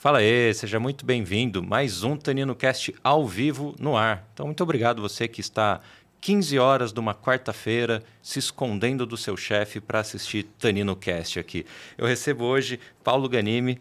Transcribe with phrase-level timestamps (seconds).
[0.00, 1.60] Fala aí, seja muito bem-vindo.
[1.60, 4.24] Mais um Tanino Cast ao vivo no ar.
[4.32, 5.80] Então, muito obrigado você que está
[6.20, 11.66] 15 horas de uma quarta-feira se escondendo do seu chefe para assistir Tanino Cast aqui.
[11.98, 13.80] Eu recebo hoje Paulo Ganimi.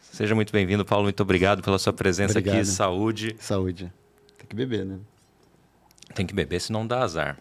[0.00, 1.04] Seja muito bem-vindo, Paulo.
[1.04, 2.56] Muito obrigado pela sua presença obrigado.
[2.56, 2.66] aqui.
[2.66, 3.36] Saúde.
[3.38, 3.92] Saúde.
[4.38, 4.98] Tem que beber, né?
[6.12, 7.38] Tem que beber, senão dá azar.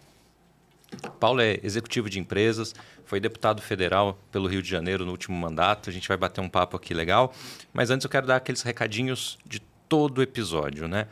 [1.20, 2.76] Paulo é executivo de empresas,
[3.12, 5.90] foi deputado federal pelo Rio de Janeiro no último mandato.
[5.90, 7.34] A gente vai bater um papo aqui legal.
[7.74, 11.08] Mas antes eu quero dar aqueles recadinhos de todo episódio, né?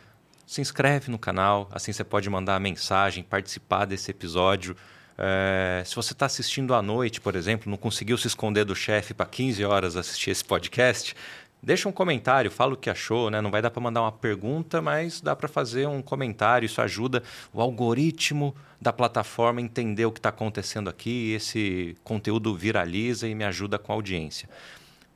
[0.47, 4.77] Se inscreve no canal, assim você pode mandar mensagem, participar desse episódio.
[5.17, 9.13] É, se você está assistindo à noite, por exemplo, não conseguiu se esconder do chefe
[9.13, 11.13] para 15 horas assistir esse podcast,
[11.61, 13.41] Deixa um comentário, fala o que achou, né?
[13.41, 16.65] Não vai dar para mandar uma pergunta, mas dá para fazer um comentário.
[16.65, 17.21] Isso ajuda
[17.53, 21.33] o algoritmo da plataforma a entender o que está acontecendo aqui.
[21.33, 24.47] Esse conteúdo viraliza e me ajuda com a audiência.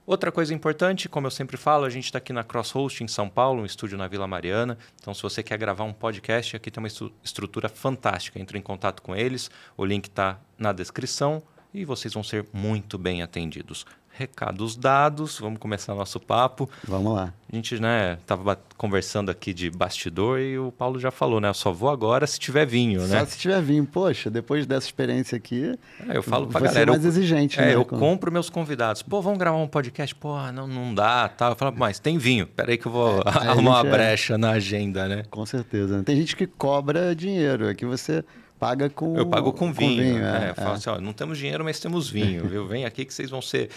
[0.06, 3.30] Outra coisa importante, como eu sempre falo, a gente está aqui na Crosshost em São
[3.30, 4.78] Paulo, um estúdio na Vila Mariana.
[5.00, 6.90] Então, se você quer gravar um podcast, aqui tem uma
[7.24, 8.38] estrutura fantástica.
[8.38, 11.42] Entre em contato com eles, o link está na descrição
[11.74, 13.86] e vocês vão ser muito bem atendidos.
[14.16, 16.70] Recados dados, vamos começar nosso papo.
[16.88, 17.34] Vamos lá.
[17.52, 21.50] A gente, né, tava conversando aqui de bastidor e o Paulo já falou, né?
[21.50, 23.20] Eu só vou agora se tiver vinho, só né?
[23.20, 23.86] Só se tiver vinho.
[23.86, 25.78] Poxa, depois dessa experiência aqui.
[26.08, 26.92] É, eu falo pra galera.
[26.92, 27.76] mais eu, exigente, é, né?
[27.76, 29.02] eu compro meus convidados.
[29.02, 30.14] Pô, vamos gravar um podcast?
[30.14, 31.50] Pô, não, não dá, tal.
[31.50, 31.54] Tá.
[31.54, 32.46] Eu falo, mas tem vinho.
[32.46, 35.24] Peraí que eu vou é, arrumar uma é brecha na agenda, né?
[35.32, 36.04] Com certeza.
[36.04, 37.68] Tem gente que cobra dinheiro.
[37.68, 38.24] Aqui você
[38.64, 39.98] paga com Eu pago com vinho.
[39.98, 40.74] Com vinho é, é, eu falo é.
[40.74, 42.68] assim, ó, não temos dinheiro, mas temos vinho, viu?
[42.68, 43.70] Vem aqui que vocês vão ser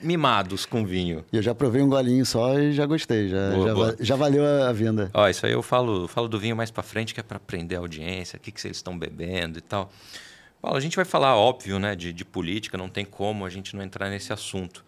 [0.00, 1.24] mimados com vinho.
[1.32, 3.96] Eu já provei um golinho só e já gostei, já, boa, já, boa.
[3.98, 5.10] já, valeu a venda.
[5.14, 7.76] Ó, isso aí eu falo, falo do vinho mais para frente, que é para aprender
[7.76, 9.90] a audiência, o que, que vocês estão bebendo e tal.
[10.60, 13.74] Paulo, a gente vai falar, óbvio, né, de, de política, não tem como a gente
[13.74, 14.84] não entrar nesse assunto.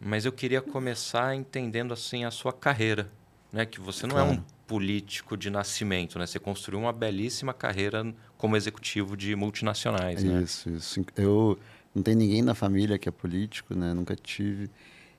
[0.00, 3.08] Mas eu queria começar entendendo assim a sua carreira,
[3.52, 4.30] né, que você não claro.
[4.30, 6.26] é um político de nascimento, né?
[6.26, 8.06] Você construiu uma belíssima carreira
[8.42, 10.42] como executivo de multinacionais, né?
[10.42, 11.06] Isso, isso.
[11.16, 11.56] Eu
[11.94, 13.94] não tem ninguém na família que é político, né?
[13.94, 14.68] Nunca tive.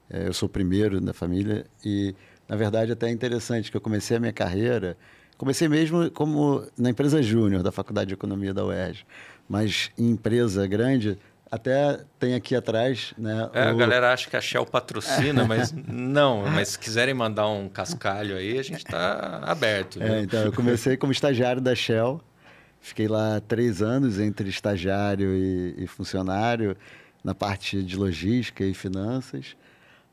[0.09, 2.13] É, eu sou o primeiro da família e,
[2.49, 4.97] na verdade, até é interessante que eu comecei a minha carreira,
[5.37, 9.05] comecei mesmo como na empresa júnior da Faculdade de Economia da UERJ,
[9.47, 11.17] mas em empresa grande
[11.49, 13.49] até tem aqui atrás, né?
[13.53, 13.69] É, o...
[13.69, 16.45] A galera acha que a Shell patrocina, mas não.
[16.47, 20.03] Mas se quiserem mandar um cascalho aí, a gente está aberto.
[20.03, 22.21] É, então, eu comecei como estagiário da Shell
[22.83, 26.75] Fiquei lá três anos entre estagiário e, e funcionário
[27.23, 29.55] na parte de logística e finanças.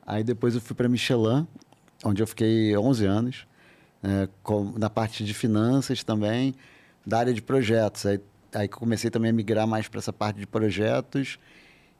[0.07, 1.45] Aí depois eu fui para Michelin,
[2.01, 3.47] onde eu fiquei 11 anos,
[4.01, 6.55] é, com, na parte de finanças também,
[7.05, 8.05] da área de projetos.
[8.05, 8.21] Aí,
[8.53, 11.37] aí comecei também a migrar mais para essa parte de projetos.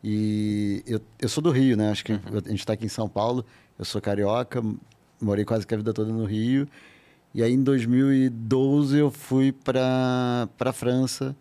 [0.01, 1.91] E eu, eu sou do Rio, né?
[1.91, 2.21] Acho que uhum.
[2.45, 3.45] a gente está aqui em São Paulo.
[3.77, 4.63] Eu sou carioca,
[5.19, 6.65] morei quase que a vida toda no Rio.
[7.33, 11.35] E aí, em 2012, eu fui para a França,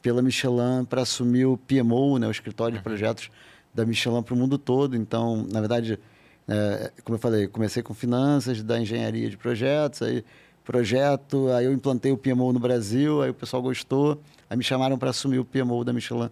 [0.00, 2.84] pela Michelin, para assumir o PMO, né, o escritório de uhum.
[2.84, 3.30] projetos
[3.74, 4.96] da Michelin para o mundo todo.
[4.96, 5.98] Então, na verdade,
[6.48, 10.24] é, como eu falei, comecei com finanças, da engenharia de projetos, aí
[10.64, 14.20] projeto, aí eu implantei o PMO no Brasil, aí o pessoal gostou,
[14.50, 16.28] aí me chamaram para assumir o PMO da Michelin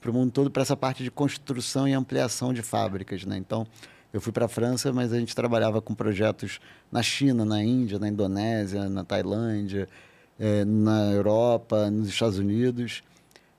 [0.00, 3.24] para o mundo todo, para essa parte de construção e ampliação de fábricas.
[3.24, 3.36] Né?
[3.36, 3.66] Então,
[4.14, 6.60] eu fui para a França, mas a gente trabalhava com projetos
[6.90, 9.88] na China, na Índia, na Indonésia, na Tailândia,
[10.38, 13.02] é, na Europa, nos Estados Unidos.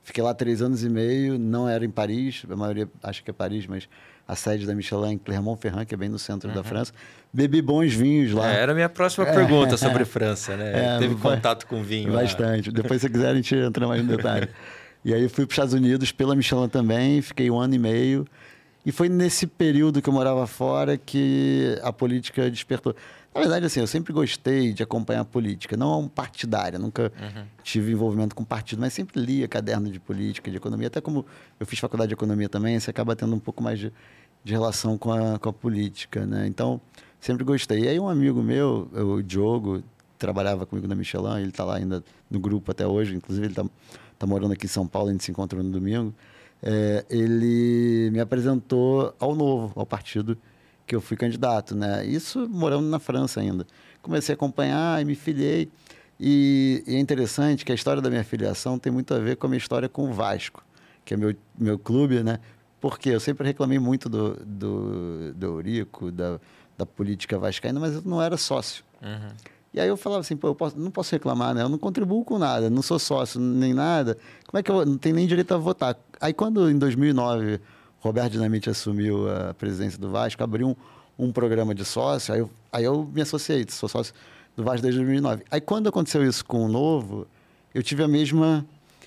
[0.01, 3.33] Fiquei lá três anos e meio, não era em Paris, a maioria acha que é
[3.33, 3.89] Paris, mas
[4.25, 6.55] a sede da Michelin em Clermont-Ferrand, que é bem no centro uhum.
[6.55, 6.93] da França.
[7.33, 8.49] Bebi bons vinhos lá.
[8.49, 10.95] É, era a minha próxima pergunta sobre França, né?
[10.95, 12.69] É, Teve contato com vinho Bastante.
[12.69, 12.75] Lá.
[12.81, 14.47] Depois, se quiser, a gente entra mais no detalhe.
[15.03, 18.25] e aí fui para os Estados Unidos pela Michelin também, fiquei um ano e meio.
[18.85, 22.95] E foi nesse período que eu morava fora que a política despertou.
[23.33, 27.43] Na verdade, assim, eu sempre gostei de acompanhar a política, não partidária, nunca uhum.
[27.63, 30.87] tive envolvimento com partido, mas sempre lia caderno de política, de economia.
[30.87, 31.25] Até como
[31.59, 33.91] eu fiz faculdade de economia também, você acaba tendo um pouco mais de,
[34.43, 36.47] de relação com a, com a política, né?
[36.47, 36.79] Então,
[37.19, 37.85] sempre gostei.
[37.85, 39.83] E aí um amigo meu, o Diogo,
[40.17, 43.65] trabalhava comigo na Michelin, ele está lá ainda no grupo até hoje, inclusive ele está
[44.17, 46.13] tá morando aqui em São Paulo, a gente se encontrou no domingo
[46.61, 50.37] é, ele me apresentou ao novo, ao partido
[50.85, 52.05] que eu fui candidato, né?
[52.05, 53.65] Isso morando na França ainda.
[54.01, 55.69] Comecei a acompanhar e me filiei.
[56.19, 59.47] E, e, é interessante que a história da minha filiação tem muito a ver com
[59.47, 60.63] a minha história com o Vasco,
[61.03, 62.39] que é meu, meu clube, né?
[62.79, 66.39] Porque eu sempre reclamei muito do, do, do Eurico, da,
[66.77, 68.83] da política vascaína, mas eu não era sócio.
[69.01, 69.55] Uhum.
[69.73, 71.61] E aí eu falava assim, pô, eu posso, não posso reclamar, né?
[71.61, 74.17] Eu não contribuo com nada, não sou sócio nem nada.
[74.47, 75.97] Como é que eu não tenho nem direito a votar?
[76.19, 77.59] Aí quando em 2009
[77.99, 82.49] Roberto Dinamite assumiu a presidência do Vasco, abriu um, um programa de sócio, aí eu,
[82.71, 84.13] aí eu me associei, sou sócio
[84.55, 85.43] do Vasco desde 2009.
[85.49, 87.27] Aí quando aconteceu isso com o Novo,
[87.73, 88.65] eu tive a mesma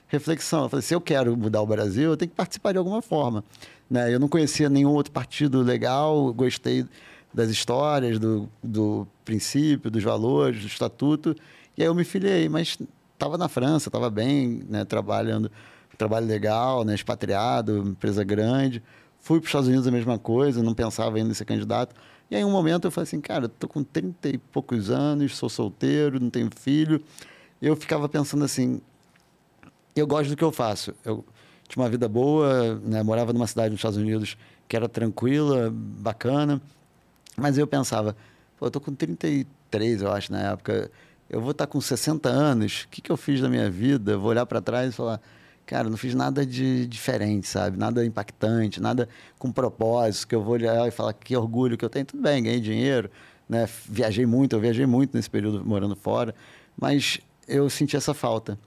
[0.08, 0.64] reflexão.
[0.64, 3.44] Eu falei, se eu quero mudar o Brasil, eu tenho que participar de alguma forma.
[3.88, 4.12] Né?
[4.12, 6.84] Eu não conhecia nenhum outro partido legal, gostei
[7.32, 11.36] das histórias, do, do princípio, dos valores, do estatuto,
[11.76, 12.78] e aí eu me filiei, mas
[13.12, 14.84] estava na França, estava bem, né?
[14.84, 15.50] trabalhando,
[15.98, 16.94] trabalho legal, né?
[16.94, 18.82] expatriado, empresa grande.
[19.20, 21.94] Fui para os Estados Unidos a mesma coisa, não pensava ainda em ser candidato.
[22.30, 25.48] E aí, um momento, eu falei assim, cara, tô com 30 e poucos anos, sou
[25.48, 27.02] solteiro, não tenho filho.
[27.60, 28.80] Eu ficava pensando assim,
[29.96, 30.94] eu gosto do que eu faço.
[31.04, 31.24] Eu
[31.66, 33.02] tinha uma vida boa, né?
[33.02, 34.36] morava numa cidade nos Estados Unidos
[34.68, 36.60] que era tranquila, bacana.
[37.36, 38.14] Mas eu pensava,
[38.58, 40.90] pô, eu tô com 33, eu acho, na época.
[41.28, 44.12] Eu vou estar tá com 60 anos, o que, que eu fiz da minha vida?
[44.12, 45.20] Eu vou olhar para trás e falar,
[45.68, 47.76] cara, não fiz nada de diferente, sabe?
[47.76, 49.06] Nada impactante, nada
[49.38, 52.06] com propósito, que eu vou olhar e falar que orgulho que eu tenho.
[52.06, 53.10] Tudo bem, ganhei dinheiro,
[53.46, 53.68] né?
[53.86, 56.34] Viajei muito, eu viajei muito nesse período morando fora,
[56.74, 58.58] mas eu senti essa falta.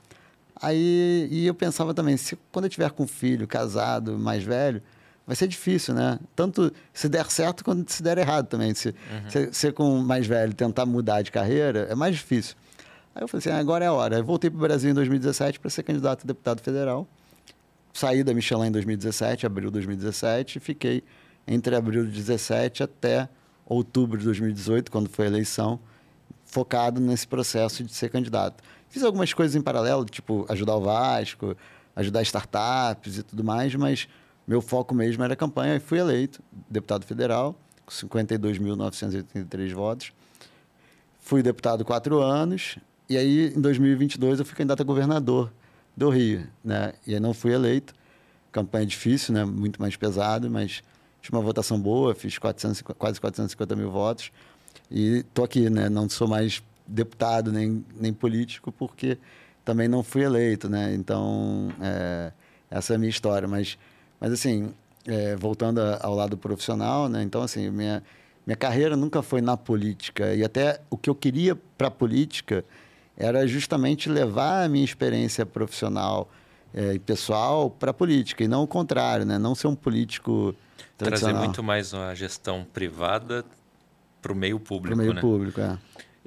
[0.62, 4.80] Aí, e eu pensava também, se quando eu tiver com um filho, casado, mais velho,
[5.26, 6.20] vai ser difícil, né?
[6.36, 8.76] Tanto se der certo quanto se der errado também.
[8.76, 9.30] Se, uhum.
[9.30, 12.56] se, se com mais velho tentar mudar de carreira, é mais difícil.
[13.14, 14.18] Aí eu falei assim, ah, agora é a hora.
[14.18, 17.08] Eu voltei para o Brasil em 2017 para ser candidato a deputado federal.
[17.94, 21.04] Saí da Michelin em 2017, abril de 2017, e fiquei
[21.46, 23.28] entre abril de 2017 até
[23.66, 25.80] outubro de 2018, quando foi a eleição,
[26.46, 28.64] focado nesse processo de ser candidato.
[28.90, 31.56] Fiz algumas coisas em paralelo, tipo ajudar o Vasco,
[31.96, 34.08] ajudar startups e tudo mais, mas
[34.48, 37.56] meu foco mesmo era a campanha e fui eleito deputado federal,
[37.86, 40.14] com 52.983 votos.
[41.20, 42.78] Fui deputado quatro anos
[43.12, 45.52] e aí em 2022 eu fui candidato a governador
[45.96, 46.94] do Rio, né?
[47.06, 47.94] E aí não fui eleito.
[48.52, 49.44] Campanha difícil, né?
[49.44, 50.82] Muito mais pesado, mas
[51.22, 54.32] tive uma votação boa, fiz 400, quase 450 mil votos
[54.90, 55.90] e tô aqui, né?
[55.90, 59.18] Não sou mais deputado nem, nem político, porque
[59.64, 60.94] também não fui eleito, né?
[60.94, 62.32] Então, é,
[62.70, 63.48] essa é a minha história.
[63.48, 63.78] Mas,
[64.20, 64.74] mas assim,
[65.06, 67.24] é, voltando ao lado profissional, né?
[67.24, 68.04] Então, assim, minha,
[68.46, 70.34] minha carreira nunca foi na política.
[70.34, 72.66] E até o que eu queria para a política
[73.18, 76.30] era justamente levar a minha experiência profissional
[76.74, 79.38] é, e pessoal para a política, e não o contrário, né?
[79.38, 80.56] Não ser um político
[80.98, 83.44] Trazer muito mais a gestão privada
[84.22, 85.22] para o meio público, Para o meio né?
[85.22, 85.78] público, é.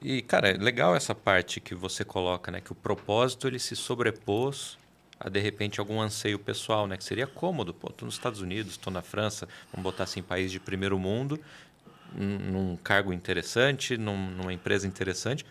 [0.03, 2.61] E, cara, é legal essa parte que você coloca, né?
[2.61, 4.77] Que o propósito ele se sobrepôs
[5.19, 6.97] a, de repente, algum anseio pessoal, né?
[6.97, 7.73] Que seria cômodo.
[7.73, 11.39] Pô, tô nos Estados Unidos, tô na França, vamos botar assim, país de primeiro mundo,
[12.13, 15.47] num cargo interessante, num, numa empresa interessante.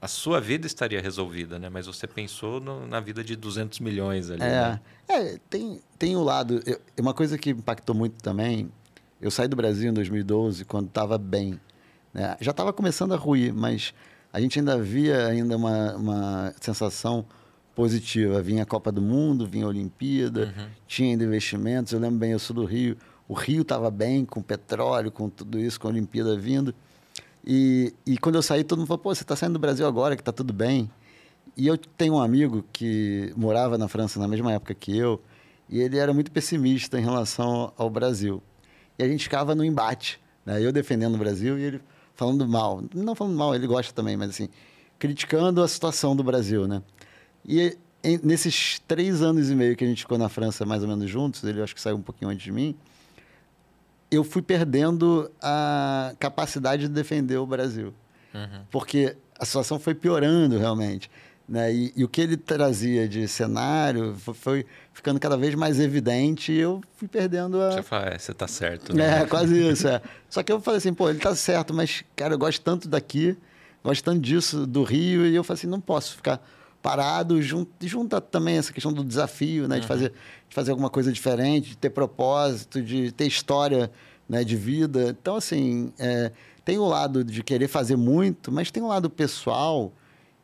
[0.00, 1.68] A sua vida estaria resolvida, né?
[1.68, 4.80] Mas você pensou no, na vida de 200 milhões ali, é, né?
[5.08, 6.62] É, tem, tem o um lado...
[6.64, 8.70] Eu, uma coisa que impactou muito também...
[9.20, 11.60] Eu saí do Brasil em 2012, quando estava bem
[12.12, 12.36] né?
[12.40, 13.94] Já estava começando a ruir, mas
[14.32, 17.24] a gente ainda via ainda uma, uma sensação
[17.74, 18.42] positiva.
[18.42, 20.66] Vinha a Copa do Mundo, vinha a Olimpíada, uhum.
[20.86, 21.92] tinha ainda investimentos.
[21.92, 22.96] Eu lembro bem, eu sou do Rio.
[23.28, 26.74] O Rio estava bem com petróleo, com tudo isso, com a Olimpíada vindo.
[27.44, 30.14] E, e quando eu saí, todo mundo falou, pô, você está saindo do Brasil agora,
[30.14, 30.90] que está tudo bem.
[31.56, 35.20] E eu tenho um amigo que morava na França na mesma época que eu,
[35.68, 38.42] e ele era muito pessimista em relação ao Brasil.
[38.98, 40.62] E a gente ficava no embate, né?
[40.62, 41.80] eu defendendo o Brasil e ele
[42.14, 42.82] falando mal.
[42.94, 44.48] Não falando mal, ele gosta também, mas assim,
[44.98, 46.82] criticando a situação do Brasil, né?
[47.46, 50.88] E em, nesses três anos e meio que a gente ficou na França mais ou
[50.88, 52.76] menos juntos, ele acho que saiu um pouquinho antes de mim,
[54.10, 57.94] eu fui perdendo a capacidade de defender o Brasil.
[58.34, 58.62] Uhum.
[58.70, 61.10] Porque a situação foi piorando realmente.
[61.48, 61.72] Né?
[61.72, 66.58] E, e, o que ele trazia de cenário foi, ficando cada vez mais evidente e
[66.58, 67.72] eu fui perdendo a.
[67.72, 69.22] Você fala, é, você tá certo, né?
[69.22, 70.00] É, quase isso, é.
[70.28, 73.36] Só que eu falei assim, pô, ele tá certo, mas, cara, eu gosto tanto daqui,
[73.82, 76.40] gosto tanto disso, do Rio, e eu falei assim, não posso ficar
[76.82, 79.76] parado, junto, junta também essa questão do desafio, né?
[79.76, 79.80] Uhum.
[79.80, 80.12] De, fazer,
[80.48, 83.90] de fazer alguma coisa diferente, de ter propósito, de ter história
[84.28, 85.16] né, de vida.
[85.20, 86.32] Então, assim, é,
[86.64, 89.92] tem o lado de querer fazer muito, mas tem o lado pessoal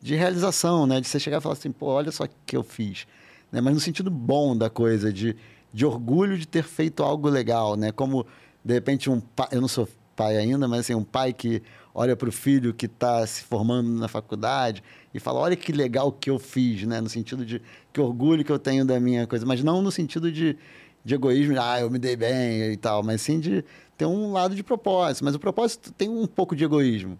[0.01, 1.01] de realização, né?
[1.01, 3.07] De você chegar e falar assim, pô, olha só o que eu fiz.
[3.51, 3.61] Né?
[3.61, 5.35] Mas no sentido bom da coisa, de,
[5.73, 7.91] de orgulho de ter feito algo legal, né?
[7.91, 8.25] Como,
[8.63, 9.47] de repente, um pai...
[9.51, 11.61] Eu não sou pai ainda, mas assim, um pai que
[11.93, 14.83] olha para o filho que está se formando na faculdade
[15.17, 17.01] e fala, olha que legal que eu fiz, né?
[17.01, 19.45] No sentido de que orgulho que eu tenho da minha coisa.
[19.45, 20.55] Mas não no sentido de,
[21.03, 23.65] de egoísmo, ah, eu me dei bem e tal, mas sim de
[23.97, 25.25] ter um lado de propósito.
[25.25, 27.19] Mas o propósito tem um pouco de egoísmo.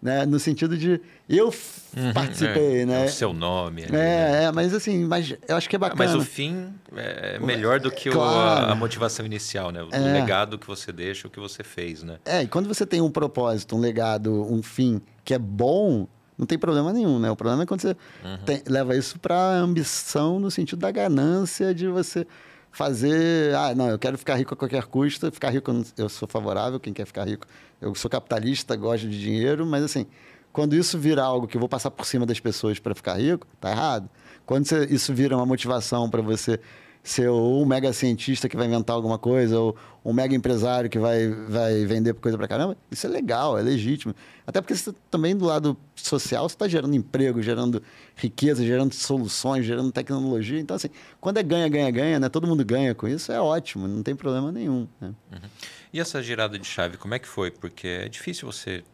[0.00, 0.24] né?
[0.24, 3.02] No sentido de eu uhum, participei, é, né?
[3.02, 3.82] É o seu nome.
[3.82, 4.44] Ali, é, né?
[4.44, 6.04] é, mas assim, mas eu acho que é bacana.
[6.04, 8.66] Mas o fim é melhor do que claro.
[8.66, 9.82] a, a, motivação inicial, né?
[9.82, 9.98] O é.
[9.98, 12.18] legado que você deixa, o que você fez, né?
[12.24, 16.06] É, e quando você tem um propósito, um legado, um fim que é bom,
[16.42, 17.30] não tem problema nenhum, né?
[17.30, 18.38] O problema é quando você uhum.
[18.44, 22.26] tem, leva isso para ambição no sentido da ganância de você
[22.72, 23.54] fazer.
[23.54, 25.30] Ah, não, eu quero ficar rico a qualquer custo.
[25.30, 27.46] Ficar rico, eu sou favorável, quem quer ficar rico.
[27.80, 30.04] Eu sou capitalista, gosto de dinheiro, mas assim,
[30.52, 33.46] quando isso vira algo que eu vou passar por cima das pessoas para ficar rico,
[33.60, 34.10] tá errado.
[34.44, 36.58] Quando você, isso vira uma motivação para você
[37.02, 41.28] ser um mega cientista que vai inventar alguma coisa, ou um mega empresário que vai,
[41.28, 44.14] vai vender coisa para caramba, isso é legal, é legítimo.
[44.46, 47.82] Até porque você, também do lado social você está gerando emprego, gerando
[48.14, 50.60] riqueza, gerando soluções, gerando tecnologia.
[50.60, 50.90] Então, assim,
[51.20, 52.28] quando é ganha, ganha, ganha, né?
[52.28, 54.86] todo mundo ganha com isso, é ótimo, não tem problema nenhum.
[55.00, 55.12] Né?
[55.32, 55.48] Uhum.
[55.92, 57.50] E essa girada de chave, como é que foi?
[57.50, 58.84] Porque é difícil você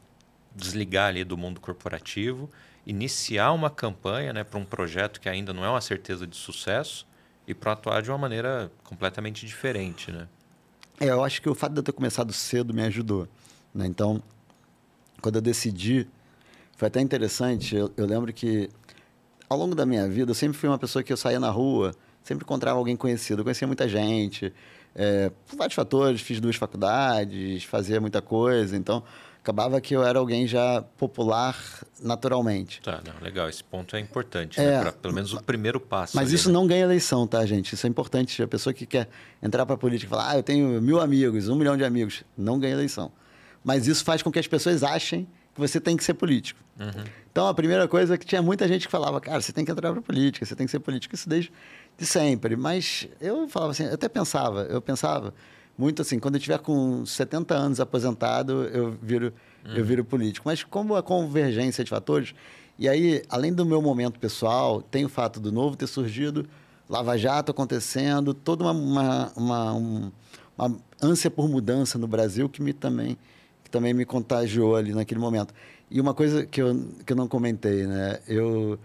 [0.57, 2.51] desligar ali do mundo corporativo,
[2.87, 7.07] iniciar uma campanha né, para um projeto que ainda não é uma certeza de sucesso
[7.49, 10.29] e para atuar de uma maneira completamente diferente, né?
[11.01, 13.27] É, eu acho que o fato de eu ter começado cedo me ajudou.
[13.75, 13.87] Né?
[13.87, 14.23] Então,
[15.23, 16.07] quando eu decidi,
[16.77, 17.75] foi até interessante.
[17.75, 18.69] Eu, eu, lembro que,
[19.49, 21.95] ao longo da minha vida, eu sempre fui uma pessoa que eu saía na rua,
[22.23, 23.41] sempre encontrava alguém conhecido.
[23.41, 24.53] Eu conhecia muita gente,
[24.95, 26.21] é, por vários fatores.
[26.21, 28.77] Fiz duas faculdades, fazia muita coisa.
[28.77, 29.03] Então,
[29.49, 31.57] acabava que eu era alguém já popular
[32.03, 32.83] naturalmente.
[32.83, 33.49] Tá, não, legal.
[33.49, 34.67] Esse ponto é importante, né?
[34.67, 34.81] é, né?
[34.83, 36.15] pra, pelo menos o primeiro passo.
[36.15, 36.55] Mas ali, isso né?
[36.55, 37.75] não ganha eleição, tá, gente?
[37.75, 38.43] Isso é importante.
[38.43, 39.09] A pessoa que quer
[39.43, 42.25] entrar para a política e falar, ah, eu tenho mil amigos, um milhão de amigos,
[42.37, 43.11] não ganha eleição.
[43.65, 46.61] Mas isso faz com que as pessoas achem que você tem que ser político.
[46.79, 47.05] Uhum.
[47.33, 49.73] Então, a primeira coisa é que tinha muita gente que falava, cara, você tem que
[49.73, 51.15] entrar para política, você tem que ser político.
[51.15, 51.51] Isso desde
[51.97, 52.55] de sempre.
[52.55, 55.33] Mas eu falava assim, eu até pensava, eu pensava
[55.79, 59.33] muito assim, quando eu tiver com 70 anos aposentado, eu viro,
[59.65, 59.77] uhum.
[59.77, 60.49] eu viro político.
[60.49, 62.35] Mas como a convergência de fatores,
[62.77, 66.47] e aí, além do meu momento pessoal, tem o fato do novo ter surgido,
[66.89, 70.13] Lava Jato acontecendo, toda uma, uma, uma, um,
[70.57, 73.17] uma ânsia por mudança no Brasil que me também,
[73.63, 75.55] que também me contagiou ali naquele momento.
[75.91, 78.19] E uma coisa que eu, que eu não comentei, né?
[78.27, 78.79] Eu,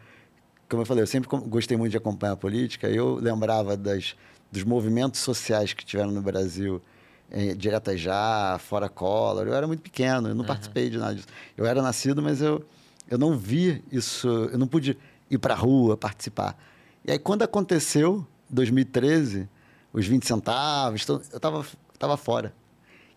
[0.69, 4.15] como eu falei, eu sempre gostei muito de acompanhar a política, eu lembrava das
[4.53, 6.79] dos movimentos sociais que tiveram no Brasil,
[7.31, 9.47] é, Direta Já, Fora Collor.
[9.47, 10.47] Eu era muito pequeno, eu não uhum.
[10.47, 11.27] participei de nada disso.
[11.57, 12.63] Eu era nascido, mas eu,
[13.09, 14.95] eu não vi isso, eu não pude
[15.27, 16.55] ir para a rua participar.
[17.03, 19.49] E aí, quando aconteceu, 2013,
[19.91, 21.65] os 20 centavos, eu estava
[21.97, 22.53] tava fora.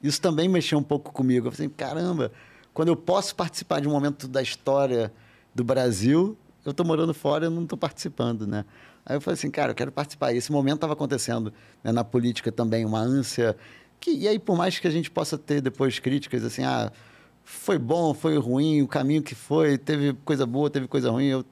[0.03, 1.49] Isso também mexeu um pouco comigo.
[1.49, 2.33] Eu falei assim, caramba,
[2.73, 5.13] quando eu posso participar de um momento da história
[5.55, 6.35] do Brasil,
[6.67, 8.65] eu estou morando fora e não estou participando, né?
[9.05, 10.33] Aí eu falei assim, cara, eu quero participar.
[10.33, 13.57] E esse momento estava acontecendo né, na política também, uma ânsia.
[14.01, 16.91] Que, e aí, por mais que a gente possa ter depois críticas, assim, ah,
[17.45, 21.27] foi bom, foi ruim, o caminho que foi, teve coisa boa, teve coisa ruim.
[21.27, 21.45] Eu,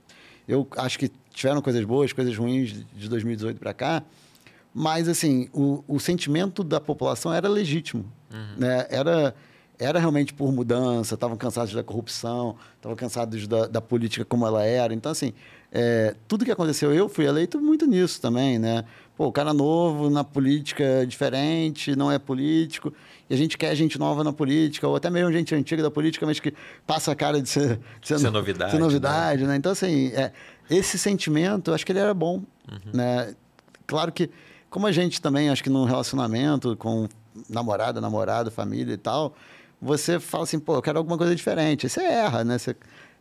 [0.49, 4.02] eu acho que tiveram coisas boas, coisas ruins de 2018 para cá.
[4.75, 8.04] Mas, assim, o, o sentimento da população era legítimo.
[8.33, 8.56] Uhum.
[8.59, 8.85] Né?
[8.90, 9.33] Era
[9.78, 14.64] era realmente por mudança, estavam cansados da corrupção, estavam cansados da, da, política como ela
[14.64, 14.95] era.
[14.95, 15.33] Então, assim,
[15.73, 18.85] é, tudo que aconteceu, eu fui eleito muito nisso também, né?
[19.16, 22.93] Pô, o cara novo na política diferente, não é político,
[23.28, 26.26] e a gente quer gente nova na política, ou até mesmo gente antiga da política,
[26.26, 26.52] mas que
[26.87, 28.73] passa a cara de ser, de ser, ser novidade.
[28.73, 29.49] Ser novidade né?
[29.49, 29.57] né?
[29.57, 30.33] Então, assim, é,
[30.69, 32.93] esse sentimento, acho que ele era bom, uhum.
[32.93, 33.35] né?
[33.87, 34.31] Claro que,
[34.71, 37.09] como a gente também, acho que num relacionamento com
[37.49, 39.35] namorada, namorado, família e tal,
[39.81, 41.87] você fala assim, pô, eu quero alguma coisa diferente.
[41.87, 42.59] Aí você erra, né?
[42.59, 42.76] Você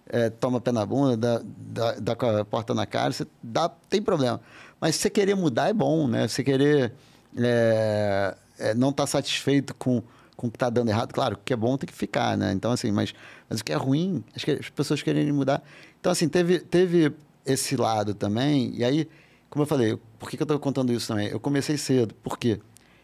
[0.07, 3.69] é, toma pé na bunda, dá, dá, dá, com a porta na cara, você dá,
[3.69, 4.41] tem problema.
[4.79, 6.27] Mas você querer mudar é bom, né?
[6.27, 6.93] Você querer
[7.37, 10.03] é, é, não estar tá satisfeito com,
[10.35, 12.51] com o que está dando errado, claro, o que é bom tem que ficar, né?
[12.51, 13.13] Então, assim, mas,
[13.49, 15.63] mas o que é ruim, acho que as pessoas querem mudar.
[15.99, 17.13] Então, assim, teve, teve
[17.45, 19.07] esse lado também, e aí,
[19.49, 21.27] como eu falei, por que, que eu estou contando isso também?
[21.27, 22.59] Eu comecei cedo, por quê?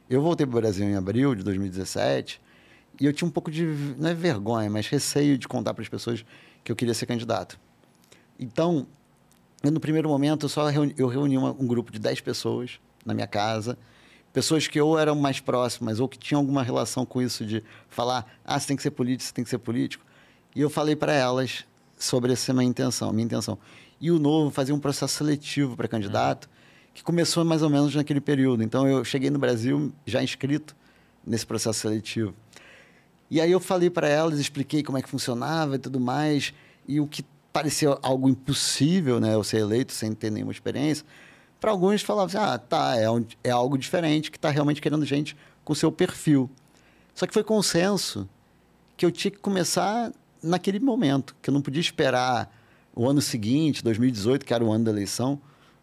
[0.09, 2.41] Eu voltei para o Brasil em abril de 2017,
[2.99, 3.65] e eu tinha um pouco de,
[3.97, 6.25] não é vergonha, mas receio de contar para as pessoas
[6.63, 7.59] que eu queria ser candidato.
[8.37, 8.85] Então,
[9.63, 12.79] eu, no primeiro momento, eu só reuni, eu reuni uma, um grupo de 10 pessoas
[13.05, 13.77] na minha casa,
[14.33, 18.25] pessoas que ou eram mais próximas ou que tinham alguma relação com isso de falar,
[18.45, 20.05] ah, você tem que ser político, você tem que ser político.
[20.55, 21.65] E eu falei para elas
[21.97, 23.57] sobre essa minha intenção, minha intenção.
[23.99, 26.51] E o Novo fazia um processo seletivo para candidato, uhum.
[26.93, 28.63] que começou mais ou menos naquele período.
[28.63, 30.75] Então, eu cheguei no Brasil já inscrito
[31.25, 32.33] nesse processo seletivo.
[33.29, 36.53] E aí eu falei para elas, expliquei como é que funcionava e tudo mais,
[36.87, 41.05] e o que parecia algo impossível, né, eu ser eleito sem ter nenhuma experiência,
[41.59, 45.05] para alguns falavam assim, ah, tá, é, um, é algo diferente, que está realmente querendo
[45.05, 46.49] gente com seu perfil.
[47.13, 48.27] Só que foi consenso
[48.95, 52.49] que eu tinha que começar naquele momento, que eu não podia esperar
[52.95, 55.39] o ano seguinte, 2018, que era o ano da eleição,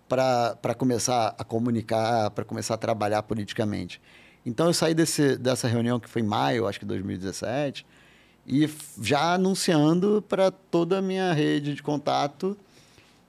[0.08, 4.00] para começar a comunicar, para começar a trabalhar politicamente.
[4.46, 7.84] Então eu saí desse, dessa reunião que foi em maio, acho que 2017,
[8.46, 8.70] e
[9.02, 12.56] já anunciando para toda a minha rede de contato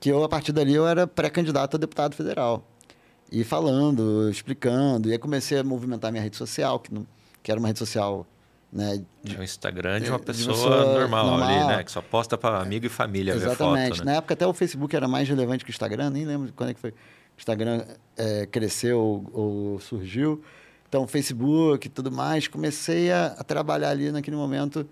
[0.00, 2.64] que eu, a partir dali, eu era pré-candidato a deputado federal.
[3.32, 7.04] E falando, explicando, e aí comecei a movimentar minha rede social, que, não,
[7.42, 8.24] que era uma rede social
[8.72, 11.84] né, de, é o Instagram de uma pessoa, de pessoa normal, normal, ali, né?
[11.84, 13.96] Que só posta para amigo e família Exatamente.
[13.96, 14.12] Foto, né?
[14.12, 16.74] Na época até o Facebook era mais relevante que o Instagram, nem lembro quando é
[16.74, 16.90] que foi.
[16.90, 17.82] O Instagram
[18.16, 20.42] é, cresceu ou, ou, surgiu.
[20.88, 22.48] Então, Facebook e tudo mais.
[22.48, 24.88] Comecei a, a, trabalhar ali naquele momento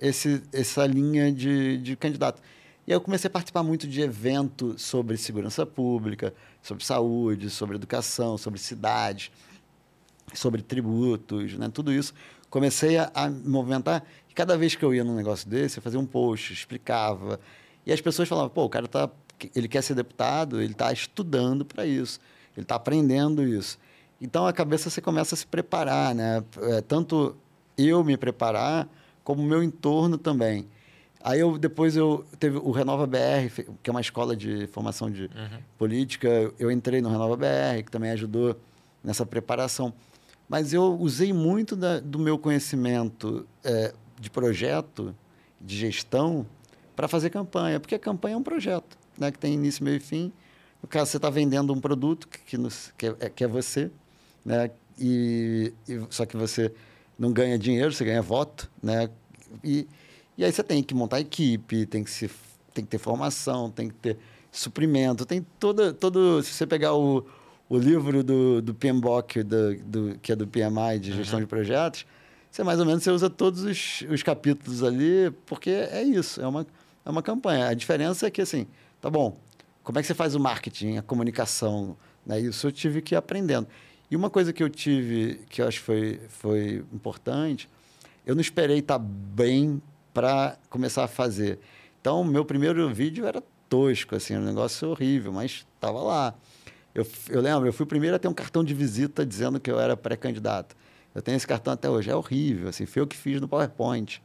[0.00, 2.40] esse, essa linha de, de candidato.
[2.86, 8.38] E eu comecei a participar muito de eventos sobre segurança pública, sobre saúde, sobre educação,
[8.38, 9.30] sobre cidades,
[10.34, 11.70] sobre tributos, né?
[11.72, 12.14] tudo isso
[12.50, 14.04] comecei a, a me movimentar.
[14.28, 17.40] E cada vez que eu ia num negócio desse, eu fazia um post, explicava.
[17.86, 19.10] E as pessoas falavam, pô, o cara tá,
[19.54, 22.20] ele quer ser deputado, ele está estudando para isso,
[22.56, 23.78] ele está aprendendo isso.
[24.20, 26.42] Então a cabeça você começa a se preparar, né?
[26.62, 27.36] É, tanto
[27.76, 28.88] eu me preparar,
[29.22, 30.66] como o meu entorno também.
[31.22, 33.50] Aí eu depois eu teve o Renova BR,
[33.82, 35.58] que é uma escola de formação de uhum.
[35.76, 36.52] política.
[36.58, 38.58] Eu entrei no Renova BR, que também ajudou
[39.02, 39.92] nessa preparação.
[40.48, 45.14] Mas eu usei muito da, do meu conhecimento é, de projeto,
[45.60, 46.46] de gestão,
[46.96, 50.00] para fazer campanha, porque a campanha é um projeto, né, que tem início, meio e
[50.00, 50.32] fim.
[50.82, 53.90] No caso, você está vendendo um produto que, que, nos, que, é, que é você,
[54.48, 56.72] né, e, e, só que você
[57.18, 59.10] não ganha dinheiro, você ganha voto, né,
[59.62, 59.86] e,
[60.36, 62.30] e aí você tem que montar equipe, tem que, se,
[62.72, 64.16] tem que ter formação, tem que ter
[64.50, 67.26] suprimento, tem toda, todo, se você pegar o,
[67.68, 71.44] o livro do, do PMBOK, do, do, que é do PMI, de gestão uhum.
[71.44, 72.06] de projetos,
[72.50, 76.46] você mais ou menos você usa todos os, os capítulos ali, porque é isso, é
[76.46, 76.66] uma,
[77.04, 77.68] é uma campanha.
[77.68, 78.66] A diferença é que, assim,
[79.02, 79.36] tá bom,
[79.84, 81.94] como é que você faz o marketing, a comunicação,
[82.28, 82.38] né?
[82.38, 83.66] Isso eu tive que ir aprendendo.
[84.10, 87.68] E uma coisa que eu tive, que eu acho que foi, foi importante,
[88.26, 89.82] eu não esperei estar tá bem
[90.14, 91.58] para começar a fazer.
[92.00, 96.34] Então, meu primeiro vídeo era tosco, assim, um negócio horrível, mas estava lá.
[96.94, 99.70] Eu, eu lembro, eu fui o primeiro a ter um cartão de visita dizendo que
[99.70, 100.74] eu era pré-candidato.
[101.14, 102.10] Eu tenho esse cartão até hoje.
[102.10, 104.22] É horrível, assim, foi eu que fiz no PowerPoint.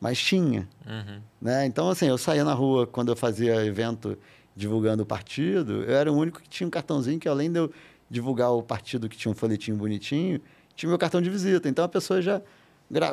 [0.00, 0.68] Mas tinha.
[0.86, 1.20] Uhum.
[1.40, 1.66] Né?
[1.66, 4.18] Então, assim, eu saía na rua quando eu fazia evento
[4.54, 7.70] divulgando o partido, eu era o único que tinha um cartãozinho que, além de eu
[8.10, 10.40] divulgar o partido que tinha um folhetinho bonitinho,
[10.74, 11.68] tinha meu cartão de visita.
[11.68, 12.40] Então, a pessoa já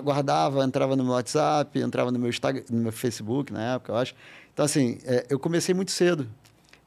[0.03, 3.97] guardava, entrava no meu WhatsApp, entrava no meu, Instagram, no meu Facebook na época, eu
[3.97, 4.15] acho.
[4.53, 6.27] Então, assim, é, eu comecei muito cedo.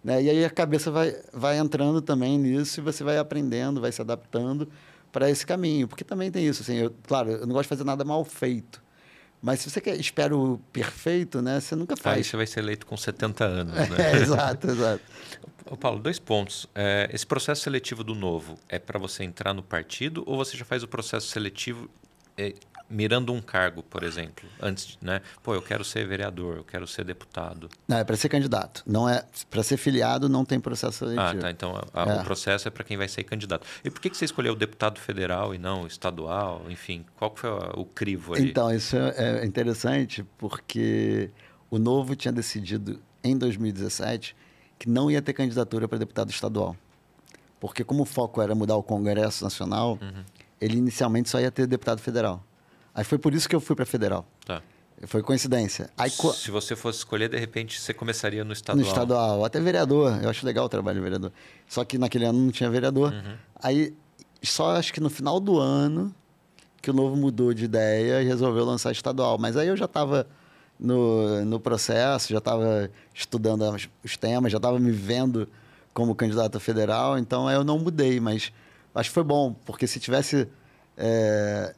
[0.05, 0.23] Né?
[0.23, 4.01] E aí a cabeça vai, vai entrando também nisso e você vai aprendendo, vai se
[4.01, 4.69] adaptando
[5.11, 5.89] para esse caminho.
[5.89, 8.81] Porque também tem isso, assim, eu, claro, eu não gosto de fazer nada mal feito.
[9.43, 12.17] Mas se você quer, espera o perfeito, né, você nunca faz.
[12.17, 14.13] Aí você vai ser eleito com 70 anos, né?
[14.13, 15.03] É, exato, exato.
[15.69, 16.67] Ô, Paulo, dois pontos.
[16.75, 20.65] É, esse processo seletivo do novo é para você entrar no partido ou você já
[20.65, 21.91] faz o processo seletivo
[22.37, 22.55] é,
[22.89, 25.21] mirando um cargo, por exemplo, antes, né?
[25.43, 27.69] Pô, eu quero ser vereador, eu quero ser deputado.
[27.87, 28.83] Não, é para ser candidato.
[28.87, 31.21] Não é para ser filiado, não tem processo seletivo.
[31.21, 31.51] Ah, tá.
[31.51, 32.21] Então a, é.
[32.21, 33.67] o processo é para quem vai ser candidato.
[33.85, 36.63] E por que, que você escolheu o deputado federal e não estadual?
[36.69, 38.51] Enfim, qual foi o crivo aí?
[38.51, 41.31] Então isso é, é interessante porque
[41.71, 44.37] o Novo tinha decidido em 2017
[44.79, 46.77] que não ia ter candidatura para deputado estadual.
[47.59, 50.23] Porque como o foco era mudar o Congresso Nacional, uhum.
[50.61, 52.45] ele inicialmente só ia ter deputado federal.
[52.97, 54.27] Aí foi por isso que eu fui para federal.
[54.47, 54.63] Tá.
[55.07, 55.91] Foi coincidência.
[55.99, 58.83] Aí, Se você fosse escolher, de repente, você começaria no estadual.
[58.83, 60.19] No estadual, até vereador.
[60.23, 61.31] Eu acho legal o trabalho de vereador.
[61.69, 63.13] Só que naquele ano não tinha vereador.
[63.13, 63.37] Uhum.
[63.57, 63.95] Aí,
[64.43, 66.15] só acho que no final do ano
[66.81, 69.37] que o Novo mudou de ideia e resolveu lançar estadual.
[69.37, 70.27] Mas aí eu já estava
[70.81, 73.63] no, no processo, já estava estudando
[74.03, 75.47] os temas, já estava me vendo
[75.93, 77.19] como candidato a federal.
[77.19, 78.19] Então, eu não mudei.
[78.19, 78.51] Mas
[78.95, 80.49] acho que foi bom, porque se tivesse...
[80.97, 81.75] É,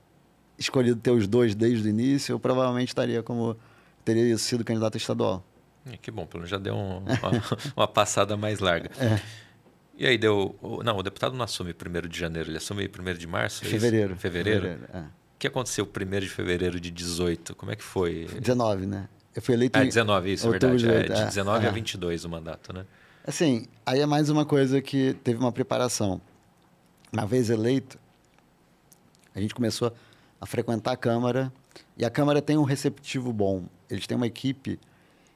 [0.58, 3.56] escolhido ter os dois desde o início, eu provavelmente estaria como
[4.04, 5.44] teria sido candidato estadual.
[5.86, 7.42] É, que bom, pelo menos já deu um, uma,
[7.76, 8.90] uma, passada mais larga.
[8.98, 9.20] É.
[9.96, 10.56] E aí deu.
[10.84, 13.64] Não, o deputado não assume 1 de janeiro, ele assume 1 de março?
[13.64, 14.16] É fevereiro.
[14.16, 14.60] Fevereiro?
[14.60, 15.00] fevereiro é.
[15.00, 17.54] O que aconteceu 1 de fevereiro de 18?
[17.54, 18.26] Como é que foi?
[18.40, 19.08] 19, né?
[19.34, 19.78] Eu fui eleito.
[19.78, 20.76] Ah, 19, isso, é verdade.
[20.78, 22.84] De, é, de 19 é, a 22 o mandato, né?
[23.24, 26.20] Assim, aí é mais uma coisa que teve uma preparação.
[27.12, 27.98] Uma vez eleito,
[29.34, 29.92] a gente começou
[30.40, 31.52] a frequentar a Câmara.
[31.96, 33.64] E a Câmara tem um receptivo bom.
[33.90, 34.78] Eles têm uma equipe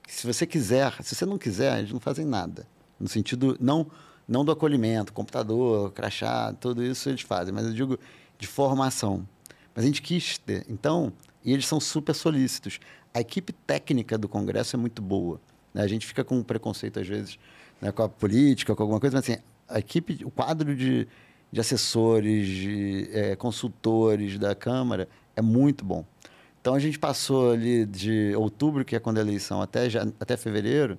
[0.03, 2.67] que, se você quiser, se você não quiser, eles não fazem nada.
[2.99, 3.87] No sentido, não,
[4.29, 7.99] não do acolhimento, computador, crachá, tudo isso eles fazem, mas eu digo
[8.39, 9.27] de formação.
[9.75, 10.65] Mas a gente quis ter.
[10.69, 11.13] Então,
[11.45, 12.79] e eles são super solícitos.
[13.15, 15.41] a equipe técnica do Congresso é muito boa.
[15.75, 15.83] Né?
[15.83, 17.39] A gente fica com um preconceito, às vezes,
[17.81, 21.07] né, com a política, com alguma coisa, mas assim, a equipe, o quadro de,
[21.53, 26.05] de assessores, de é, consultores da Câmara é muito bom.
[26.61, 30.37] Então a gente passou ali de outubro, que é quando a eleição, até, já, até
[30.37, 30.97] fevereiro,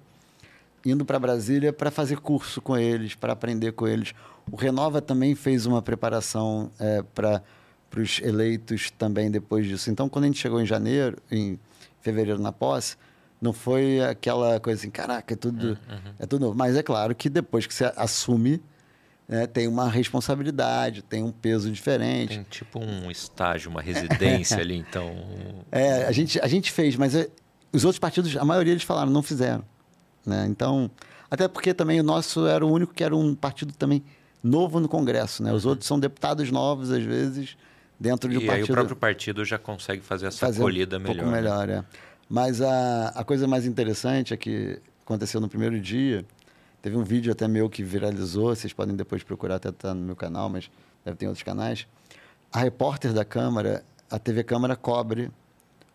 [0.85, 4.13] indo para Brasília para fazer curso com eles, para aprender com eles.
[4.51, 7.41] O Renova também fez uma preparação é, para
[7.97, 9.89] os eleitos também depois disso.
[9.89, 11.57] Então, quando a gente chegou em janeiro, em
[12.01, 12.97] fevereiro na posse,
[13.41, 16.13] não foi aquela coisa assim, caraca, é tudo, uhum.
[16.19, 16.57] é tudo novo.
[16.57, 18.61] Mas é claro que depois que você assume,
[19.27, 22.35] né, tem uma responsabilidade, tem um peso diferente.
[22.35, 25.15] Tem tipo um estágio, uma residência ali, então.
[25.71, 27.29] É, a gente, a gente fez, mas é,
[27.71, 29.63] os outros partidos, a maioria eles falaram, não fizeram.
[30.25, 30.45] Né?
[30.49, 30.89] Então,
[31.29, 34.03] até porque também o nosso era o único que era um partido também
[34.43, 35.41] novo no Congresso.
[35.41, 35.51] Né?
[35.51, 35.71] Os uhum.
[35.71, 37.57] outros são deputados novos, às vezes,
[37.99, 38.65] dentro de um e partido.
[38.65, 41.15] E aí o próprio partido já consegue fazer essa fazer acolhida um melhor.
[41.15, 41.83] pouco melhor, né?
[41.89, 42.13] é.
[42.29, 46.25] Mas a, a coisa mais interessante é que aconteceu no primeiro dia.
[46.83, 50.17] Teve um vídeo até meu que viralizou, vocês podem depois procurar, até tá no meu
[50.17, 50.69] canal, mas
[51.05, 51.87] deve ter outros canais.
[52.51, 55.31] A repórter da Câmara, a TV Câmara cobre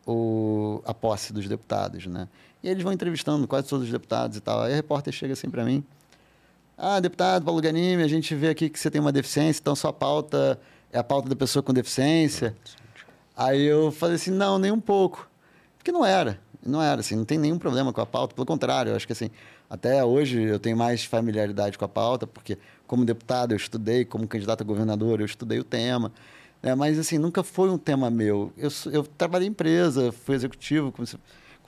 [0.07, 2.27] o, a posse dos deputados, né?
[2.63, 4.63] E eles vão entrevistando quase todos os deputados e tal.
[4.63, 5.85] Aí a repórter chega assim para mim:
[6.79, 9.93] Ah, deputado Paulo Ganime, a gente vê aqui que você tem uma deficiência, então sua
[9.93, 10.59] pauta
[10.91, 12.57] é a pauta da pessoa com deficiência.
[13.37, 15.29] Aí eu falei assim: Não, nem um pouco.
[15.77, 16.41] Porque não era.
[16.65, 18.35] Não era assim, não tem nenhum problema com a pauta.
[18.35, 19.31] Pelo contrário, eu acho que assim,
[19.69, 24.27] até hoje eu tenho mais familiaridade com a pauta, porque como deputado eu estudei, como
[24.27, 26.13] candidato a governador eu estudei o tema.
[26.63, 26.75] Né?
[26.75, 28.53] Mas assim, nunca foi um tema meu.
[28.57, 31.07] Eu, eu trabalhei em empresa, fui executivo, como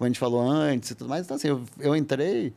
[0.00, 1.26] como a gente falou antes e tudo mais.
[1.26, 2.54] Então, assim, eu, eu entrei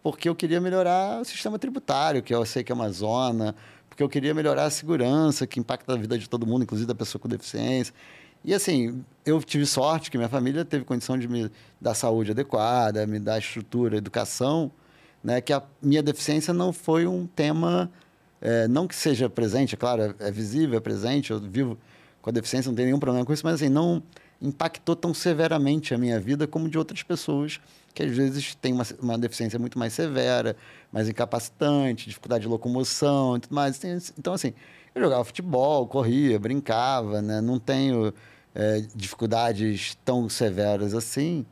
[0.00, 3.52] porque eu queria melhorar o sistema tributário, que eu sei que é uma zona,
[3.88, 6.94] porque eu queria melhorar a segurança, que impacta a vida de todo mundo, inclusive da
[6.94, 7.92] pessoa com deficiência.
[8.44, 13.04] E assim, eu tive sorte que minha família teve condição de me dar saúde adequada,
[13.08, 14.70] me dar estrutura, educação,
[15.24, 15.40] né?
[15.40, 17.90] Que a minha deficiência não foi um tema,
[18.40, 21.78] é, não que seja presente, é claro, é, é visível, é presente, eu vivo
[22.20, 24.02] com a deficiência, não tenho nenhum problema com isso, mas assim, não
[24.40, 27.60] impactou tão severamente a minha vida como de outras pessoas
[27.94, 30.56] que às vezes têm uma, uma deficiência muito mais severa,
[30.92, 33.80] mais incapacitante, dificuldade de locomoção e tudo mais.
[34.18, 34.52] Então, assim,
[34.94, 37.40] eu jogava futebol, corria, brincava, né?
[37.40, 38.12] não tenho
[38.52, 41.46] é, dificuldades tão severas assim.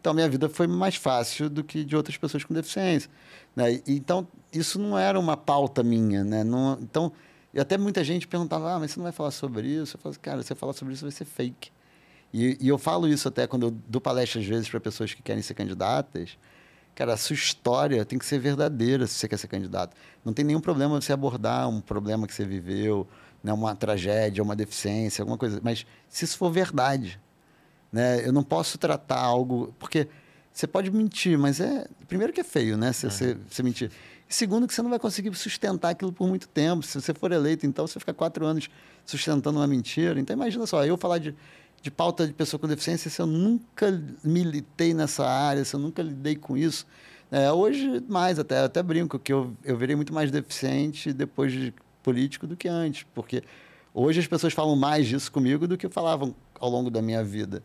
[0.00, 3.10] Então, minha vida foi mais fácil do que de outras pessoas com deficiência.
[3.54, 3.80] Né?
[3.86, 6.22] Então, isso não era uma pauta minha.
[6.22, 6.44] Né?
[6.44, 7.12] Não, então,
[7.52, 9.96] e até muita gente perguntava, ah, mas você não vai falar sobre isso?
[9.96, 11.70] Eu falei, assim, cara, se você falar sobre isso vai ser fake.
[12.32, 15.22] E, e eu falo isso até quando eu dou palestra, às vezes, para pessoas que
[15.22, 16.38] querem ser candidatas.
[16.94, 19.96] Cara, a sua história tem que ser verdadeira se você quer ser candidato.
[20.24, 23.06] Não tem nenhum problema você abordar um problema que você viveu,
[23.42, 25.60] né, uma tragédia, uma deficiência, alguma coisa.
[25.62, 27.20] Mas se isso for verdade,
[27.92, 29.74] né, eu não posso tratar algo.
[29.78, 30.08] Porque
[30.52, 31.86] você pode mentir, mas é.
[32.06, 32.92] Primeiro que é feio, né?
[32.92, 33.90] Você, você, você mentir.
[34.28, 36.82] E segundo, que você não vai conseguir sustentar aquilo por muito tempo.
[36.84, 38.68] Se você for eleito, então, você fica quatro anos
[39.04, 40.20] sustentando uma mentira.
[40.20, 41.34] Então, imagina só, eu falar de
[41.80, 46.02] de pauta de pessoa com deficiência, se eu nunca militei nessa área, se eu nunca
[46.02, 46.86] lidei com isso.
[47.30, 51.74] É, hoje, mais até, até brinco, que eu, eu virei muito mais deficiente depois de
[52.02, 53.42] político do que antes, porque
[53.92, 57.62] hoje as pessoas falam mais disso comigo do que falavam ao longo da minha vida.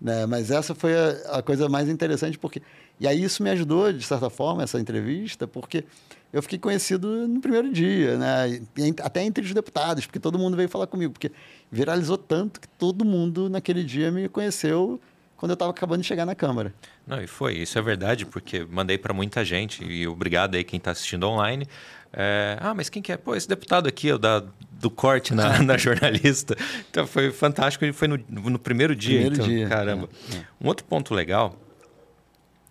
[0.00, 0.24] Né?
[0.26, 2.62] Mas essa foi a, a coisa mais interessante, porque.
[2.98, 5.84] E aí isso me ajudou, de certa forma, essa entrevista, porque
[6.32, 8.60] eu fiquei conhecido no primeiro dia, né?
[9.02, 11.32] até entre os deputados, porque todo mundo veio falar comigo, porque
[11.72, 15.00] viralizou tanto que todo mundo naquele dia me conheceu
[15.36, 16.74] quando eu estava acabando de chegar na Câmara.
[17.06, 20.76] Não, e foi, isso é verdade, porque mandei para muita gente, e obrigado aí quem
[20.76, 21.66] está assistindo online.
[22.12, 23.16] É, ah, mas quem que é?
[23.16, 24.44] Pô, esse deputado aqui, o da,
[24.80, 26.56] do corte na, na jornalista.
[26.90, 29.20] Então foi fantástico, e foi no, no primeiro dia.
[29.20, 29.68] Primeiro então, dia.
[29.68, 30.08] Caramba.
[30.32, 30.44] É, é.
[30.60, 31.54] Um outro ponto legal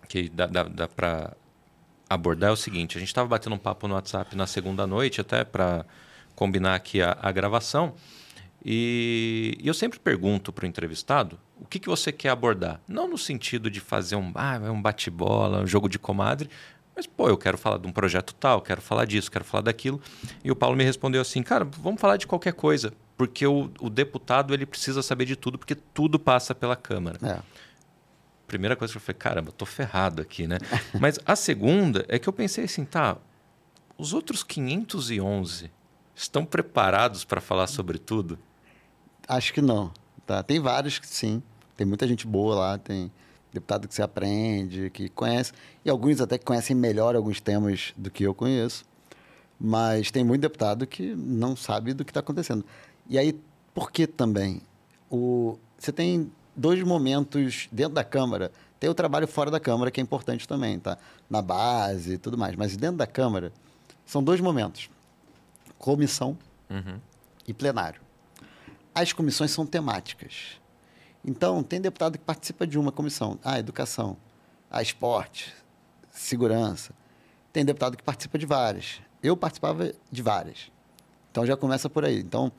[0.08, 1.36] que dá, dá, dá para
[2.08, 5.20] abordar é o seguinte: a gente estava batendo um papo no WhatsApp na segunda noite,
[5.20, 5.86] até para
[6.34, 7.94] combinar aqui a, a gravação.
[8.62, 12.80] E, e, eu sempre pergunto para o entrevistado o que, que você quer abordar.
[12.86, 16.50] Não no sentido de fazer um, ah, um bate-bola, um jogo de comadre,
[16.94, 20.00] mas, pô, eu quero falar de um projeto tal, quero falar disso, quero falar daquilo.
[20.44, 23.88] E o Paulo me respondeu assim, cara, vamos falar de qualquer coisa, porque o, o
[23.88, 27.18] deputado ele precisa saber de tudo, porque tudo passa pela Câmara.
[27.22, 27.60] É
[28.50, 30.58] primeira coisa que eu falei, caramba, tô ferrado aqui, né?
[30.98, 33.16] Mas a segunda é que eu pensei assim, tá,
[33.96, 35.70] os outros 511
[36.16, 38.36] estão preparados para falar sobre tudo?
[39.28, 39.92] Acho que não.
[40.26, 40.42] Tá?
[40.42, 41.40] Tem vários que sim.
[41.76, 43.12] Tem muita gente boa lá, tem
[43.52, 45.52] deputado que se aprende, que conhece,
[45.84, 48.84] e alguns até que conhecem melhor alguns temas do que eu conheço.
[49.58, 52.64] Mas tem muito deputado que não sabe do que está acontecendo.
[53.08, 53.38] E aí,
[53.74, 54.62] por que também?
[55.10, 58.50] O, você tem dois momentos dentro da Câmara.
[58.78, 60.96] Tem o trabalho fora da Câmara, que é importante também, tá?
[61.28, 62.56] Na base e tudo mais.
[62.56, 63.52] Mas dentro da Câmara,
[64.06, 64.88] são dois momentos:
[65.78, 66.38] comissão
[66.70, 66.98] Uhum.
[67.46, 68.00] e plenário.
[68.94, 70.59] As comissões são temáticas.
[71.24, 73.38] Então, tem deputado que participa de uma comissão.
[73.44, 74.16] Ah, educação.
[74.70, 75.54] Ah, esporte.
[76.10, 76.92] Segurança.
[77.52, 79.00] Tem deputado que participa de várias.
[79.22, 80.70] Eu participava de várias.
[81.30, 82.18] Então, já começa por aí.
[82.20, 82.50] Então,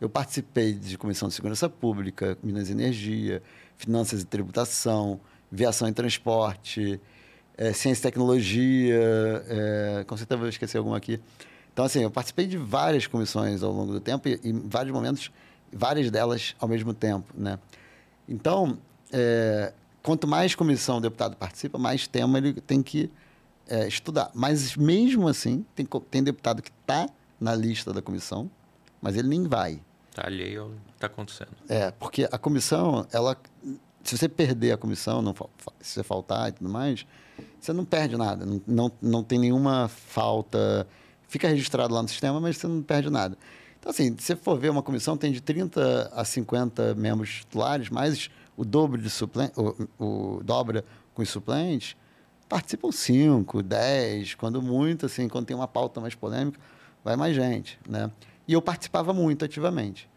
[0.00, 3.42] eu participei de comissão de segurança pública, Minas e Energia,
[3.76, 7.00] finanças e tributação, viação e transporte,
[7.56, 9.00] eh, ciência e tecnologia,
[9.48, 11.20] eh, com certeza vou esquecer alguma aqui.
[11.72, 15.30] Então, assim, eu participei de várias comissões ao longo do tempo e, em vários momentos,
[15.72, 17.58] várias delas ao mesmo tempo, né?
[18.30, 18.78] Então,
[19.12, 23.10] é, quanto mais comissão o deputado participa, mais tema ele tem que
[23.68, 24.30] é, estudar.
[24.32, 27.08] Mas, mesmo assim, tem, tem deputado que está
[27.40, 28.48] na lista da comissão,
[29.02, 29.80] mas ele nem vai.
[30.14, 31.50] Tá alheio ao que tá acontecendo.
[31.68, 33.36] É, porque a comissão, ela,
[34.04, 35.34] se você perder a comissão, não,
[35.80, 37.04] se você faltar e tudo mais,
[37.58, 40.86] você não perde nada, não, não, não tem nenhuma falta,
[41.28, 43.36] fica registrado lá no sistema, mas você não perde nada.
[43.80, 47.88] Então, assim, se você for ver uma comissão, tem de 30 a 50 membros titulares,
[47.88, 51.96] mais o dobro de suplentes, o, o dobra com os suplentes,
[52.46, 56.60] participam 5, 10, quando muito, assim, quando tem uma pauta mais polêmica,
[57.02, 58.10] vai mais gente, né?
[58.46, 60.10] E eu participava muito ativamente.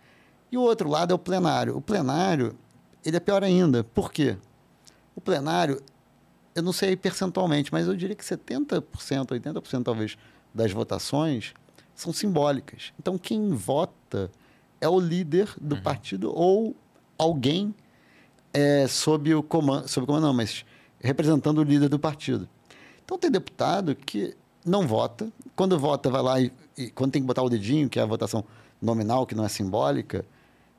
[0.52, 1.78] E o outro lado é o plenário.
[1.78, 2.58] O plenário,
[3.06, 3.84] ele é pior ainda.
[3.84, 4.36] Por quê?
[5.16, 5.82] O plenário,
[6.54, 10.18] eu não sei percentualmente, mas eu diria que 70%, 80% talvez
[10.54, 11.54] das votações
[11.96, 12.94] são simbólicas.
[13.00, 14.32] Então, quem vota
[14.80, 16.76] é o líder do partido ou
[17.18, 17.74] alguém
[18.54, 20.66] é, sob o comando, sob o comando não, mas
[21.00, 22.48] representando o líder do partido.
[23.04, 27.28] Então tem deputado que não vota, quando vota vai lá e, e quando tem que
[27.28, 28.46] botar o dedinho, que é a votação
[28.82, 30.26] nominal, que não é simbólica,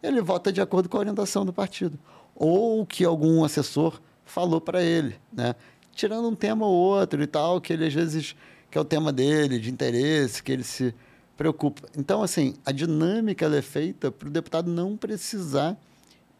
[0.03, 1.99] ele vota de acordo com a orientação do partido
[2.35, 5.55] ou que algum assessor falou para ele, né?
[5.93, 8.35] Tirando um tema ou outro e tal, que ele às vezes
[8.75, 10.93] que é o tema dele, de interesse, que ele se
[11.37, 11.89] preocupa.
[11.97, 15.77] Então, assim, a dinâmica é feita para o deputado não precisar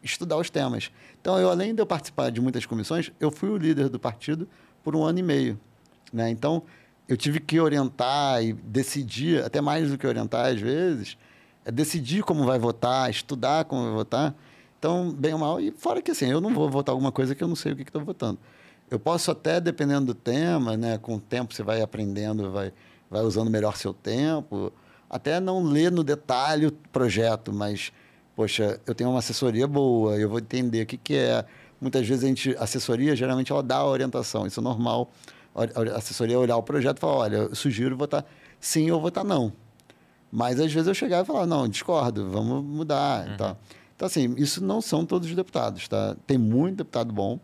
[0.03, 0.91] estudar os temas.
[1.21, 4.49] Então, eu, além de eu participar de muitas comissões, eu fui o líder do partido
[4.83, 5.57] por um ano e meio.
[6.11, 6.29] Né?
[6.29, 6.63] Então,
[7.07, 11.17] eu tive que orientar e decidir, até mais do que orientar às vezes,
[11.63, 14.35] é decidir como vai votar, estudar como vai votar.
[14.77, 17.41] Então, bem ou mal, e fora que assim, eu não vou votar alguma coisa que
[17.41, 18.37] eu não sei o que estou votando.
[18.89, 22.71] Eu posso até, dependendo do tema, né, com o tempo você vai aprendendo, vai,
[23.09, 24.71] vai usando melhor seu tempo,
[25.09, 27.91] até não ler no detalhe o projeto, mas
[28.35, 31.45] poxa, eu tenho uma assessoria boa, eu vou entender o que, que é.
[31.79, 35.11] Muitas vezes a gente, a assessoria, geralmente, ela dá a orientação, isso é normal.
[35.55, 38.25] A assessoria olhar o projeto e falar, olha, eu sugiro votar
[38.59, 39.53] sim ou votar não.
[40.31, 43.27] Mas às vezes eu chegava e falava, não, discordo, vamos mudar.
[43.27, 43.37] Uhum.
[43.37, 43.57] Tá.
[43.95, 46.17] Então, assim, isso não são todos os deputados, tá?
[46.27, 47.39] Tem muito deputado bom,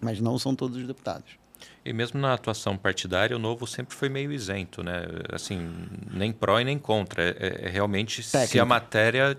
[0.00, 1.38] mas não são todos os deputados.
[1.84, 5.06] E mesmo na atuação partidária, o Novo sempre foi meio isento, né?
[5.32, 7.22] Assim, nem pró e nem contra.
[7.22, 8.46] É, é realmente Técnica.
[8.46, 9.38] se a matéria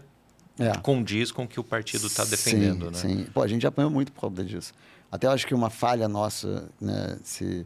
[0.58, 0.78] é.
[0.80, 3.24] condiz com o que o partido está defendendo, sim, né?
[3.24, 4.74] Sim, Pô, a gente apanhou muito por causa disso.
[5.12, 7.66] Até acho que uma falha nossa, né, se,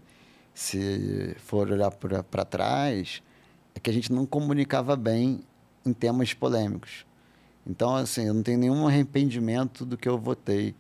[0.54, 3.22] se for olhar para trás,
[3.76, 5.42] é que a gente não comunicava bem
[5.86, 7.06] em temas polêmicos.
[7.66, 10.76] Então, assim, eu não tenho nenhum arrependimento do que eu votei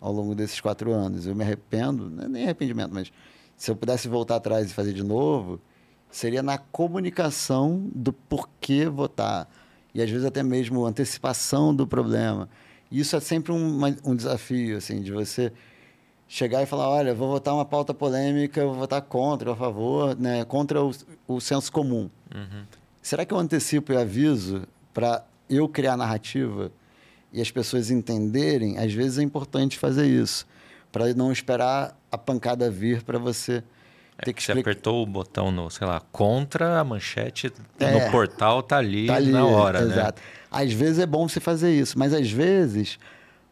[0.00, 1.26] ao longo desses quatro anos.
[1.26, 3.12] Eu me arrependo, não é nem arrependimento, mas
[3.56, 5.60] se eu pudesse voltar atrás e fazer de novo,
[6.10, 9.48] seria na comunicação do porquê votar.
[9.94, 12.48] E às vezes até mesmo antecipação do problema.
[12.90, 15.52] Isso é sempre um, um desafio, assim, de você
[16.26, 20.44] chegar e falar, olha, vou votar uma pauta polêmica, vou votar contra, a favor, né,
[20.44, 20.92] contra o,
[21.26, 22.10] o senso comum.
[22.34, 22.64] Uhum.
[23.00, 26.70] Será que eu antecipo e aviso para eu criar narrativa
[27.32, 28.78] e as pessoas entenderem?
[28.78, 30.46] Às vezes é importante fazer isso,
[30.90, 33.62] para não esperar a pancada vir para você
[34.18, 34.42] é ter que.
[34.42, 39.06] Você apertou o botão no, sei lá, contra a manchete é, no portal, tá ali,
[39.06, 40.20] tá ali na hora, exato.
[40.20, 40.28] né?
[40.50, 42.98] Às vezes é bom você fazer isso, mas às vezes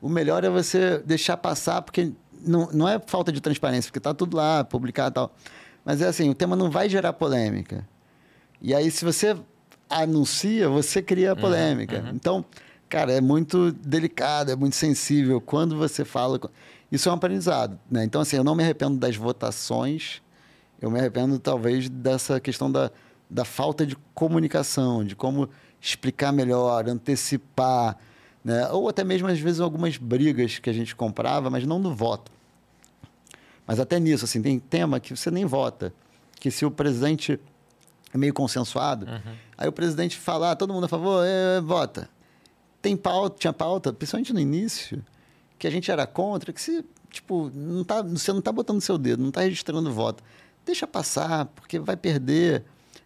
[0.00, 4.14] o melhor é você deixar passar, porque não, não é falta de transparência, porque está
[4.14, 5.34] tudo lá, publicado e tal.
[5.84, 7.86] Mas é assim, o tema não vai gerar polêmica.
[8.60, 9.36] E aí, se você
[9.88, 11.98] anuncia, você cria a polêmica.
[11.98, 12.14] Uhum, uhum.
[12.14, 12.44] Então,
[12.88, 15.40] cara, é muito delicado, é muito sensível.
[15.40, 16.40] Quando você fala...
[16.90, 18.04] Isso é um aprendizado, né?
[18.04, 20.22] Então, assim, eu não me arrependo das votações,
[20.80, 22.92] eu me arrependo, talvez, dessa questão da,
[23.28, 25.48] da falta de comunicação, de como
[25.80, 27.98] explicar melhor, antecipar,
[28.44, 28.68] né?
[28.70, 32.30] Ou até mesmo, às vezes, algumas brigas que a gente comprava, mas não no voto.
[33.66, 35.92] Mas até nisso, assim, tem tema que você nem vota.
[36.38, 37.40] Que se o presidente
[38.14, 39.34] é meio consensuado, uhum.
[39.58, 42.08] aí o presidente fala, ah, todo mundo a favor, é, vota.
[42.86, 45.04] Tem pauta, tinha pauta, principalmente no início,
[45.58, 48.96] que a gente era contra, que se, tipo, não tá, você não está botando seu
[48.96, 50.22] dedo, não está registrando voto.
[50.64, 52.62] Deixa passar, porque vai perder.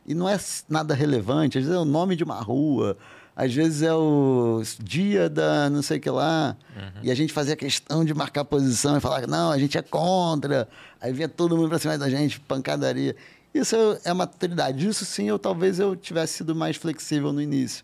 [0.07, 0.38] E não é
[0.69, 1.57] nada relevante.
[1.57, 2.95] Às vezes é o nome de uma rua,
[3.35, 6.55] às vezes é o dia da não sei o que lá.
[6.77, 7.01] Uhum.
[7.05, 10.69] E a gente fazia questão de marcar posição e falar, não, a gente é contra.
[11.01, 13.16] Aí vinha todo mundo para cima da gente, pancadaria.
[13.55, 14.87] Isso é, é maturidade.
[14.87, 17.83] Isso sim, eu talvez eu tivesse sido mais flexível no início.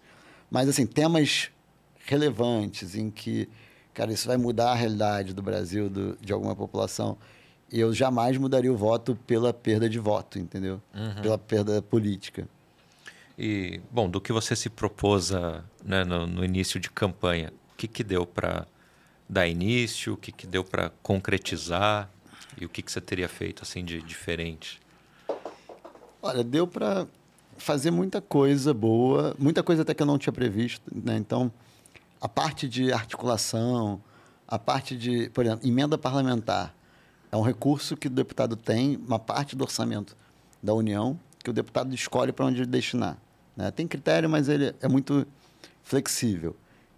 [0.50, 1.50] Mas, assim, temas
[2.06, 3.48] relevantes em que,
[3.92, 7.18] cara, isso vai mudar a realidade do Brasil, do, de alguma população,
[7.70, 10.80] eu jamais mudaria o voto pela perda de voto, entendeu?
[10.94, 11.22] Uhum.
[11.22, 12.48] Pela perda política.
[13.38, 17.76] E, bom, do que você se propôs a, né, no, no, início de campanha, o
[17.76, 18.66] que, que deu para
[19.28, 22.08] dar início, o que, que deu para concretizar
[22.58, 24.80] e o que, que você teria feito assim de diferente?
[26.22, 27.06] Olha, deu para
[27.58, 30.90] fazer muita coisa boa, muita coisa até que eu não tinha previsto.
[30.94, 31.16] Né?
[31.16, 31.52] Então,
[32.26, 34.02] a parte de articulação,
[34.48, 36.74] a parte de, por exemplo, emenda parlamentar,
[37.30, 40.16] é um recurso que o deputado tem, uma parte do orçamento
[40.60, 43.16] da União, que o deputado escolhe para onde destinar.
[43.56, 43.70] Né?
[43.70, 45.24] Tem critério, mas ele é muito
[45.84, 46.56] flexível.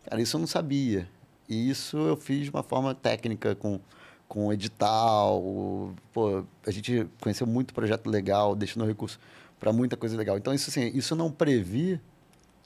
[0.08, 1.06] Cara, isso eu não sabia.
[1.46, 3.78] E isso eu fiz de uma forma técnica, com
[4.26, 5.94] com edital.
[6.12, 9.20] Pô, a gente conheceu muito projeto legal, deixando recurso
[9.60, 10.38] para muita coisa legal.
[10.38, 12.00] Então, isso assim, isso não previ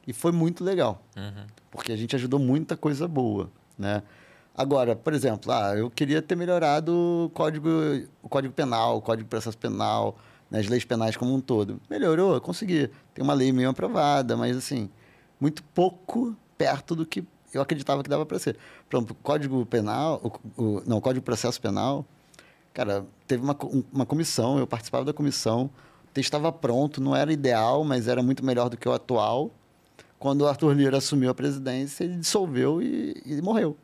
[0.07, 1.03] e foi muito legal.
[1.17, 1.47] Uhum.
[1.71, 4.03] Porque a gente ajudou muita coisa boa, né?
[4.55, 7.69] Agora, por exemplo, ah, eu queria ter melhorado o código,
[8.23, 10.17] o código penal, o código de processo penal,
[10.51, 11.81] né, as leis penais como um todo.
[11.89, 12.91] Melhorou, consegui.
[13.15, 14.91] Tem uma lei meio aprovada, mas assim,
[15.41, 18.57] muito pouco perto do que eu acreditava que dava para ser.
[18.89, 22.05] Por exemplo, o Código Penal, o, o, não, o Código de Processo Penal,
[22.73, 23.57] cara, teve uma,
[23.93, 25.71] uma comissão, eu participava da comissão,
[26.05, 29.51] o texto estava pronto, não era ideal, mas era muito melhor do que o atual.
[30.23, 33.77] Quando o Arthur Lira assumiu a presidência, ele dissolveu e, e morreu.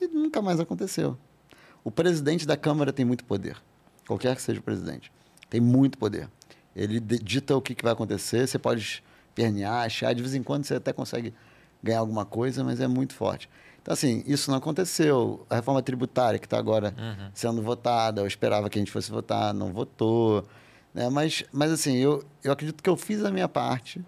[0.00, 1.18] E nunca mais aconteceu.
[1.82, 3.56] O presidente da Câmara tem muito poder,
[4.06, 5.10] qualquer que seja o presidente.
[5.50, 6.30] Tem muito poder.
[6.76, 9.02] Ele dita o que, que vai acontecer, você pode
[9.34, 11.34] pernear, achar, de vez em quando você até consegue
[11.82, 13.50] ganhar alguma coisa, mas é muito forte.
[13.82, 15.44] Então, assim, isso não aconteceu.
[15.50, 17.30] A reforma tributária, que está agora uhum.
[17.34, 20.46] sendo votada, eu esperava que a gente fosse votar, não votou.
[20.94, 21.08] Né?
[21.08, 24.00] Mas, mas, assim, eu, eu acredito que eu fiz a minha parte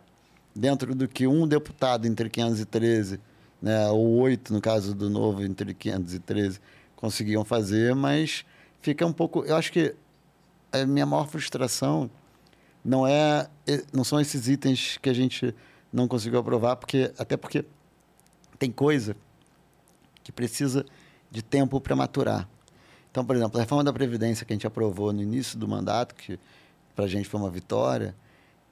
[0.57, 3.21] dentro do que um deputado entre 513,
[3.61, 6.61] né, ou oito, no caso do novo, entre 513,
[6.97, 8.45] conseguiam fazer, mas
[8.81, 9.45] fica um pouco.
[9.45, 9.95] Eu acho que
[10.73, 12.11] a minha maior frustração
[12.85, 13.49] não é
[13.93, 15.55] não são esses itens que a gente
[15.93, 17.65] não conseguiu aprovar, porque até porque
[18.59, 19.17] tem coisa
[20.23, 20.85] que precisa
[21.31, 22.49] de tempo para maturar.
[23.11, 26.15] Então, por exemplo, a reforma da Previdência que a gente aprovou no início do mandato,
[26.15, 26.39] que
[26.95, 28.15] para a gente foi uma vitória,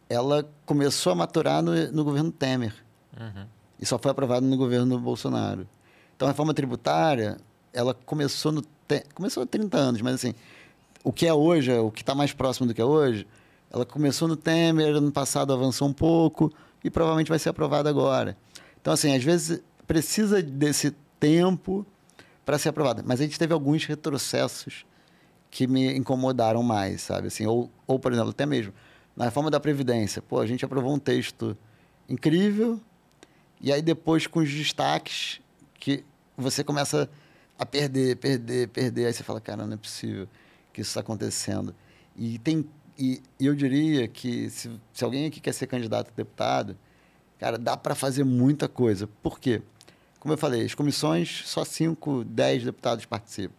[0.08, 2.74] ela começou a maturar no, no governo Temer.
[3.18, 3.46] Uhum.
[3.80, 5.66] E só foi aprovada no governo Bolsonaro.
[6.16, 7.36] Então, a reforma tributária,
[7.72, 9.04] ela começou no te...
[9.14, 10.34] começou há 30 anos, mas assim,
[11.02, 13.26] o que é hoje, o que está mais próximo do que é hoje,
[13.70, 18.36] ela começou no Temer, ano passado avançou um pouco, e provavelmente vai ser aprovado agora.
[18.80, 21.84] Então, assim, às vezes precisa desse tempo
[22.44, 23.02] para ser aprovada.
[23.04, 24.84] Mas a gente teve alguns retrocessos
[25.50, 27.28] que me incomodaram mais, sabe?
[27.28, 28.72] Assim, ou, ou, por exemplo, até mesmo
[29.16, 30.20] na reforma da Previdência.
[30.22, 31.56] Pô, a gente aprovou um texto
[32.08, 32.80] incrível
[33.60, 35.40] e aí depois com os destaques
[35.74, 36.04] que
[36.36, 37.08] você começa
[37.58, 39.06] a perder, perder, perder.
[39.06, 40.28] Aí você fala, cara, não é possível
[40.72, 41.74] que isso está acontecendo.
[42.16, 46.76] E tem e, eu diria que se, se alguém aqui quer ser candidato a deputado,
[47.38, 49.08] cara, dá para fazer muita coisa.
[49.22, 49.62] Por quê?
[50.20, 53.54] Como eu falei, as comissões, só 5, 10 deputados participam.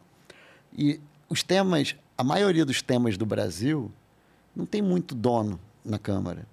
[0.76, 3.91] E os temas, a maioria dos temas do Brasil,
[4.56, 6.48] não tem muito dono na Câmara.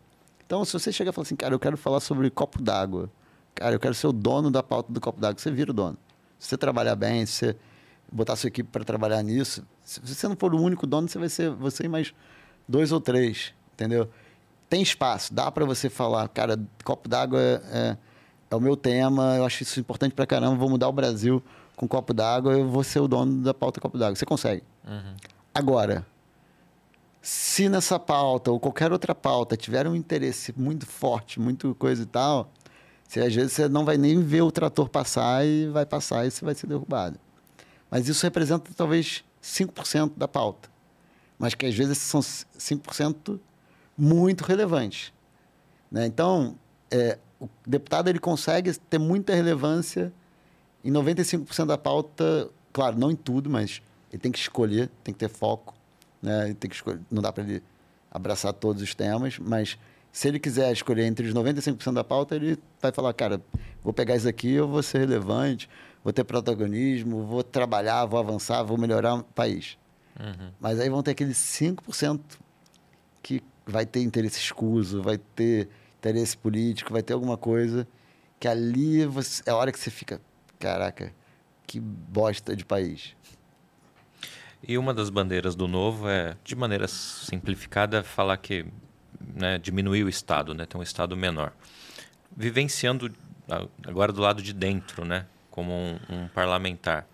[0.45, 3.11] Então, se você chega e fala assim, cara, eu quero falar sobre copo d'água,
[3.55, 5.97] cara, eu quero ser o dono da pauta do copo d'água, você vira o dono.
[6.39, 7.57] Se você trabalhar bem, se você
[8.11, 11.29] botar sua equipe para trabalhar nisso, se você não for o único dono, você vai
[11.29, 12.13] ser você e mais
[12.69, 14.11] dois ou três, entendeu?
[14.69, 17.97] Tem espaço, dá para você falar, cara, copo d'água é, é,
[18.51, 21.43] é, o meu tema, eu acho isso importante para caramba, vou mudar o Brasil
[21.77, 24.17] com copo d'água, eu vou ser o dono da pauta copo d'água.
[24.17, 24.63] Você consegue.
[24.87, 25.15] Uhum.
[25.55, 26.07] Agora,
[27.23, 32.07] se nessa pauta ou qualquer outra pauta tiver um interesse muito forte, muito coisa e
[32.07, 32.51] tal,
[33.09, 36.31] você, às vezes você não vai nem ver o trator passar e vai passar e
[36.31, 37.19] você vai ser derrubado.
[37.91, 40.73] Mas isso representa talvez 5% da pauta
[41.43, 43.41] mas que às vezes são 5%
[43.99, 45.13] muito relevantes.
[45.91, 46.07] Né?
[46.07, 46.57] Então,
[46.89, 50.13] é, o deputado ele consegue ter muita relevância
[50.85, 55.19] em 95% da pauta, claro, não em tudo, mas ele tem que escolher, tem que
[55.19, 55.75] ter foco,
[56.23, 56.55] né?
[56.59, 57.63] tem que escolher, não dá para ele
[58.11, 59.79] abraçar todos os temas, mas
[60.13, 63.41] Se ele quiser escolher entre os 95% da pauta, ele vai falar, cara,
[63.83, 65.71] vou pegar isso aqui, eu vou ser relevante,
[66.05, 69.79] vou ter protagonismo, vou trabalhar, vou avançar, vou melhorar o país.
[70.21, 70.51] Uhum.
[70.61, 72.21] Mas aí vão ter aqueles 5%
[73.23, 77.89] que vai ter interesse escuso, vai ter interesse político, vai ter alguma coisa
[78.39, 80.21] que ali você, é a hora que você fica,
[80.59, 81.11] caraca,
[81.67, 83.17] que bosta de país.
[84.63, 88.65] E uma das bandeiras do novo é, de maneira simplificada, falar que
[89.35, 91.53] né, diminuir o Estado, né, ter um Estado menor.
[92.37, 93.13] Vivenciando
[93.87, 97.07] agora do lado de dentro, né, como um, um parlamentar,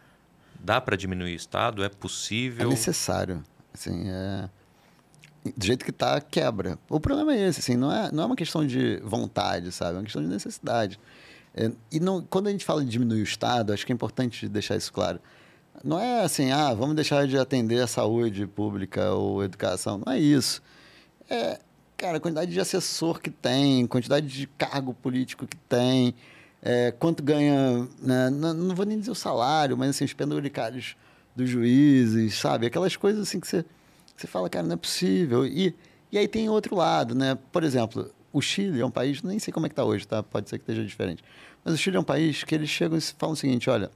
[0.61, 1.83] dá para diminuir o Estado?
[1.83, 2.67] É possível?
[2.67, 3.43] É necessário.
[3.73, 4.49] Assim, é...
[5.57, 6.79] Do jeito que está, quebra.
[6.91, 9.95] O problema é esse, assim, não é, não é uma questão de vontade, sabe?
[9.95, 11.01] É uma questão de necessidade.
[11.55, 14.49] É, e não, quando a gente fala de diminuir o Estado, acho que é importante
[14.49, 15.21] deixar isso claro.
[15.85, 20.01] Não é assim, ah, vamos deixar de atender a saúde pública ou educação.
[20.05, 20.63] Não é isso.
[21.31, 21.59] É,
[21.97, 26.15] cara, a quantidade de assessor que tem, quantidade de cargo político que tem,
[26.63, 28.31] é, quanto ganha, né?
[28.31, 30.97] não, não, vou nem dizer o salário, mas assim, os penduricários
[31.37, 32.67] dos juízes, sabe?
[32.67, 33.65] Aquelas coisas assim que você,
[34.17, 35.47] você fala, cara, não é possível.
[35.47, 35.75] E,
[36.11, 37.39] e aí tem outro lado, né?
[37.53, 40.23] Por exemplo, o Chile é um país, nem sei como é que está hoje, tá?
[40.23, 41.23] Pode ser que esteja diferente.
[41.65, 43.91] Mas o Chile é um país que eles chegam e falam o seguinte, olha,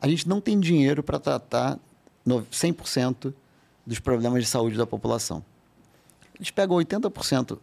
[0.00, 1.78] a gente não tem dinheiro para tratar
[2.26, 3.32] 100%
[3.86, 5.44] dos problemas de saúde da população.
[6.36, 7.58] Eles pegam 80%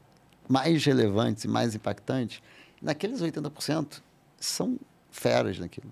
[0.48, 2.42] mais relevantes e mais impactantes
[2.82, 4.02] naqueles 80%
[4.40, 4.78] são
[5.10, 5.92] feras naquilo.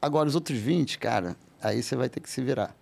[0.00, 2.74] Agora, os outros 20, cara, aí você vai ter que se virar.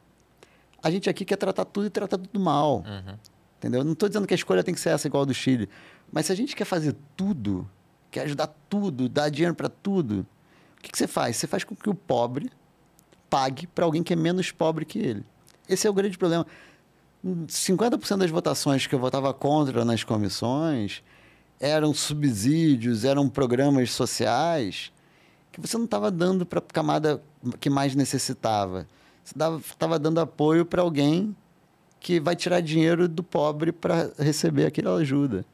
[0.82, 2.84] A gente aqui quer tratar tudo e tratar tudo mal.
[2.86, 3.16] Uhum.
[3.58, 3.82] Entendeu?
[3.82, 5.68] Não estou dizendo que a escolha tem que ser essa igual a do Chile.
[6.12, 7.68] Mas se a gente quer fazer tudo,
[8.10, 10.24] quer ajudar tudo, dar dinheiro para tudo,
[10.78, 11.36] o que, que, você faz?
[11.36, 12.50] Você faz com que o pobre
[13.28, 15.24] pague para alguém que é menos pobre que ele.
[15.68, 16.46] Esse é o grande problema.
[17.24, 21.02] 50% das votações que eu votava contra nas comissões
[21.60, 24.92] eram subsídios, eram programas sociais
[25.50, 27.20] que você não estava dando para a camada
[27.58, 28.86] que mais necessitava.
[29.24, 29.34] Você
[29.72, 31.36] estava dando apoio para alguém
[32.00, 35.44] que vai tirar dinheiro do pobre para receber aquela ajuda.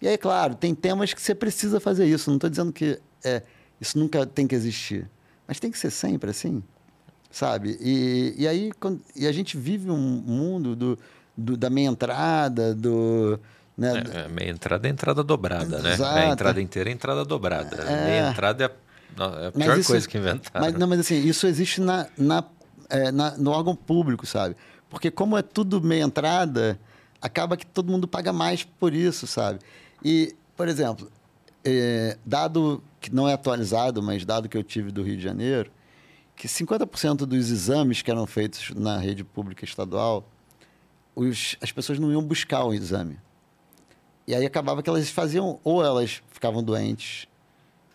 [0.00, 2.30] E aí, claro, tem temas que você precisa fazer isso.
[2.30, 3.42] Não estou dizendo que é,
[3.80, 5.08] isso nunca tem que existir.
[5.46, 6.62] Mas tem que ser sempre assim,
[7.30, 7.78] sabe?
[7.80, 10.98] E, e aí quando, e a gente vive um mundo do,
[11.36, 13.40] do da meia entrada, do
[13.78, 14.02] né?
[14.12, 15.94] É, é, meia entrada é entrada dobrada, né?
[15.94, 16.14] Exato.
[16.16, 17.76] Meia entrada inteira é entrada dobrada.
[17.76, 18.04] É...
[18.04, 20.66] Meia entrada é a, é a pior isso, coisa que inventaram.
[20.66, 22.44] Mas, não, mas assim, isso existe na, na,
[22.90, 24.56] é, na, no órgão público, sabe?
[24.90, 26.76] Porque como é tudo meia entrada,
[27.22, 29.60] acaba que todo mundo paga mais por isso, sabe?
[30.04, 31.08] E, por exemplo,
[31.64, 35.70] é, dado que não é atualizado, mas dado que eu tive do Rio de Janeiro,
[36.34, 40.28] que 50% dos exames que eram feitos na rede pública estadual,
[41.14, 43.18] os, as pessoas não iam buscar o exame.
[44.26, 47.26] E aí acabava que elas faziam, ou elas ficavam doentes,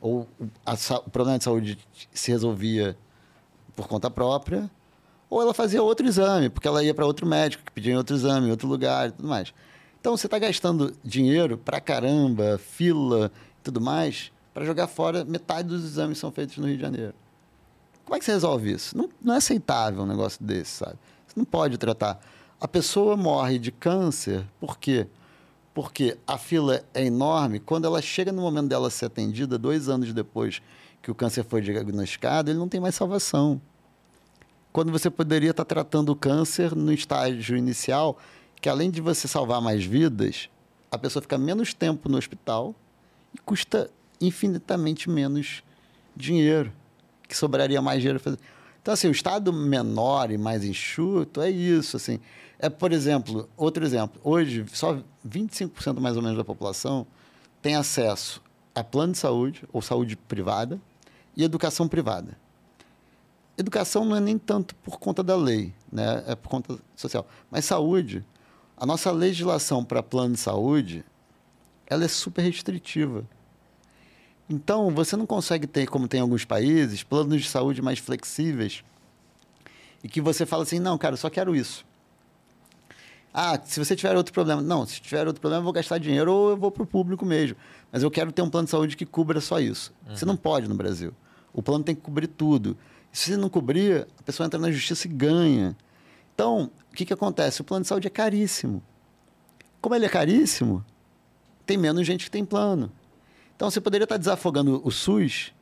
[0.01, 0.28] ou
[0.66, 0.74] a,
[1.06, 1.78] o problema de saúde
[2.12, 2.97] se resolvia
[3.76, 4.70] por conta própria,
[5.30, 8.47] ou ela fazia outro exame, porque ela ia para outro médico que pedia outro exame,
[8.47, 9.54] em outro lugar e tudo mais.
[9.99, 15.68] Então você está gastando dinheiro para caramba, fila e tudo mais, para jogar fora metade
[15.68, 17.14] dos exames são feitos no Rio de Janeiro.
[18.06, 18.97] Como é que você resolve isso?
[18.97, 20.97] Não, não é aceitável um negócio desse, sabe?
[21.26, 22.20] Você não pode tratar.
[22.60, 25.08] A pessoa morre de câncer, por quê?
[25.74, 27.60] Porque a fila é enorme.
[27.60, 30.62] Quando ela chega no momento dela ser atendida, dois anos depois
[31.01, 33.60] que o câncer foi diagnosticado, ele não tem mais salvação.
[34.72, 38.18] Quando você poderia estar tratando o câncer no estágio inicial,
[38.62, 40.49] que além de você salvar mais vidas,
[40.89, 42.74] a pessoa fica menos tempo no hospital
[43.34, 43.89] e custa
[44.20, 45.64] infinitamente menos
[46.16, 46.72] dinheiro,
[47.28, 48.22] que sobraria mais dinheiro.
[48.82, 52.20] Então, assim, o estado menor e mais enxuto é isso, assim.
[52.59, 54.20] É, por exemplo, outro exemplo.
[54.24, 54.97] Hoje, só
[55.28, 57.05] 25% mais ou menos da população
[57.61, 58.41] tem acesso
[58.76, 60.80] a plano de saúde ou saúde privada
[61.36, 62.38] e educação privada.
[63.57, 66.24] Educação não é nem tanto por conta da lei, né?
[66.28, 67.28] é por conta social.
[67.51, 68.26] Mas saúde,
[68.76, 71.05] a nossa legislação para plano de saúde,
[71.86, 73.24] ela é super restritiva.
[74.54, 78.84] Então, você não consegue ter, como tem em alguns países, planos de saúde mais flexíveis
[80.04, 81.84] e que você fala assim, não, cara, eu só quero isso.
[83.34, 84.62] Ah, se você tiver outro problema.
[84.62, 87.26] Não, se tiver outro problema, eu vou gastar dinheiro ou eu vou para o público
[87.26, 87.58] mesmo.
[87.91, 89.91] Mas eu quero ter um plano de saúde que cubra só isso.
[90.08, 90.16] Uhum.
[90.16, 91.12] Você não pode no Brasil.
[91.51, 92.78] O plano tem que cobrir tudo.
[93.12, 95.76] E se você não cobrir, a pessoa entra na justiça e ganha.
[96.36, 97.62] Então, o que, que acontece?
[97.62, 98.84] O plano de saúde é caríssimo.
[99.82, 100.86] Como ele é caríssimo,
[101.66, 102.91] tem menos gente que tem plano.
[103.56, 105.54] Então, você poderia estar desafogando o SUS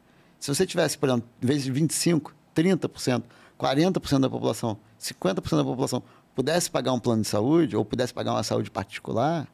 [0.42, 3.24] se você tivesse, por exemplo, em vez de 25%, 30%,
[3.60, 6.02] 40% da população, 50% da população
[6.34, 9.48] pudesse pagar um plano de saúde ou pudesse pagar uma saúde particular,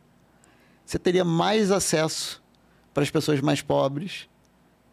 [0.86, 2.42] você teria mais acesso
[2.94, 4.30] para as pessoas mais pobres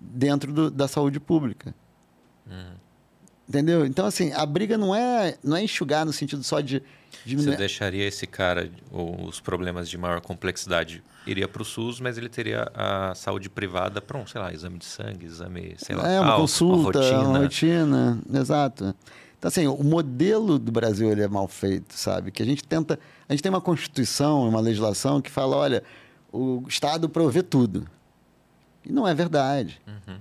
[0.00, 1.72] dentro do, da saúde pública.
[2.44, 2.74] Uhum.
[3.48, 3.84] Entendeu?
[3.84, 6.82] Então, assim, a briga não é, não é enxugar no sentido só de
[7.26, 7.52] diminuir.
[7.52, 12.28] Você deixaria esse cara, os problemas de maior complexidade, iria para o SUS, mas ele
[12.28, 16.20] teria a saúde privada para um, sei lá, exame de sangue, exame, sei lá, é,
[16.20, 17.28] uma consulta, uma rotina.
[17.28, 18.18] uma rotina.
[18.32, 18.94] Exato.
[19.38, 22.30] Então, assim, o modelo do Brasil ele é mal feito, sabe?
[22.30, 22.98] Que a gente tenta.
[23.28, 25.82] A gente tem uma Constituição, uma legislação que fala: olha,
[26.32, 27.86] o Estado provê tudo.
[28.82, 29.80] E não é verdade.
[29.86, 30.16] Uhum.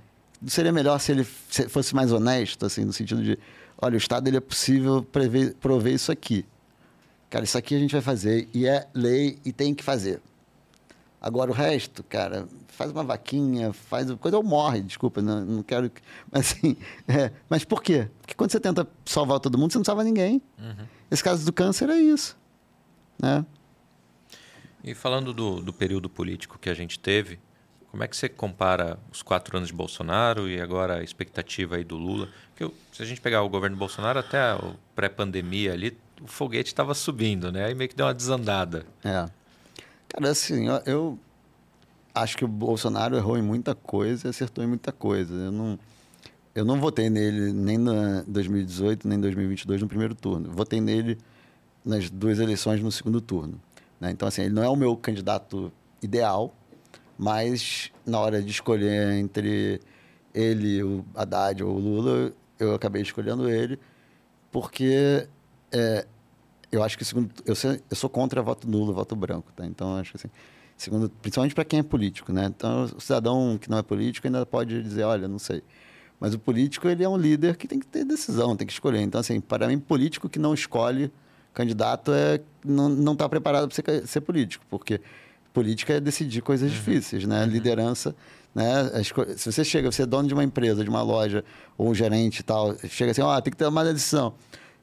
[0.48, 3.38] Seria melhor se ele fosse mais honesto, assim, no sentido de:
[3.82, 6.46] olha, o Estado ele é possível prever, prover isso aqui.
[7.30, 10.22] Cara, isso aqui a gente vai fazer e é lei e tem que fazer.
[11.20, 15.90] Agora o resto, cara, faz uma vaquinha, faz coisa ou morre, desculpa, não, não quero.
[16.30, 16.76] Mas assim,
[17.08, 18.10] é, mas por quê?
[18.22, 20.42] Porque quando você tenta salvar todo mundo, você não salva ninguém.
[20.60, 20.86] Uhum.
[21.10, 22.38] Esse caso do câncer é isso.
[23.18, 23.46] Né?
[24.84, 27.40] E falando do, do período político que a gente teve,
[27.94, 31.84] como é que você compara os quatro anos de Bolsonaro e agora a expectativa aí
[31.84, 32.28] do Lula?
[32.56, 36.96] Porque se a gente pegar o governo Bolsonaro até o pré-pandemia ali, o foguete estava
[36.96, 37.66] subindo, né?
[37.66, 38.84] Aí meio que deu uma desandada.
[39.04, 39.28] É.
[40.10, 41.20] Cara, assim, eu, eu,
[42.16, 45.32] acho que o Bolsonaro errou em muita coisa e acertou em muita coisa.
[45.32, 45.80] Eu não,
[46.56, 50.50] eu não votei nele nem em 2018, nem em 2022 no primeiro turno.
[50.52, 51.20] Votei nele
[51.86, 53.62] nas duas eleições no segundo turno.
[54.02, 54.10] Né?
[54.10, 55.72] Então, assim, ele não é o meu candidato
[56.02, 56.56] ideal,
[57.18, 59.80] mas na hora de escolher entre
[60.34, 63.80] ele, o Haddad ou o Lula, eu acabei escolhendo ele,
[64.52, 65.28] porque
[65.72, 66.06] é,
[66.72, 69.66] eu acho que segundo eu sou, eu sou contra voto nulo, voto branco, tá?
[69.66, 70.30] Então acho que assim,
[70.76, 72.46] segundo, principalmente para quem é político, né?
[72.46, 75.64] Então o cidadão que não é político ainda pode dizer, olha, não sei.
[76.20, 79.02] Mas o político ele é um líder que tem que ter decisão, tem que escolher.
[79.02, 81.12] Então assim, para mim político que não escolhe
[81.54, 85.00] candidato é não está preparado para ser, ser político, porque
[85.54, 86.76] política é decidir coisas uhum.
[86.76, 87.44] difíceis, né?
[87.44, 87.50] Uhum.
[87.50, 88.16] Liderança,
[88.54, 88.90] né?
[89.38, 91.44] Se você chega, você é dono de uma empresa, de uma loja
[91.78, 94.34] ou um gerente e tal, chega assim, ó, oh, tem que ter uma decisão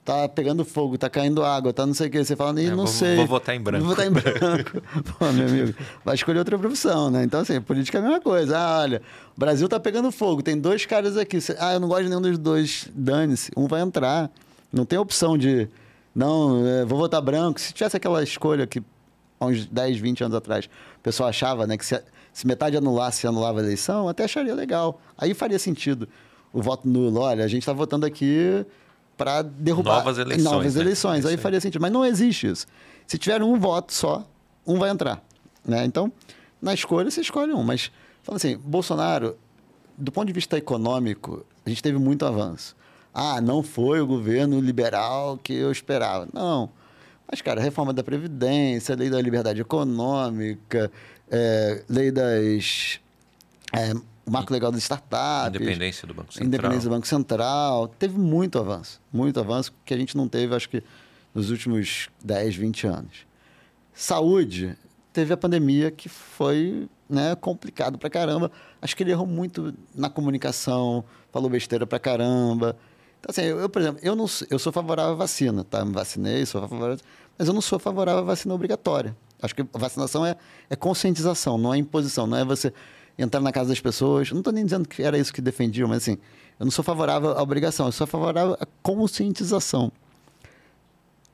[0.04, 2.24] tá pegando fogo, tá caindo água, tá não sei o que.
[2.24, 3.16] Você fala, é, não vou, sei.
[3.16, 3.84] Vou votar em branco.
[3.84, 4.82] Vou votar em branco.
[5.18, 7.22] Pô, meu amigo, vai escolher outra profissão, né?
[7.22, 8.58] Então, assim, política é a mesma coisa.
[8.58, 9.02] Ah, olha,
[9.36, 11.38] o Brasil tá pegando fogo, tem dois caras aqui.
[11.58, 13.52] Ah, eu não gosto de nenhum dos dois, dane-se.
[13.56, 14.30] Um vai entrar.
[14.72, 15.68] Não tem opção de,
[16.14, 17.60] não, é, vou votar branco.
[17.60, 18.82] Se tivesse aquela escolha que,
[19.40, 22.00] há uns 10, 20 anos atrás, o pessoal achava, né, que se,
[22.32, 25.00] se metade anulasse, anulava a eleição, até acharia legal.
[25.16, 26.06] Aí faria sentido
[26.52, 27.20] o voto nulo.
[27.20, 28.64] Olha, a gente está votando aqui
[29.16, 30.44] para derrubar novas eleições.
[30.44, 30.80] Novas né?
[30.80, 31.26] eleições.
[31.26, 31.80] Aí faria sentido.
[31.80, 32.66] Mas não existe isso.
[33.06, 34.26] Se tiver um voto só,
[34.66, 35.22] um vai entrar.
[35.64, 35.84] Né?
[35.84, 36.12] Então,
[36.60, 37.62] na escolha, você escolhe um.
[37.62, 37.90] Mas,
[38.22, 39.36] falando assim, Bolsonaro,
[39.96, 42.76] do ponto de vista econômico, a gente teve muito avanço.
[43.12, 46.28] Ah, não foi o governo liberal que eu esperava.
[46.32, 46.70] Não.
[47.30, 50.90] Mas, cara, reforma da Previdência, lei da liberdade econômica,
[51.30, 53.00] é, lei das
[53.72, 53.92] é,
[54.26, 55.60] o marco legal das startups.
[55.60, 56.46] Independência do Banco Central.
[56.46, 57.88] Independência do Banco Central.
[57.88, 59.00] Teve muito avanço.
[59.12, 60.82] Muito avanço que a gente não teve, acho que,
[61.34, 63.26] nos últimos 10, 20 anos.
[63.92, 64.76] Saúde,
[65.12, 68.50] teve a pandemia que foi né, complicado pra caramba.
[68.80, 72.76] Acho que ele errou muito na comunicação, falou besteira pra caramba.
[73.20, 75.84] Então, assim, eu, por exemplo, eu, não, eu sou favorável à vacina, tá?
[75.84, 77.04] Me vacinei, sou favorável,
[77.38, 79.14] mas eu não sou favorável à vacina obrigatória.
[79.40, 80.36] Acho que vacinação é,
[80.68, 82.72] é conscientização, não é imposição, não é você
[83.18, 84.30] entrar na casa das pessoas.
[84.30, 86.18] Não estou nem dizendo que era isso que defendiam, mas assim,
[86.58, 89.92] eu não sou favorável à obrigação, eu sou favorável à conscientização.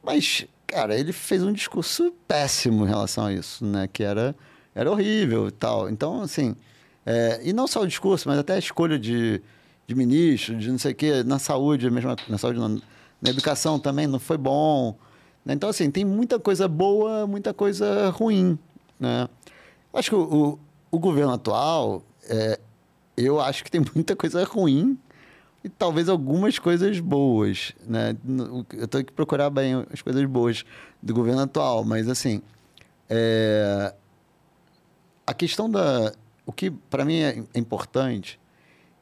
[0.03, 3.89] Mas, cara, ele fez um discurso péssimo em relação a isso, né?
[3.93, 4.35] Que era,
[4.75, 5.89] era horrível e tal.
[5.89, 6.55] Então, assim,
[7.05, 9.41] é, e não só o discurso, mas até a escolha de,
[9.87, 13.79] de ministro, de não sei o quê, na saúde, mesmo na saúde, na, na educação
[13.79, 14.97] também não foi bom.
[15.45, 15.55] Né?
[15.55, 18.59] Então, assim, tem muita coisa boa, muita coisa ruim,
[18.99, 19.29] né?
[19.95, 20.59] Acho que o,
[20.91, 22.59] o governo atual, é,
[23.17, 24.99] eu acho que tem muita coisa ruim
[25.63, 28.17] e talvez algumas coisas boas, né?
[28.73, 30.65] Eu tenho que procurar bem as coisas boas
[31.03, 32.43] do governo atual, mas assim,
[33.09, 33.95] é,
[35.27, 36.13] a questão da,
[36.45, 38.39] o que para mim é importante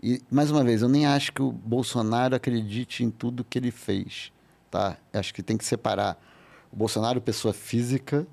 [0.04, 3.70] e mais uma vez, eu nem acho que o Bolsonaro acredite em tudo que ele
[3.70, 4.30] fez,
[4.70, 4.98] tá?
[5.10, 6.22] Acho que tem que separar
[6.70, 8.26] o Bolsonaro pessoa física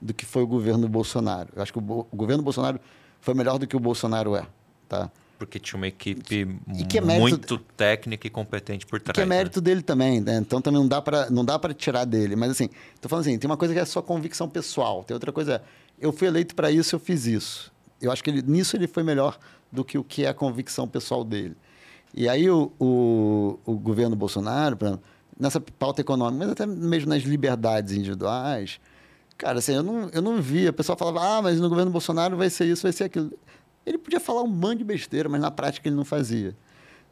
[0.00, 1.48] do que foi o governo Bolsonaro.
[1.56, 2.78] Eu acho que o, o governo Bolsonaro
[3.20, 4.46] foi melhor do que o Bolsonaro é,
[4.88, 5.10] tá?
[5.36, 6.42] Porque tinha uma equipe
[6.96, 9.16] é mérito, muito técnica e competente por trás.
[9.16, 9.64] Que é mérito né?
[9.64, 10.36] dele também, né?
[10.36, 12.70] Então também não dá para não dá para tirar dele, mas assim,
[13.00, 15.60] tô falando assim, tem uma coisa que é só convicção pessoal, tem outra coisa,
[16.00, 17.74] eu fui eleito para isso, eu fiz isso.
[18.00, 19.36] Eu acho que ele, nisso ele foi melhor
[19.76, 21.56] do que o que é a convicção pessoal dele.
[22.14, 24.78] E aí o, o, o governo Bolsonaro,
[25.38, 28.80] nessa pauta econômica, mas até mesmo nas liberdades individuais,
[29.38, 30.70] Cara, assim, eu não, eu não via.
[30.70, 33.32] O pessoal falava, ah, mas no governo Bolsonaro vai ser isso, vai ser aquilo.
[33.84, 36.56] Ele podia falar um bando de besteira, mas na prática ele não fazia.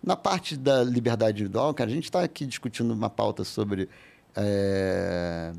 [0.03, 3.89] Na parte da liberdade individual, cara, a gente está aqui discutindo uma pauta sobre
[4.35, 5.53] é,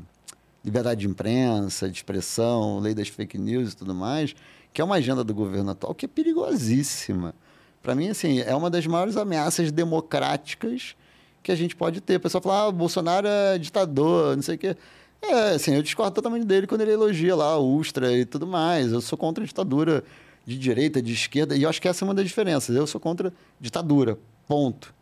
[0.64, 4.34] liberdade de imprensa, de expressão, lei das fake news e tudo mais,
[4.76, 7.34] que é uma agenda do governo atual que é perigosíssima.
[7.82, 10.94] Para mim, assim, é uma das maiores ameaças democráticas
[11.42, 12.16] que a gente pode ter.
[12.16, 14.76] O pessoal fala, ah, Bolsonaro é ditador, não sei o quê.
[15.22, 18.92] É, assim, eu discordo totalmente dele quando ele elogia lá o Ustra e tudo mais.
[18.92, 20.04] Eu sou contra a ditadura
[20.44, 22.76] de direita, de esquerda, e eu acho que essa é uma das diferenças.
[22.76, 24.94] Eu sou contra ditadura, ponto.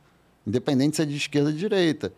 [0.46, 2.12] Independente se é de esquerda ou de direita.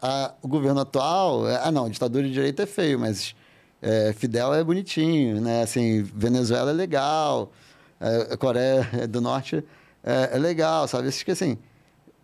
[0.00, 3.34] A, o governo atual, é, ah não, ditadura de direita é feio, mas
[3.82, 5.62] é, Fidel é bonitinho, né?
[5.62, 7.52] Assim, Venezuela é legal,
[8.00, 9.64] é, Coreia do Norte
[10.04, 11.08] é, é, legal, sabe?
[11.08, 11.58] Acho que assim,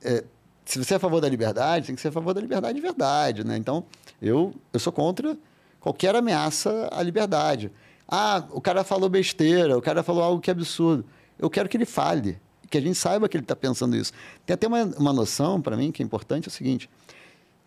[0.02, 0.22] é,
[0.64, 2.80] se você é a favor da liberdade, tem que ser a favor da liberdade de
[2.80, 3.56] verdade, né?
[3.56, 3.84] Então,
[4.22, 5.36] eu, eu sou contra
[5.80, 7.72] qualquer ameaça à liberdade.
[8.06, 11.04] Ah, o cara falou besteira, o cara falou algo que é absurdo.
[11.38, 12.38] Eu quero que ele fale,
[12.70, 14.12] que a gente saiba que ele está pensando isso.
[14.46, 16.88] Tem até uma, uma noção, para mim, que é importante, é o seguinte: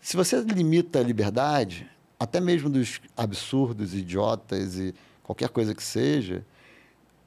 [0.00, 1.88] se você limita a liberdade,
[2.22, 6.44] até mesmo dos absurdos, idiotas e qualquer coisa que seja,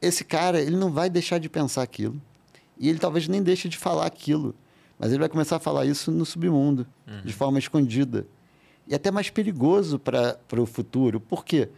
[0.01, 2.21] esse cara ele não vai deixar de pensar aquilo.
[2.77, 4.53] E ele talvez nem deixe de falar aquilo.
[4.99, 7.21] Mas ele vai começar a falar isso no submundo, uhum.
[7.23, 8.25] de forma escondida
[8.87, 11.19] e até mais perigoso para o futuro.
[11.19, 11.69] Por quê?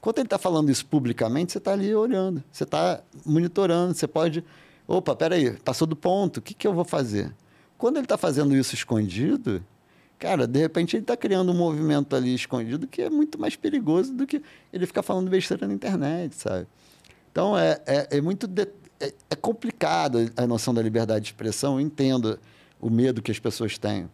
[0.00, 4.44] Quando ele está falando isso publicamente, você está ali olhando, você está monitorando, você pode.
[4.86, 7.32] Opa, peraí, passou do ponto, o que, que eu vou fazer?
[7.78, 9.64] Quando ele está fazendo isso escondido,
[10.22, 14.12] cara, de repente ele está criando um movimento ali escondido que é muito mais perigoso
[14.12, 14.42] do que
[14.72, 16.66] ele ficar falando besteira na internet, sabe?
[17.30, 18.46] Então é, é, é muito.
[18.46, 18.68] De,
[19.00, 22.38] é, é complicado a noção da liberdade de expressão, eu entendo
[22.80, 24.08] o medo que as pessoas têm,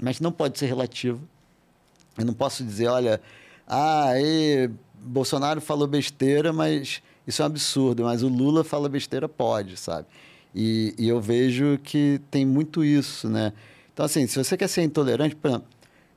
[0.00, 1.20] mas não pode ser relativo
[2.16, 3.20] eu não posso dizer, olha,
[3.66, 4.70] ah, aí,
[5.00, 10.06] Bolsonaro falou besteira, mas isso é um absurdo, mas o Lula fala besteira, pode, sabe?
[10.54, 13.52] E, e eu vejo que tem muito isso, né?
[13.94, 15.68] Então, assim, se você quer ser intolerante, por exemplo,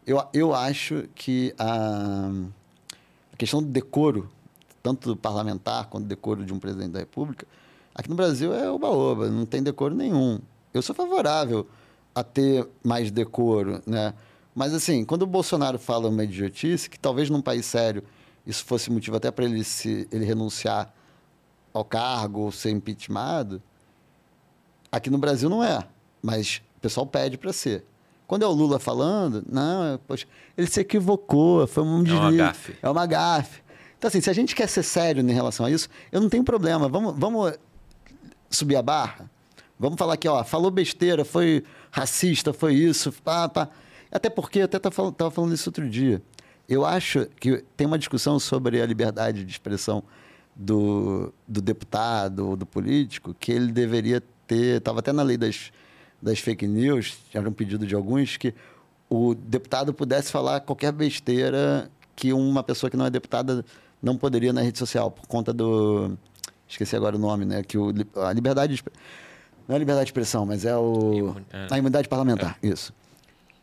[0.05, 2.27] eu, eu acho que a,
[3.31, 4.27] a questão do decoro,
[4.81, 7.45] tanto do parlamentar quanto do decoro de um presidente da República,
[7.93, 10.39] aqui no Brasil é oba-oba, não tem decoro nenhum.
[10.73, 11.67] Eu sou favorável
[12.15, 14.15] a ter mais decoro, né?
[14.55, 18.03] Mas, assim, quando o Bolsonaro fala uma idiotice, que talvez num país sério
[18.43, 20.91] isso fosse motivo até para ele, se, ele renunciar
[21.71, 23.61] ao cargo ou ser impeachmentado,
[24.91, 25.87] aqui no Brasil não é.
[26.23, 27.83] Mas pessoal pede para ser.
[28.27, 30.25] Quando é o Lula falando, não, poxa,
[30.57, 32.21] ele se equivocou, foi um deslize.
[32.21, 32.75] É uma gafe.
[32.81, 33.61] É uma gafe.
[33.97, 36.43] Então, assim, se a gente quer ser sério em relação a isso, eu não tenho
[36.43, 36.87] problema.
[36.89, 37.53] Vamos, vamos
[38.49, 39.29] subir a barra?
[39.79, 43.69] Vamos falar aqui, ó, falou besteira, foi racista, foi isso, pá, pá.
[44.11, 46.21] Até porque, eu até estava falando, falando isso outro dia.
[46.67, 50.03] Eu acho que tem uma discussão sobre a liberdade de expressão
[50.55, 54.77] do, do deputado ou do político que ele deveria ter.
[54.77, 55.71] Estava até na lei das,
[56.21, 58.53] das fake news, era um pedido de alguns, que
[59.09, 63.63] o deputado pudesse falar qualquer besteira que uma pessoa que não é deputada
[64.01, 66.17] não poderia na rede social, por conta do.
[66.67, 67.63] Esqueci agora o nome, né?
[67.63, 68.75] Que o, a liberdade.
[68.75, 68.83] De,
[69.67, 71.35] não é a liberdade de expressão, mas é o.
[71.69, 72.67] A imunidade parlamentar, é.
[72.67, 72.93] isso.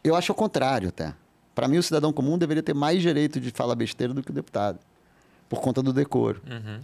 [0.03, 1.15] Eu acho o contrário até.
[1.55, 4.35] Para mim, o cidadão comum deveria ter mais direito de falar besteira do que o
[4.35, 4.79] deputado,
[5.49, 6.43] por conta do decoro.
[6.51, 6.81] Uhum.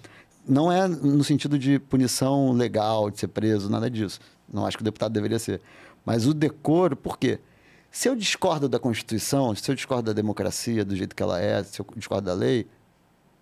[0.48, 4.20] Não é no sentido de punição legal, de ser preso, nada disso.
[4.52, 5.60] Não acho que o deputado deveria ser.
[6.04, 7.38] Mas o decoro, por quê?
[7.90, 11.62] Se eu discordo da Constituição, se eu discordo da democracia do jeito que ela é,
[11.62, 12.66] se eu discordo da lei,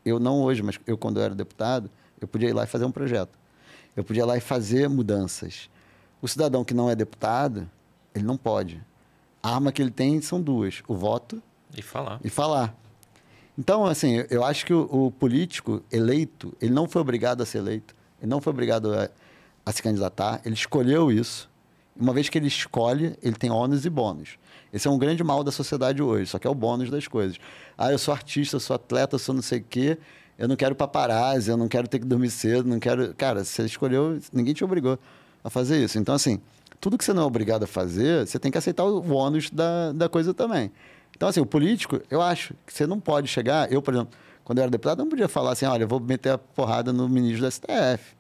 [0.05, 1.91] eu não hoje, mas eu quando eu era deputado,
[2.21, 3.39] eu podia ir lá e fazer um projeto.
[3.95, 5.69] Eu podia ir lá e fazer mudanças.
[6.21, 7.69] O cidadão que não é deputado,
[8.15, 8.83] ele não pode.
[9.43, 11.43] A arma que ele tem são duas: o voto
[11.77, 12.21] e falar.
[12.25, 12.75] E falar.
[13.57, 17.59] Então, assim, eu acho que o, o político eleito, ele não foi obrigado a ser
[17.59, 19.11] eleito, ele não foi obrigado a,
[19.69, 21.47] a se candidatar, ele escolheu isso.
[21.95, 24.39] Uma vez que ele escolhe, ele tem ônus e bônus.
[24.73, 27.37] Esse é um grande mal da sociedade hoje, só que é o bônus das coisas.
[27.77, 29.99] Ah, eu sou artista, eu sou atleta, eu sou não sei o quê,
[30.39, 33.13] eu não quero paparazzi, eu não quero ter que dormir cedo, não quero...
[33.15, 34.99] Cara, você escolheu, ninguém te obrigou
[35.45, 35.99] a fazer isso.
[35.99, 36.41] Então, assim,
[36.81, 39.93] tudo que você não é obrigado a fazer, você tem que aceitar o ônus da,
[39.93, 40.73] da coisa também.
[41.15, 43.71] Então, assim, o político, eu acho que você não pode chegar.
[43.71, 46.31] Eu, por exemplo, quando eu era deputado, não podia falar assim: olha, eu vou meter
[46.31, 48.17] a porrada no ministro do STF.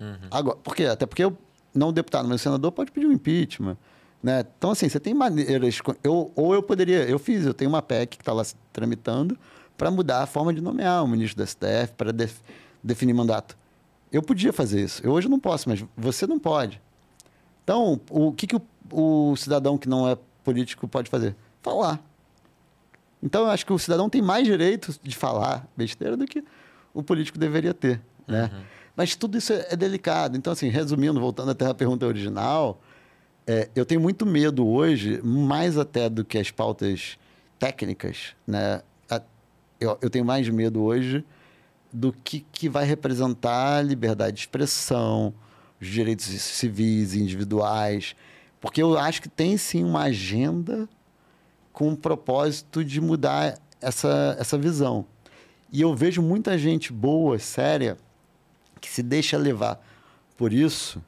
[0.00, 0.28] Uhum.
[0.30, 0.86] Agora, por quê?
[0.86, 1.36] Até porque eu,
[1.74, 3.76] não deputado, mas o senador pode pedir um impeachment.
[4.22, 4.44] Né?
[4.58, 5.78] Então, assim, você tem maneiras.
[6.02, 9.38] Eu, ou eu poderia, eu fiz, eu tenho uma PEC que está lá tramitando
[9.76, 12.38] para mudar a forma de nomear o ministro do STF, para def,
[12.82, 13.56] definir mandato.
[14.12, 15.04] Eu podia fazer isso.
[15.04, 16.80] Eu hoje não posso, mas você não pode.
[17.64, 21.34] Então, o que, que o, o cidadão que não é político pode fazer?
[21.62, 21.98] Falar.
[23.22, 26.44] Então, eu acho que o cidadão tem mais direito de falar besteira do que
[26.92, 28.50] o político deveria ter, né?
[28.52, 28.60] Uhum.
[29.00, 30.36] Mas tudo isso é, delicado.
[30.36, 32.82] Então, assim, resumindo, voltando até a pergunta original,
[33.46, 37.16] é, eu tenho muito medo hoje, mais até do que as pautas
[37.58, 38.82] técnicas, né?
[39.80, 41.24] Eu, eu tenho mais medo hoje
[41.90, 45.32] do que, que vai representar a liberdade de expressão,
[45.80, 48.14] os direitos civis individuais,
[48.60, 50.86] porque eu acho que tem sim uma agenda
[51.72, 55.06] com o propósito de mudar essa, essa visão.
[55.72, 57.96] E eu vejo muita gente boa, séria,
[58.80, 59.80] que se deixa levar
[60.36, 61.02] por isso,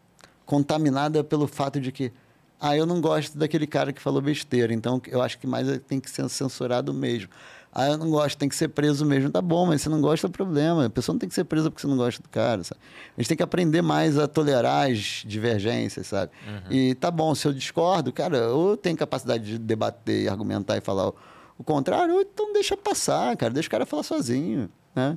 [0.45, 2.13] contaminada pelo fato de que,
[2.61, 5.99] ah, eu não gosto daquele cara que falou besteira, então eu acho que mais tem
[5.99, 7.31] que ser censurado mesmo.
[7.75, 9.31] Ah, eu não gosto, tem que ser preso mesmo.
[9.31, 10.85] Tá bom, mas se não gosta, é problema.
[10.85, 12.79] A pessoa não tem que ser presa porque você não gosta do cara, sabe?
[13.17, 16.33] A gente tem que aprender mais a tolerar as divergências, sabe?
[16.47, 16.71] Uhum.
[16.71, 21.09] E tá bom, se eu discordo, cara, ou tem capacidade de debater, argumentar e falar
[21.09, 21.15] o,
[21.57, 23.55] o contrário, ou então deixa passar, cara.
[23.55, 25.17] Deixa o cara falar sozinho, né?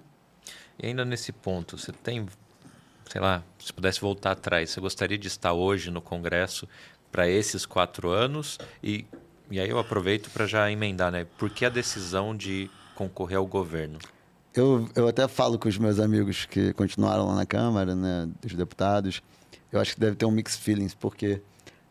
[0.82, 2.26] E ainda nesse ponto, você tem,
[3.10, 6.68] sei lá, se pudesse voltar atrás, você gostaria de estar hoje no Congresso
[7.12, 9.06] para esses quatro anos e
[9.50, 11.28] e aí eu aproveito para já emendar, né?
[11.38, 14.00] Por que a decisão de concorrer ao governo?
[14.56, 18.54] Eu, eu até falo com os meus amigos que continuaram lá na Câmara, né, dos
[18.54, 19.22] deputados,
[19.72, 21.42] eu acho que deve ter um mixed feelings, porque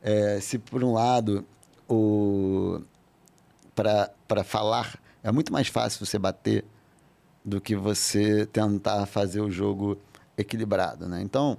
[0.03, 1.45] é, se por um lado
[1.89, 2.81] o
[3.75, 6.65] para falar é muito mais fácil você bater
[7.45, 9.99] do que você tentar fazer o jogo
[10.37, 11.23] equilibrado, né?
[11.23, 11.59] Então,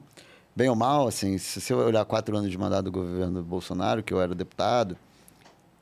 [0.55, 4.13] bem ou mal, assim, se você olhar quatro anos de mandato do governo Bolsonaro, que
[4.13, 4.97] eu era deputado,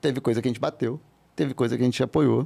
[0.04, 1.00] Teve coisa que a gente bateu,
[1.34, 2.46] teve coisa que a gente apoiou,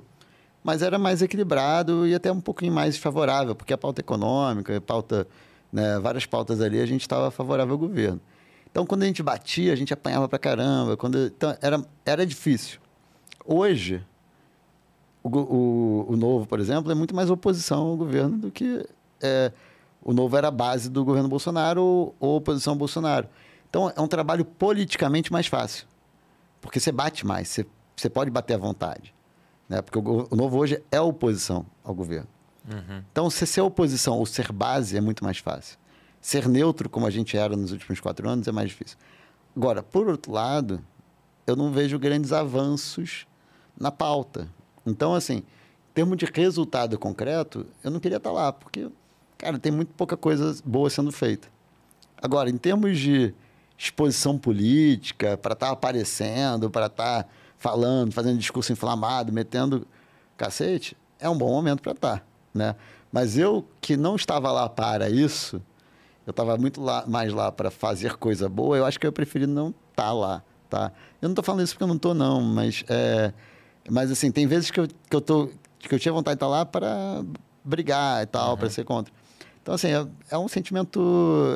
[0.64, 4.80] mas era mais equilibrado e até um pouquinho mais favorável, porque a pauta econômica, a
[4.80, 5.28] pauta,
[5.74, 8.22] né, várias pautas ali, a gente estava favorável ao governo.
[8.70, 10.96] Então, quando a gente batia, a gente apanhava pra caramba.
[10.96, 12.80] Quando, então, era, era difícil.
[13.44, 14.06] Hoje,
[15.24, 18.88] o, o, o, Novo, por exemplo, é muito mais oposição ao governo do que
[19.20, 19.52] é,
[20.08, 23.28] o Novo era a base do governo Bolsonaro ou, ou oposição ao Bolsonaro.
[23.70, 25.86] Então, é um trabalho politicamente mais fácil.
[26.62, 29.14] Porque você bate mais, você, você pode bater à vontade.
[29.68, 29.82] Né?
[29.82, 32.30] Porque o, o novo hoje é oposição ao governo.
[32.66, 33.04] Uhum.
[33.12, 35.78] Então, se ser oposição ou ser base é muito mais fácil.
[36.22, 38.98] Ser neutro, como a gente era nos últimos quatro anos, é mais difícil.
[39.54, 40.82] Agora, por outro lado,
[41.46, 43.28] eu não vejo grandes avanços
[43.78, 44.48] na pauta.
[44.86, 48.90] Então, assim, em termos de resultado concreto, eu não queria estar lá, porque,
[49.38, 51.48] cara, tem muito pouca coisa boa sendo feita.
[52.22, 53.34] Agora, em termos de
[53.78, 59.88] exposição política, para estar tá aparecendo, para estar tá falando, fazendo discurso inflamado, metendo
[60.36, 62.24] cacete, é um bom momento para estar, tá,
[62.54, 62.76] né?
[63.12, 65.62] Mas eu que não estava lá para isso,
[66.26, 69.48] eu estava muito lá, mais lá para fazer coisa boa, eu acho que eu preferi
[69.48, 70.92] não estar tá lá, tá?
[71.22, 73.32] Eu não estou falando isso porque eu não estou não, mas é,
[73.90, 76.48] mas assim, tem vezes que eu, que eu tô que eu tinha vontade de estar
[76.48, 77.24] tá lá para
[77.64, 78.58] brigar e tal, uhum.
[78.58, 79.14] para ser contra.
[79.68, 80.98] Então assim, é, é um sentimento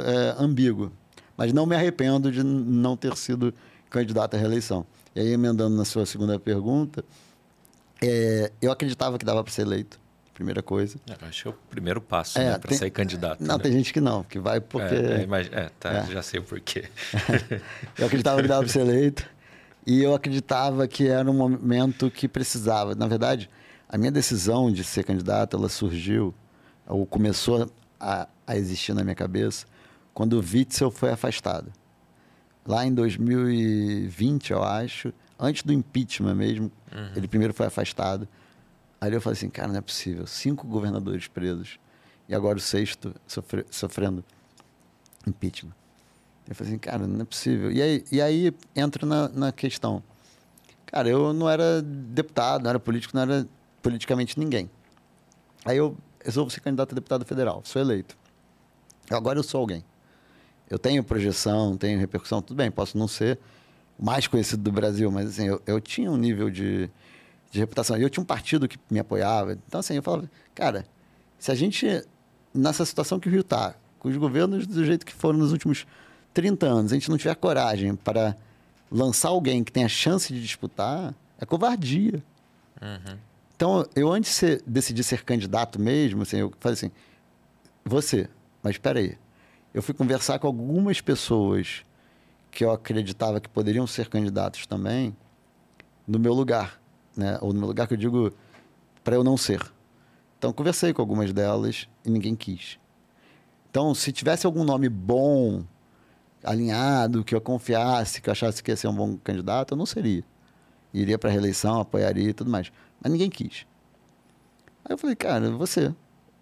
[0.05, 0.91] é, ambíguo,
[1.37, 3.53] mas não me arrependo de não ter sido
[3.89, 4.85] candidato à reeleição.
[5.15, 7.05] E aí, emendando na sua segunda pergunta,
[8.01, 9.97] é, eu acreditava que dava para ser eleito,
[10.33, 10.99] primeira coisa.
[11.09, 13.41] É, acho que é o primeiro passo é, né, para sair candidato.
[13.41, 13.63] Não, né?
[13.63, 14.93] tem gente que não, que vai porque.
[14.93, 16.89] É, é, é tá, já sei o porquê.
[17.97, 19.25] eu acreditava que dava para ser eleito
[19.87, 22.93] e eu acreditava que era um momento que precisava.
[22.93, 23.49] Na verdade,
[23.87, 26.35] a minha decisão de ser candidato, ela surgiu,
[26.85, 27.71] ou começou
[28.01, 29.65] a, a existir na minha cabeça
[30.13, 31.71] quando o Witzel foi afastado.
[32.65, 37.11] Lá em 2020, eu acho, antes do impeachment mesmo, uhum.
[37.15, 38.27] ele primeiro foi afastado.
[38.99, 40.27] Aí eu falei assim, cara, não é possível.
[40.27, 41.79] Cinco governadores presos
[42.27, 44.23] e agora o sexto sofre, sofrendo
[45.25, 45.73] impeachment.
[46.47, 47.71] Eu falei assim, cara, não é possível.
[47.71, 50.03] E aí, e aí entra na, na questão.
[50.85, 53.47] Cara, eu não era deputado, não era político, não era
[53.81, 54.69] politicamente ninguém.
[55.63, 58.17] Aí eu resolvo ser candidato a deputado federal, sou eleito.
[59.09, 59.83] Agora eu sou alguém
[60.71, 63.37] eu tenho projeção, tenho repercussão, tudo bem, posso não ser
[63.99, 66.89] o mais conhecido do Brasil, mas assim, eu, eu tinha um nível de,
[67.51, 67.97] de reputação.
[67.97, 69.51] E eu tinha um partido que me apoiava.
[69.67, 70.85] Então, assim, eu falava, cara,
[71.37, 71.85] se a gente,
[72.53, 75.85] nessa situação que o Rio está, com os governos do jeito que foram nos últimos
[76.33, 78.33] 30 anos, a gente não tiver coragem para
[78.89, 82.23] lançar alguém que tenha chance de disputar, é covardia.
[82.81, 83.17] Uhum.
[83.61, 86.89] Então, eu antes de decidir ser candidato mesmo, assim, eu falei assim,
[87.85, 88.27] você,
[88.63, 89.19] mas espera aí,
[89.71, 91.85] eu fui conversar com algumas pessoas
[92.49, 95.15] que eu acreditava que poderiam ser candidatos também
[96.07, 96.81] no meu lugar,
[97.15, 97.37] né?
[97.39, 98.33] Ou no meu lugar que eu digo
[99.03, 99.61] para eu não ser.
[100.39, 102.79] Então conversei com algumas delas e ninguém quis.
[103.69, 105.63] Então, se tivesse algum nome bom,
[106.43, 109.85] alinhado, que eu confiasse, que eu achasse que ia ser um bom candidato, eu não
[109.85, 110.23] seria.
[110.91, 112.71] Iria para a reeleição, apoiaria e tudo mais.
[113.01, 113.65] Mas ninguém quis.
[114.85, 115.93] Aí eu falei, cara, você.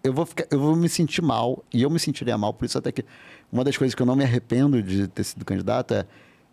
[0.02, 2.78] Eu vou, ficar, eu vou me sentir mal, e eu me sentiria mal, por isso
[2.78, 3.04] até que
[3.52, 6.06] uma das coisas que eu não me arrependo de ter sido candidato é,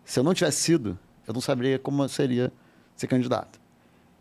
[0.04, 2.52] se eu não tivesse sido, eu não saberia como seria
[2.94, 3.58] ser candidato.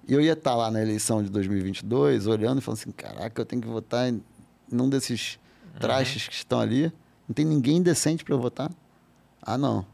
[0.07, 3.45] E eu ia estar lá na eleição de 2022, olhando e falando assim, caraca, eu
[3.45, 4.23] tenho que votar em
[4.71, 5.39] num desses
[5.79, 6.29] trastes uhum.
[6.29, 6.91] que estão ali,
[7.27, 8.71] não tem ninguém decente para eu votar?
[9.41, 9.85] Ah, não.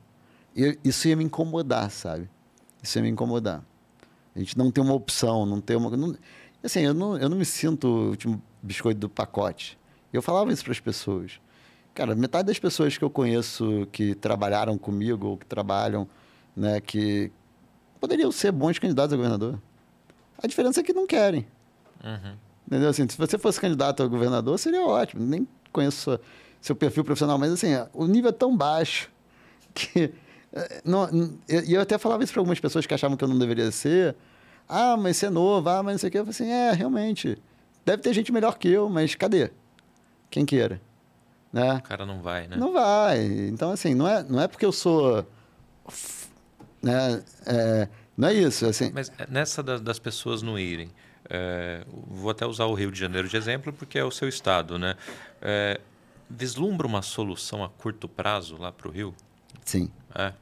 [0.56, 2.30] E isso ia me incomodar, sabe?
[2.82, 3.64] Isso ia me incomodar.
[4.36, 5.96] A gente não tem uma opção, não tem uma...
[5.96, 6.16] Não,
[6.64, 9.78] assim, eu não, eu não me sinto o último biscoito do pacote.
[10.12, 11.40] Eu falava isso para as pessoas.
[11.94, 16.08] Cara, metade das pessoas que eu conheço que trabalharam comigo ou que trabalham,
[16.56, 17.32] né, que
[18.00, 19.60] poderiam ser bons candidatos a governador.
[20.42, 21.48] A diferença é que não querem.
[22.04, 22.36] Uhum.
[22.68, 22.90] Entendeu?
[22.90, 25.24] Assim, se você fosse candidato a governador, seria ótimo.
[25.24, 26.20] Nem conheço
[26.60, 29.12] seu perfil profissional, mas assim, o nível é tão baixo
[29.74, 30.14] que.
[30.54, 31.10] Eh, não,
[31.50, 34.16] e eu até falava isso para algumas pessoas que achavam que eu não deveria ser.
[34.70, 36.20] Ah, mas você é novo, ah, mas não sei o quê.
[36.20, 37.38] Eu falei assim, é, realmente.
[37.86, 39.52] Deve ter gente melhor que eu, mas cadê?
[40.30, 40.80] Quem queira.
[41.52, 41.76] Né?
[41.76, 42.56] O cara não vai, né?
[42.56, 43.22] Não vai.
[43.48, 45.26] Então, assim, não é, não é porque eu sou.
[46.82, 47.88] Né, é,
[48.18, 48.66] não é isso.
[48.66, 48.92] Assim.
[48.94, 50.90] Mas nessa das pessoas não irem,
[51.30, 54.80] é, vou até usar o Rio de Janeiro de exemplo, porque é o seu estado,
[54.80, 54.96] né?
[55.42, 55.80] É,
[56.30, 59.14] vislumbra uma solução a curto prazo lá para o Rio?
[59.66, 59.90] Sim.
[60.16, 60.34] É.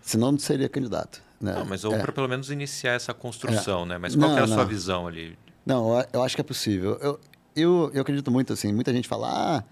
[0.00, 1.22] Senão não seria candidato.
[1.40, 1.54] Né?
[1.54, 1.98] Não, mas ou é.
[1.98, 3.86] para pelo menos iniciar essa construção, é.
[3.86, 3.98] né?
[3.98, 4.54] Mas qual não, é a não.
[4.54, 5.38] sua visão ali?
[5.64, 6.98] Não, eu acho que é possível.
[7.00, 7.20] Eu,
[7.54, 8.72] eu, eu acredito muito assim.
[8.72, 9.28] Muita gente fala,
[9.58, 9.64] ah,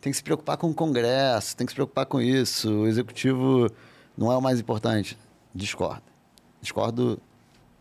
[0.00, 2.70] tem que se preocupar com o Congresso, tem que se preocupar com isso.
[2.70, 3.70] O executivo
[4.16, 5.18] não é o mais importante.
[5.54, 6.02] Discordo.
[6.60, 7.20] Discordo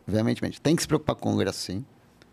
[0.06, 0.62] veementemente.
[0.62, 1.86] Tem que se preocupar com o Congresso, sim.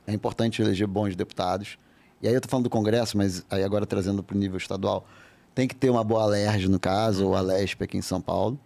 [0.07, 1.79] É importante eleger bons deputados.
[2.21, 5.07] E aí eu estou falando do Congresso, mas aí agora trazendo para o nível estadual.
[5.55, 8.59] Tem que ter uma boa alerj, no caso, ou a LESP aqui em São Paulo.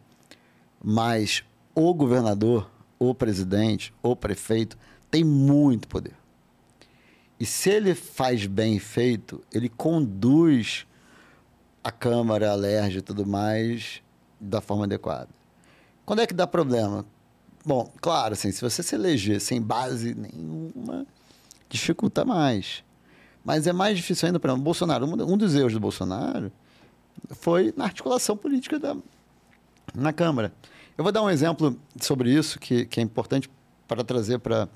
[0.82, 4.78] Mas o governador, o presidente, o prefeito
[5.10, 6.14] tem muito poder.
[7.38, 10.86] E se ele faz bem feito, ele conduz
[11.84, 14.02] a Câmara, a LERJ e tudo mais
[14.40, 15.28] da forma adequada.
[16.04, 17.04] Quando é que dá problema?
[17.64, 21.06] Bom, claro, assim, se você se eleger sem base nenhuma,
[21.68, 22.82] dificulta mais.
[23.44, 25.06] Mas é mais difícil ainda para o Bolsonaro.
[25.06, 26.50] Um dos erros do Bolsonaro
[27.30, 28.96] foi na articulação política da,
[29.94, 30.52] na Câmara.
[30.96, 33.50] Eu vou dar um exemplo sobre isso que, que é importante
[33.86, 34.68] para trazer para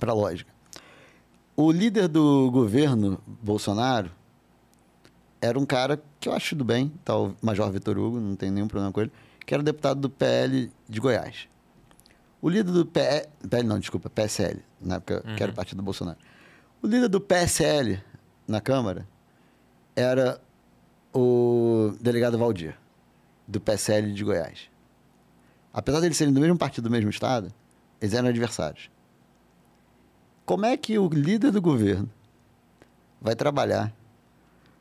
[0.00, 0.50] a lógica.
[1.56, 4.10] O líder do governo, Bolsonaro,
[5.40, 8.50] era um cara que eu acho do bem, tá, o Major Vitor Hugo, não tem
[8.50, 9.12] nenhum problema com ele,
[9.44, 11.48] que era deputado do PL de Goiás.
[12.42, 15.36] O líder do PL, PL não, desculpa, PSL, na época uhum.
[15.36, 16.18] que era o partido do Bolsonaro.
[16.82, 18.02] O líder do PSL
[18.46, 19.06] na Câmara
[19.94, 20.40] era
[21.16, 22.76] o delegado Valdir,
[23.48, 24.68] do PSL de Goiás.
[25.72, 27.52] Apesar de eles serem do mesmo partido, do mesmo estado,
[28.00, 28.90] eles eram adversários.
[30.44, 32.10] Como é que o líder do governo
[33.20, 33.92] vai trabalhar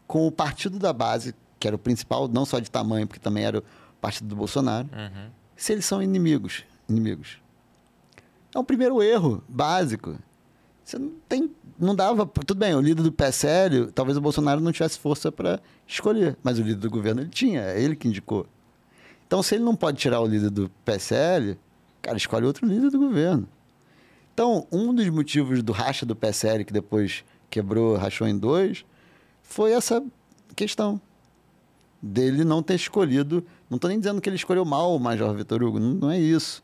[0.05, 3.45] com o partido da base, que era o principal, não só de tamanho, porque também
[3.45, 3.63] era o
[4.01, 5.29] partido do Bolsonaro, uhum.
[5.55, 6.65] se eles são inimigos?
[6.87, 7.41] inimigos?
[8.53, 10.17] É um primeiro erro básico.
[10.85, 11.49] Você não tem.
[11.79, 12.25] Não dava.
[12.27, 16.59] Tudo bem, o líder do PSL, talvez o Bolsonaro não tivesse força para escolher, mas
[16.59, 18.45] o líder do governo ele tinha, é ele que indicou.
[19.27, 21.57] Então, se ele não pode tirar o líder do PSL,
[22.01, 23.47] cara, escolhe outro líder do governo.
[24.33, 28.85] Então, um dos motivos do racha do PSL, que depois quebrou, rachou em dois,
[29.41, 30.03] foi essa
[30.55, 31.01] questão
[32.01, 33.43] dele não ter escolhido.
[33.69, 36.19] Não estou nem dizendo que ele escolheu mal o Major Vitor Hugo, não, não é
[36.19, 36.63] isso.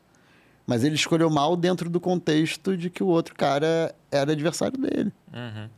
[0.66, 5.12] Mas ele escolheu mal dentro do contexto de que o outro cara era adversário dele.
[5.34, 5.70] Uhum.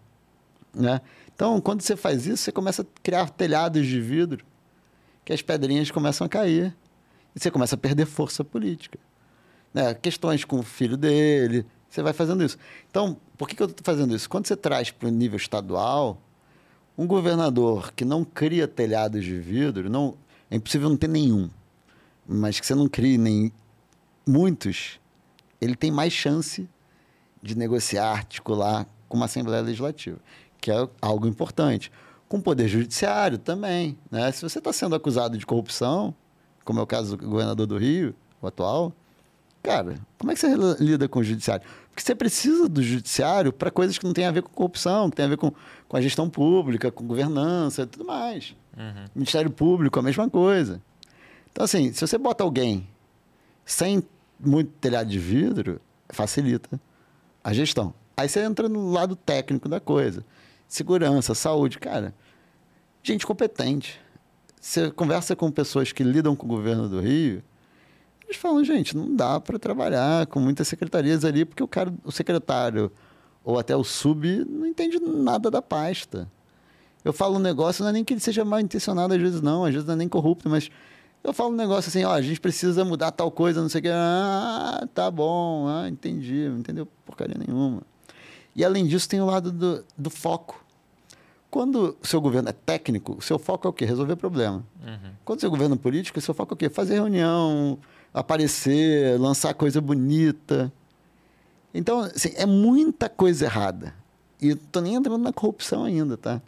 [0.73, 1.01] Né?
[1.33, 4.45] Então, quando você faz isso, você começa a criar telhados de vidro
[5.25, 6.75] que as pedrinhas começam a cair
[7.35, 8.99] e você começa a perder força política.
[9.73, 9.93] Né?
[9.95, 12.57] Questões com o filho dele, você vai fazendo isso.
[12.89, 14.29] Então, por que, que eu estou fazendo isso?
[14.29, 16.21] Quando você traz para o nível estadual,
[16.97, 20.15] um governador que não cria telhados de vidro, não,
[20.49, 21.49] é impossível não ter nenhum,
[22.27, 23.51] mas que você não crie nem
[24.25, 24.99] muitos,
[25.59, 26.67] ele tem mais chance
[27.41, 30.17] de negociar, articular com uma Assembleia Legislativa,
[30.59, 31.91] que é algo importante.
[32.27, 33.97] Com o Poder Judiciário também.
[34.09, 34.31] Né?
[34.31, 36.15] Se você está sendo acusado de corrupção,
[36.63, 38.93] como é o caso do governador do Rio, o atual,
[39.61, 41.65] cara, como é que você lida com o Judiciário?
[41.89, 45.15] Porque você precisa do Judiciário para coisas que não têm a ver com corrupção, que
[45.15, 45.53] tem a ver com,
[45.87, 48.55] com a gestão pública, com governança e tudo mais.
[48.75, 49.05] Uhum.
[49.13, 50.81] Ministério Público, a mesma coisa.
[51.51, 52.87] Então, assim, se você bota alguém
[53.63, 54.03] sem
[54.49, 55.79] muito telhado de vidro,
[56.09, 56.79] facilita
[57.43, 57.93] a gestão.
[58.15, 60.23] Aí você entra no lado técnico da coisa.
[60.67, 62.13] Segurança, saúde, cara.
[63.01, 63.99] Gente competente.
[64.59, 67.43] Você conversa com pessoas que lidam com o governo do Rio,
[68.25, 72.11] Mas falam, gente, não dá para trabalhar com muitas secretarias ali, porque o cara, o
[72.11, 72.91] secretário
[73.43, 76.31] ou até o sub não entende nada da pasta.
[77.03, 79.65] Eu falo um negócio, não é nem que ele seja mal intencionado às vezes não,
[79.65, 80.71] às vezes não é nem corrupto, mas
[81.23, 83.81] eu falo um negócio assim, ó, a gente precisa mudar tal coisa, não sei o
[83.83, 83.89] que.
[83.89, 87.81] Ah, tá bom, ah, entendi, não entendeu porcaria nenhuma.
[88.55, 90.63] E além disso, tem o lado do, do foco.
[91.49, 93.85] Quando o seu governo é técnico, o seu foco é o quê?
[93.85, 94.63] Resolver problema.
[94.85, 95.11] Uhum.
[95.23, 96.69] Quando o seu governo é político, o seu foco é o quê?
[96.69, 97.77] Fazer reunião,
[98.13, 100.71] aparecer, lançar coisa bonita.
[101.73, 103.93] Então, assim, é muita coisa errada.
[104.41, 106.41] E tô nem entrando na corrupção ainda, tá?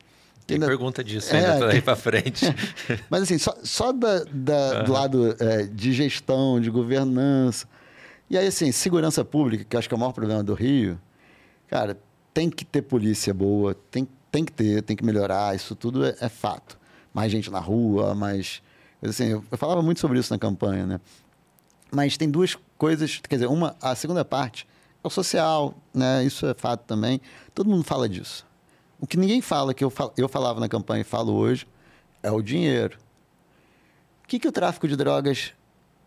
[0.46, 0.68] Tem ainda...
[0.68, 2.46] pergunta disso ainda é, daí para frente.
[3.10, 4.84] Mas assim, só, só da, da uhum.
[4.84, 7.68] do lado é, de gestão, de governança.
[8.30, 11.00] E aí, assim, segurança pública, que eu acho que é o maior problema do Rio,
[11.68, 11.98] cara,
[12.34, 16.16] tem que ter polícia boa, tem, tem que ter, tem que melhorar, isso tudo é,
[16.20, 16.78] é fato.
[17.14, 18.62] Mais gente na rua, mais.
[19.02, 21.00] Assim, eu, eu falava muito sobre isso na campanha, né?
[21.92, 24.68] Mas tem duas coisas, quer dizer, uma, a segunda parte
[25.04, 26.24] é o social, né?
[26.24, 27.22] Isso é fato também.
[27.54, 28.46] Todo mundo fala disso.
[29.06, 31.68] O que ninguém fala, que eu, fal, eu falava na campanha e falo hoje,
[32.24, 32.98] é o dinheiro.
[34.24, 35.54] O que, que o tráfico de drogas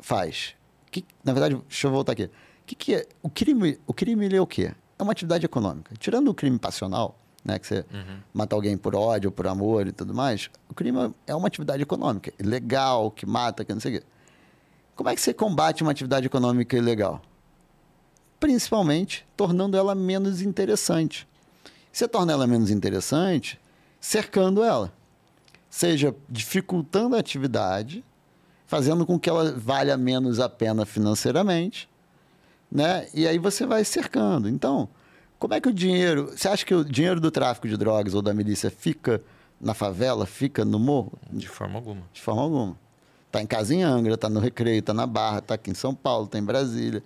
[0.01, 0.57] faz?
[0.91, 2.25] Que, na verdade, deixa eu voltar aqui.
[2.25, 2.31] O
[2.67, 3.07] que, que é?
[3.23, 4.75] O crime, o crime é o quê?
[4.99, 5.95] É uma atividade econômica.
[5.97, 8.19] Tirando o crime passional, né, que você uhum.
[8.35, 12.33] mata alguém por ódio, por amor e tudo mais, o crime é uma atividade econômica,
[12.37, 14.07] ilegal, que mata, que não sei o quê.
[14.97, 17.23] Como é que você combate uma atividade econômica ilegal?
[18.41, 21.29] Principalmente tornando ela menos interessante.
[21.93, 23.59] Você torna ela menos interessante
[24.01, 24.93] cercando ela.
[25.71, 28.05] Seja dificultando a atividade,
[28.67, 31.89] fazendo com que ela valha menos a pena financeiramente,
[32.71, 33.07] né?
[33.13, 34.49] E aí você vai cercando.
[34.49, 34.89] Então,
[35.39, 36.33] como é que o dinheiro.
[36.37, 39.23] Você acha que o dinheiro do tráfico de drogas ou da milícia fica
[39.61, 41.13] na favela, fica no morro?
[41.31, 42.03] De forma alguma.
[42.13, 42.77] De forma alguma.
[43.27, 45.95] Está em casa em Angra, está no Recreio, está na Barra, está aqui em São
[45.95, 47.03] Paulo, está em Brasília.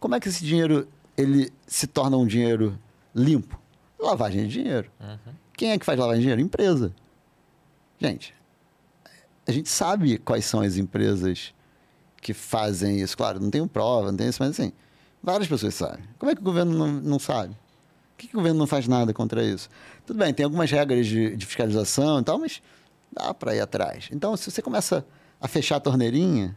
[0.00, 2.76] Como é que esse dinheiro ele se torna um dinheiro
[3.14, 3.60] limpo?
[4.00, 4.90] Lavagem de dinheiro.
[5.00, 5.34] Uhum.
[5.56, 6.40] Quem é que faz lavagem de dinheiro?
[6.40, 6.94] Empresa.
[7.98, 8.34] Gente,
[9.46, 11.52] a gente sabe quais são as empresas
[12.20, 13.16] que fazem isso.
[13.16, 14.72] Claro, não tenho prova, não tem isso, mas assim,
[15.22, 16.04] várias pessoas sabem.
[16.18, 17.54] Como é que o governo não, não sabe?
[17.54, 19.68] Por que, que o governo não faz nada contra isso?
[20.06, 22.62] Tudo bem, tem algumas regras de, de fiscalização e tal, mas
[23.12, 24.08] dá para ir atrás.
[24.12, 25.04] Então, se você começa
[25.40, 26.56] a fechar a torneirinha,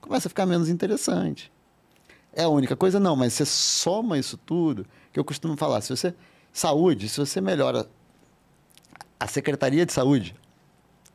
[0.00, 1.52] começa a ficar menos interessante.
[2.32, 3.00] É a única coisa?
[3.00, 6.14] Não, mas você soma isso tudo, que eu costumo falar, se você...
[6.58, 7.86] Saúde, se você melhora
[9.18, 10.34] a Secretaria de Saúde,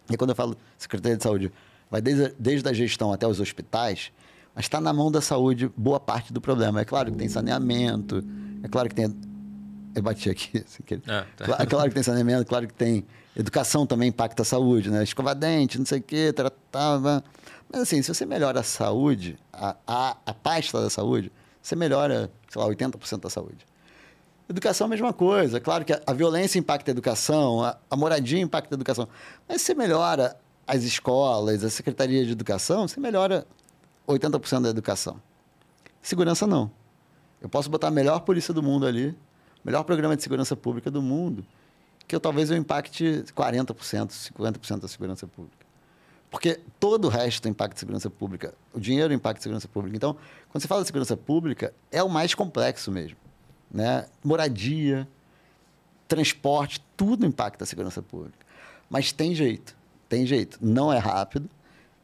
[0.10, 1.52] e quando eu falo Secretaria de Saúde,
[1.90, 4.12] vai desde, desde a gestão até os hospitais,
[4.54, 6.82] mas está na mão da saúde boa parte do problema.
[6.82, 8.24] É claro que tem saneamento,
[8.64, 9.16] é claro que tem...
[9.96, 10.60] Eu bati aqui.
[10.66, 11.02] Assim, que...
[11.08, 11.58] ah, tá.
[11.60, 15.04] É claro que tem saneamento, claro que tem Educação também impacta a saúde, né?
[15.04, 17.24] Escova dente, não sei o quê, tratava.
[17.72, 21.32] Mas assim, se você melhora a saúde, a, a, a pasta da saúde,
[21.62, 23.71] você melhora, sei lá, 80% da saúde.
[24.52, 25.60] Educação é a mesma coisa.
[25.60, 29.08] Claro que a, violência impacta a educação, a, a, moradia impacta a educação.
[29.48, 30.38] Mas você melhora
[30.68, 33.46] as escolas, a Secretaria de Educação, você melhora
[34.08, 35.22] 80% da educação.
[36.02, 36.72] Segurança não.
[37.42, 39.18] Eu posso botar a melhor polícia do mundo ali,
[39.64, 41.46] melhor programa de segurança pública do mundo
[42.12, 45.66] que eu, talvez eu impacte 40%, 50% da segurança pública.
[46.30, 48.54] Porque todo o resto impacta segurança pública.
[48.74, 49.96] O dinheiro impacta segurança pública.
[49.96, 50.18] Então,
[50.50, 53.16] quando você fala de segurança pública, é o mais complexo mesmo.
[53.74, 54.06] Né?
[54.24, 55.08] Moradia,
[56.08, 58.46] transporte, tudo impacta a segurança pública.
[58.90, 59.76] Mas tem jeito,
[60.10, 60.58] tem jeito.
[60.62, 61.50] Não é rápido,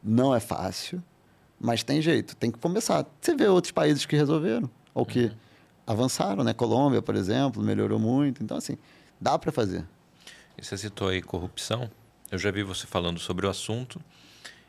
[0.02, 1.02] não é fácil,
[1.60, 2.34] mas tem jeito.
[2.36, 3.04] Tem que começar.
[3.20, 5.34] Você vê outros países que resolveram, ou que uhum.
[5.86, 6.54] avançaram, né?
[6.54, 8.42] Colômbia, por exemplo, melhorou muito.
[8.42, 8.78] Então, assim,
[9.20, 9.84] dá para fazer.
[10.56, 11.90] E você citou aí corrupção.
[12.30, 14.00] Eu já vi você falando sobre o assunto.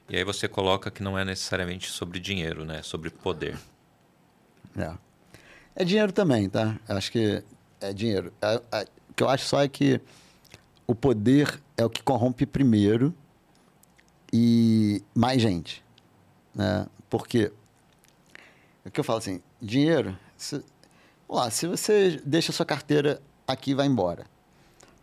[0.09, 2.79] E aí você coloca que não é necessariamente sobre dinheiro, né?
[2.79, 3.57] É sobre poder.
[4.75, 4.93] É.
[5.75, 6.77] É dinheiro também, tá?
[6.87, 7.43] Eu acho que
[7.79, 8.33] é dinheiro.
[8.41, 10.01] É, é, o que eu acho só é que
[10.85, 13.13] o poder é o que corrompe primeiro
[14.33, 15.83] e mais gente.
[16.53, 16.85] Né?
[17.09, 17.51] Porque
[18.85, 20.63] é o que eu falo assim, dinheiro, se,
[21.29, 24.25] lá, se você deixa sua carteira aqui e vai embora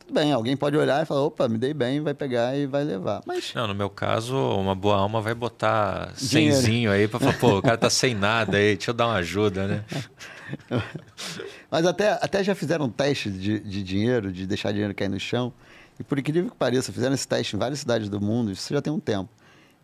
[0.07, 2.85] tudo bem, alguém pode olhar e falar, opa, me dei bem, vai pegar e vai
[2.85, 3.23] levar.
[3.27, 3.53] Mas...
[3.55, 7.63] Não, no meu caso, uma boa alma vai botar cenzinho aí para falar, pô, o
[7.63, 9.85] cara tá sem nada aí, deixa eu dar uma ajuda, né?
[11.71, 15.53] Mas até, até já fizeram teste de, de dinheiro, de deixar dinheiro cair no chão.
[15.99, 18.83] E por incrível que pareça, fizeram esse teste em várias cidades do mundo, isso já
[18.83, 19.31] tem um tempo.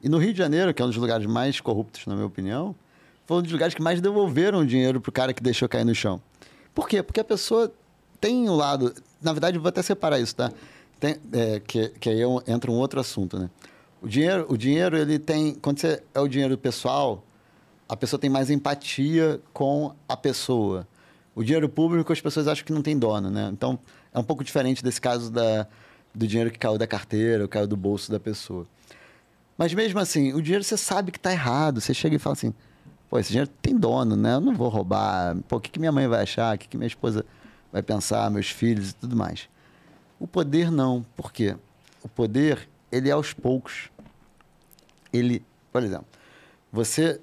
[0.03, 2.75] E no Rio de Janeiro, que é um dos lugares mais corruptos, na minha opinião,
[3.27, 6.21] foi um dos lugares que mais devolveram dinheiro pro cara que deixou cair no chão.
[6.75, 7.03] Por quê?
[7.03, 7.73] Porque a pessoa
[8.21, 8.95] tem um lado.
[9.21, 10.51] Na verdade, vou até separar isso, tá?
[10.99, 13.49] Tem, é, que, que aí é entra um outro assunto, né?
[14.01, 15.55] O dinheiro, o dinheiro, ele tem.
[15.55, 17.25] Quando você é o dinheiro pessoal,
[17.93, 20.88] a pessoa tem mais empatia com a pessoa.
[21.34, 23.51] O dinheiro público, as pessoas acham que não tem dono, né?
[23.53, 23.78] Então,
[24.14, 25.66] é um pouco diferente desse caso da,
[26.14, 28.66] do dinheiro que caiu da carteira, ou caiu do bolso da pessoa.
[29.59, 31.82] Mas mesmo assim, o dinheiro você sabe que está errado.
[31.82, 32.55] Você chega e fala assim,
[33.11, 34.36] pô, esse dinheiro tem dono, né?
[34.36, 35.36] Eu não vou roubar.
[35.47, 36.57] Pô, o que, que minha mãe vai achar?
[36.57, 37.26] O que, que minha esposa
[37.70, 38.30] vai pensar?
[38.30, 39.51] Meus filhos e tudo mais.
[40.18, 41.05] O poder não.
[41.14, 41.57] Por quê?
[42.03, 43.90] O poder, ele é aos poucos.
[45.12, 46.07] Ele, por exemplo,
[46.72, 47.20] você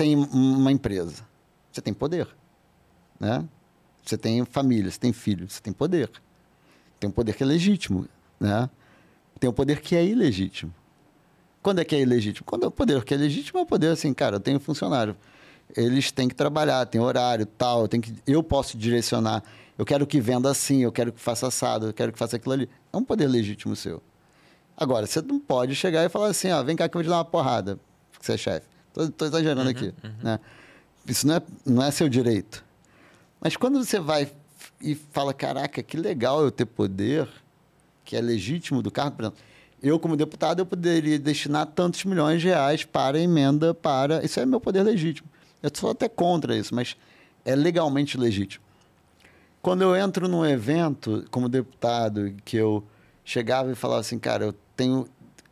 [0.00, 1.28] tem uma empresa.
[1.70, 2.26] Você tem poder,
[3.20, 3.46] né?
[4.02, 6.10] Você tem família, você tem filho, você tem poder.
[6.98, 8.08] Tem um poder que é legítimo,
[8.40, 8.70] né?
[9.38, 10.72] Tem um poder que é ilegítimo.
[11.62, 12.46] Quando é que é ilegítimo?
[12.46, 15.14] Quando é o poder que é legítimo é o poder assim, cara, eu tenho funcionário.
[15.76, 19.44] Eles têm que trabalhar, tem horário, tal, tem que eu posso direcionar.
[19.76, 22.54] Eu quero que venda assim, eu quero que faça assado, eu quero que faça aquilo
[22.54, 22.70] ali.
[22.90, 24.02] É um poder legítimo seu.
[24.74, 27.10] Agora, você não pode chegar e falar assim, ó, vem cá que eu vou te
[27.10, 27.78] dar uma porrada,
[28.10, 28.69] porque você é chefe.
[28.96, 30.12] Estou exagerando uhum, aqui, uhum.
[30.22, 30.40] né?
[31.06, 32.64] Isso não é, não é seu direito.
[33.40, 34.30] Mas quando você vai
[34.80, 37.28] e fala, caraca, que legal eu ter poder,
[38.04, 39.38] que é legítimo do cargo, por exemplo,
[39.82, 44.22] eu, como deputado, eu poderia destinar tantos milhões de reais para emenda, para.
[44.24, 45.26] Isso é meu poder legítimo.
[45.62, 46.96] Eu sou até contra isso, mas
[47.44, 48.62] é legalmente legítimo.
[49.62, 52.84] Quando eu entro num evento como deputado, que eu
[53.24, 55.08] chegava e falava assim, cara, eu tenho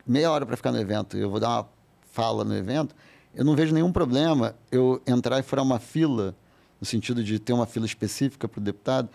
[0.06, 1.68] meia hora para ficar no evento, eu vou dar uma
[2.12, 2.94] fala no evento,
[3.38, 6.34] eu não vejo nenhum problema eu entrar e furar uma fila,
[6.80, 9.08] no sentido de ter uma fila específica para o deputado,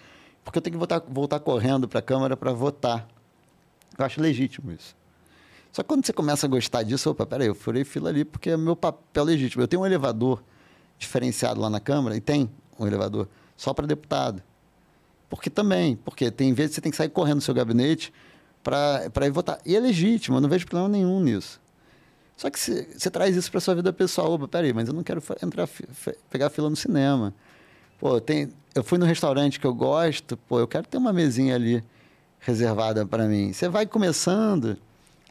[0.45, 3.05] porque eu tenho que voltar, voltar correndo para a Câmara para votar.
[3.99, 4.95] Eu acho legítimo isso.
[5.73, 8.51] Só que quando você começa a gostar disso, opa, peraí, eu furei fila ali porque
[8.51, 9.61] é meu papel legítimo.
[9.61, 10.41] Eu tenho um elevador
[10.97, 12.49] diferenciado lá na Câmara, e tem
[12.79, 14.41] um elevador só para deputado.
[15.29, 18.13] Porque também, porque tem vezes que você tem que sair correndo do seu gabinete
[18.63, 19.59] para ir votar.
[19.65, 21.61] E é legítimo, eu não vejo problema nenhum nisso.
[22.35, 24.33] Só que você, traz isso para sua vida pessoal.
[24.33, 25.67] Opa, peraí, mas eu não quero entrar,
[26.29, 27.33] pegar fila no cinema.
[27.99, 28.21] Pô,
[28.75, 31.83] eu fui no restaurante que eu gosto, pô, eu quero ter uma mesinha ali
[32.39, 33.53] reservada para mim.
[33.53, 34.77] Você vai começando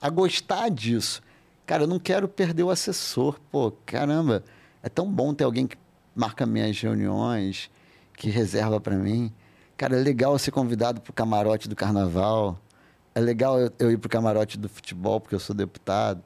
[0.01, 1.23] a gostar disso.
[1.67, 3.39] Cara, eu não quero perder o assessor.
[3.51, 4.43] Pô, caramba,
[4.83, 5.77] é tão bom ter alguém que
[6.15, 7.71] marca minhas reuniões,
[8.17, 9.33] que reserva para mim.
[9.77, 12.59] Cara, é legal ser convidado para o camarote do carnaval.
[13.15, 16.23] É legal eu, eu ir para o camarote do futebol, porque eu sou deputado.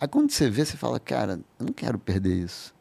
[0.00, 2.74] Aí quando você vê, você fala, cara, eu não quero perder isso.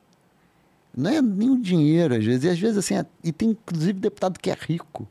[0.96, 2.44] Não é nem o dinheiro, às vezes.
[2.46, 5.08] E às vezes, assim, é, e tem inclusive deputado que é rico,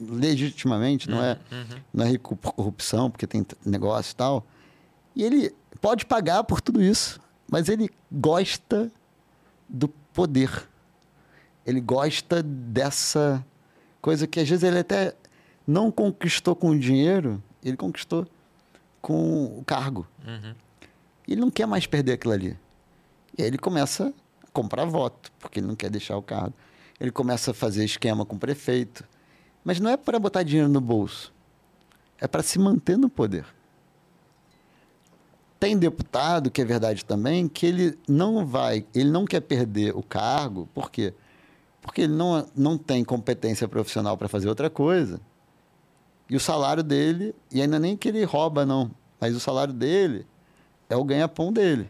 [0.00, 1.80] legitimamente, não é, uhum.
[1.92, 4.46] não é rico por corrupção, porque tem negócio e tal.
[5.14, 8.90] E ele pode pagar por tudo isso, mas ele gosta
[9.68, 10.68] do poder.
[11.66, 13.44] Ele gosta dessa
[14.00, 15.14] coisa que às vezes ele até
[15.66, 18.26] não conquistou com o dinheiro, ele conquistou
[19.00, 20.06] com o cargo.
[20.26, 20.54] Uhum.
[21.30, 22.58] Ele não quer mais perder aquilo ali.
[23.38, 24.12] E aí ele começa
[24.42, 26.52] a comprar voto, porque ele não quer deixar o cargo.
[26.98, 29.04] Ele começa a fazer esquema com o prefeito.
[29.64, 31.32] Mas não é para botar dinheiro no bolso.
[32.18, 33.46] É para se manter no poder.
[35.60, 40.02] Tem deputado, que é verdade também, que ele não vai, ele não quer perder o
[40.02, 41.14] cargo, por quê?
[41.82, 45.20] Porque ele não, não tem competência profissional para fazer outra coisa.
[46.28, 50.26] E o salário dele, e ainda nem que ele rouba, não, mas o salário dele
[50.90, 51.88] é o ganha-pão dele.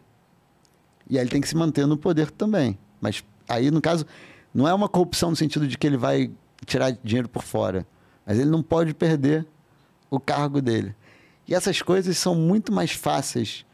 [1.09, 2.79] E aí ele tem que se manter no poder também.
[3.01, 4.07] Mas aí, no caso,
[4.55, 6.31] não é uma corrupção no sentido de que ele vai
[6.65, 7.85] tirar dinheiro por fora.
[8.25, 9.45] Mas ele não pode perder
[10.09, 10.95] o cargo dele.
[11.49, 13.65] E essas coisas são muito mais fáceis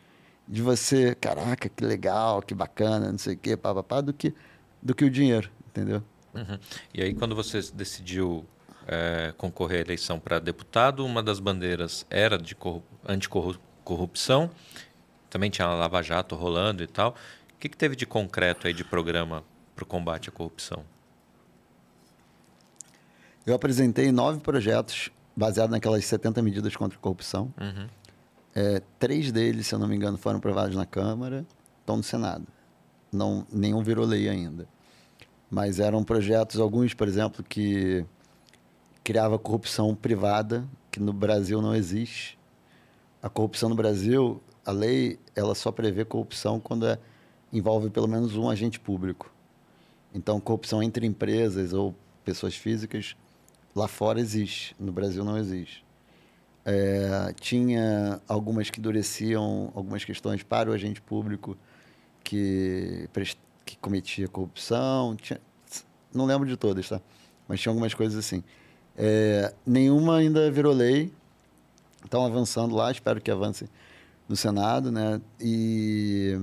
[0.48, 4.32] de você, caraca, que legal, que bacana, não sei o quê, papapá, do que,
[4.80, 6.02] do que o dinheiro, entendeu?
[6.32, 6.58] Uhum.
[6.94, 8.46] E aí, quando você decidiu
[8.86, 12.56] é, concorrer à eleição para deputado, uma das bandeiras era de
[13.06, 14.50] anticorrupção,
[15.36, 17.10] também tinha a Lava Jato rolando e tal.
[17.10, 19.44] O que, que teve de concreto aí de programa
[19.74, 20.82] para o combate à corrupção?
[23.46, 27.52] Eu apresentei nove projetos baseado naquelas 70 medidas contra a corrupção.
[27.60, 27.86] Uhum.
[28.54, 31.44] É, três deles, se eu não me engano, foram aprovados na Câmara,
[31.80, 32.46] estão no Senado.
[33.12, 34.66] Não, nenhum virou lei ainda.
[35.50, 38.06] Mas eram projetos, alguns, por exemplo, que
[39.04, 42.38] criava corrupção privada, que no Brasil não existe.
[43.22, 46.98] A corrupção no Brasil, a lei, ela só prevê corrupção quando é,
[47.52, 49.32] envolve pelo menos um agente público.
[50.12, 51.94] Então, corrupção entre empresas ou
[52.24, 53.16] pessoas físicas
[53.76, 55.84] Lá fora existe, no Brasil não existe.
[56.64, 61.58] É, tinha algumas que endureciam algumas questões para o agente público
[62.24, 63.06] que,
[63.66, 65.14] que cometia corrupção.
[65.14, 65.38] Tinha,
[66.10, 67.02] não lembro de todas, tá?
[67.46, 68.42] Mas tinha algumas coisas assim.
[68.96, 71.12] É, nenhuma ainda virou lei.
[72.02, 73.68] Estão avançando lá, espero que avance
[74.28, 75.20] no Senado, né?
[75.40, 76.38] E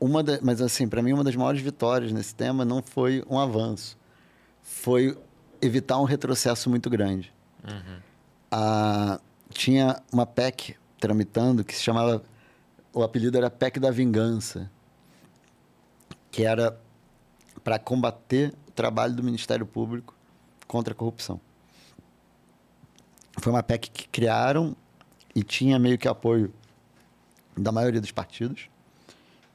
[0.00, 3.38] uma da, mas assim, para mim uma das maiores vitórias nesse tema não foi um
[3.38, 3.98] avanço,
[4.62, 5.16] foi
[5.60, 7.32] evitar um retrocesso muito grande.
[7.64, 7.98] Uhum.
[8.50, 12.22] Ah, tinha uma PEC tramitando que se chamava,
[12.92, 14.70] o apelido era PEC da Vingança,
[16.30, 16.78] que era
[17.62, 20.14] para combater o trabalho do Ministério Público
[20.66, 21.40] contra a corrupção.
[23.38, 24.76] Foi uma PEC que criaram
[25.34, 26.52] e tinha meio que apoio
[27.56, 28.68] da maioria dos partidos.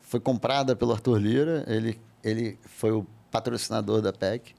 [0.02, 4.54] Foi comprada pelo Arthur Lira, ele, ele foi o patrocinador da PEC.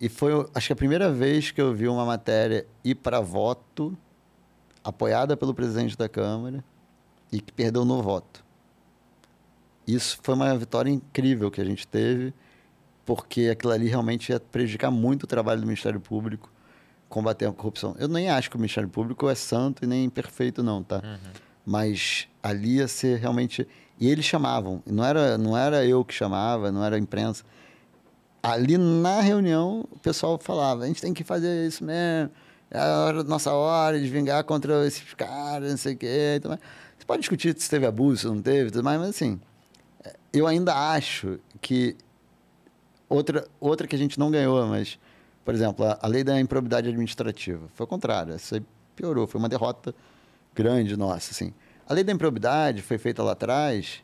[0.00, 3.96] E foi, acho que a primeira vez que eu vi uma matéria ir para voto,
[4.84, 6.62] apoiada pelo presidente da Câmara,
[7.32, 8.44] e que perdeu no voto.
[9.86, 12.34] Isso foi uma vitória incrível que a gente teve,
[13.04, 16.50] porque aquilo ali realmente ia prejudicar muito o trabalho do Ministério Público
[17.16, 17.96] combater a corrupção.
[17.98, 20.96] Eu nem acho que o Ministério Público é santo e nem perfeito, não, tá?
[20.96, 21.32] Uhum.
[21.64, 23.66] Mas ali ia ser realmente.
[23.98, 27.42] E eles chamavam, não era, não era eu que chamava, não era a imprensa.
[28.42, 32.30] Ali na reunião, o pessoal falava: a gente tem que fazer isso mesmo,
[32.70, 36.38] é a hora, nossa hora de vingar contra esses caras, não sei o quê.
[36.42, 39.40] Você pode discutir se teve abuso, se não teve, tudo mais, mas assim,
[40.34, 41.96] eu ainda acho que.
[43.08, 44.98] Outra, outra que a gente não ganhou, mas
[45.46, 47.68] por exemplo, a, a lei da improbidade administrativa.
[47.72, 48.60] Foi o contrário, isso
[48.96, 49.94] piorou, foi uma derrota
[50.52, 51.54] grande nossa, assim.
[51.88, 54.02] A lei da improbidade foi feita lá atrás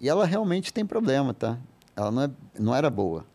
[0.00, 1.58] e ela realmente tem problema, tá?
[1.96, 3.26] Ela não, é, não era boa.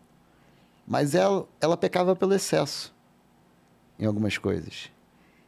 [0.88, 2.96] Mas ela, ela pecava pelo excesso
[4.00, 4.90] em algumas coisas.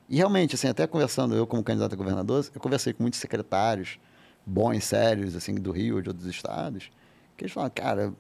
[0.10, 3.98] E realmente, assim, até conversando, eu como candidato a governador, eu conversei com muitos secretários
[4.46, 6.92] bons, sérios, assim, do Rio ou de outros estados,
[7.38, 8.14] que eles falaram, cara,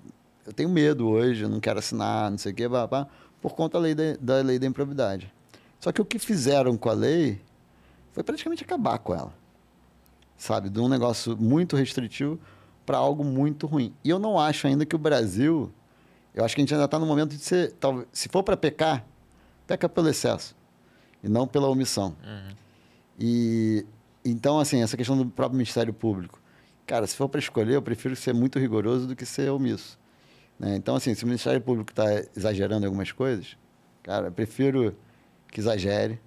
[0.45, 3.09] eu tenho medo hoje, eu não quero assinar, não sei o quê, blá, blá
[3.41, 5.31] por conta da lei, de, da lei da improbidade.
[5.79, 7.41] Só que o que fizeram com a lei
[8.11, 9.33] foi praticamente acabar com ela.
[10.37, 10.69] Sabe?
[10.69, 12.39] De um negócio muito restritivo
[12.85, 13.93] para algo muito ruim.
[14.03, 15.71] E eu não acho ainda que o Brasil.
[16.33, 17.73] Eu acho que a gente ainda está no momento de ser.
[17.73, 19.05] Talvez, se for para pecar,
[19.65, 20.55] peca pelo excesso.
[21.23, 22.15] E não pela omissão.
[22.23, 22.55] Uhum.
[23.19, 23.85] E.
[24.23, 26.39] Então, assim, essa questão do próprio Ministério Público.
[26.85, 29.99] Cara, se for para escolher, eu prefiro ser muito rigoroso do que ser omisso.
[30.59, 30.75] Né?
[30.75, 32.05] Então, assim, se o Ministério Público está
[32.35, 33.57] exagerando em algumas coisas,
[34.03, 34.95] cara, eu prefiro
[35.51, 36.19] que exagere,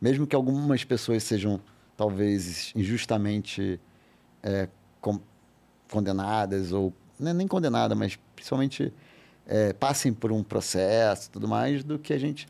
[0.00, 1.60] mesmo que algumas pessoas sejam
[1.96, 3.80] talvez injustamente
[4.42, 4.68] é,
[5.00, 5.20] com,
[5.90, 8.92] condenadas ou não é nem condenadas, mas principalmente
[9.46, 12.46] é, passem por um processo, tudo mais, do que a gente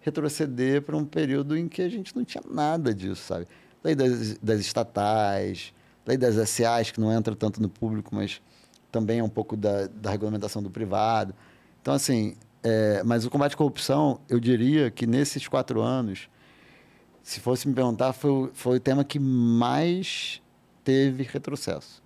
[0.00, 3.46] retroceder para um período em que a gente não tinha nada disso, sabe?
[3.82, 5.72] Lei das, das estatais,
[6.06, 8.40] lei das SAs que não entra tanto no público, mas
[8.90, 11.34] também é um pouco da, da regulamentação do privado.
[11.80, 16.28] Então, assim, é, mas o combate à corrupção, eu diria que nesses quatro anos,
[17.22, 20.42] se fosse me perguntar, foi, foi o tema que mais
[20.82, 22.02] teve retrocesso.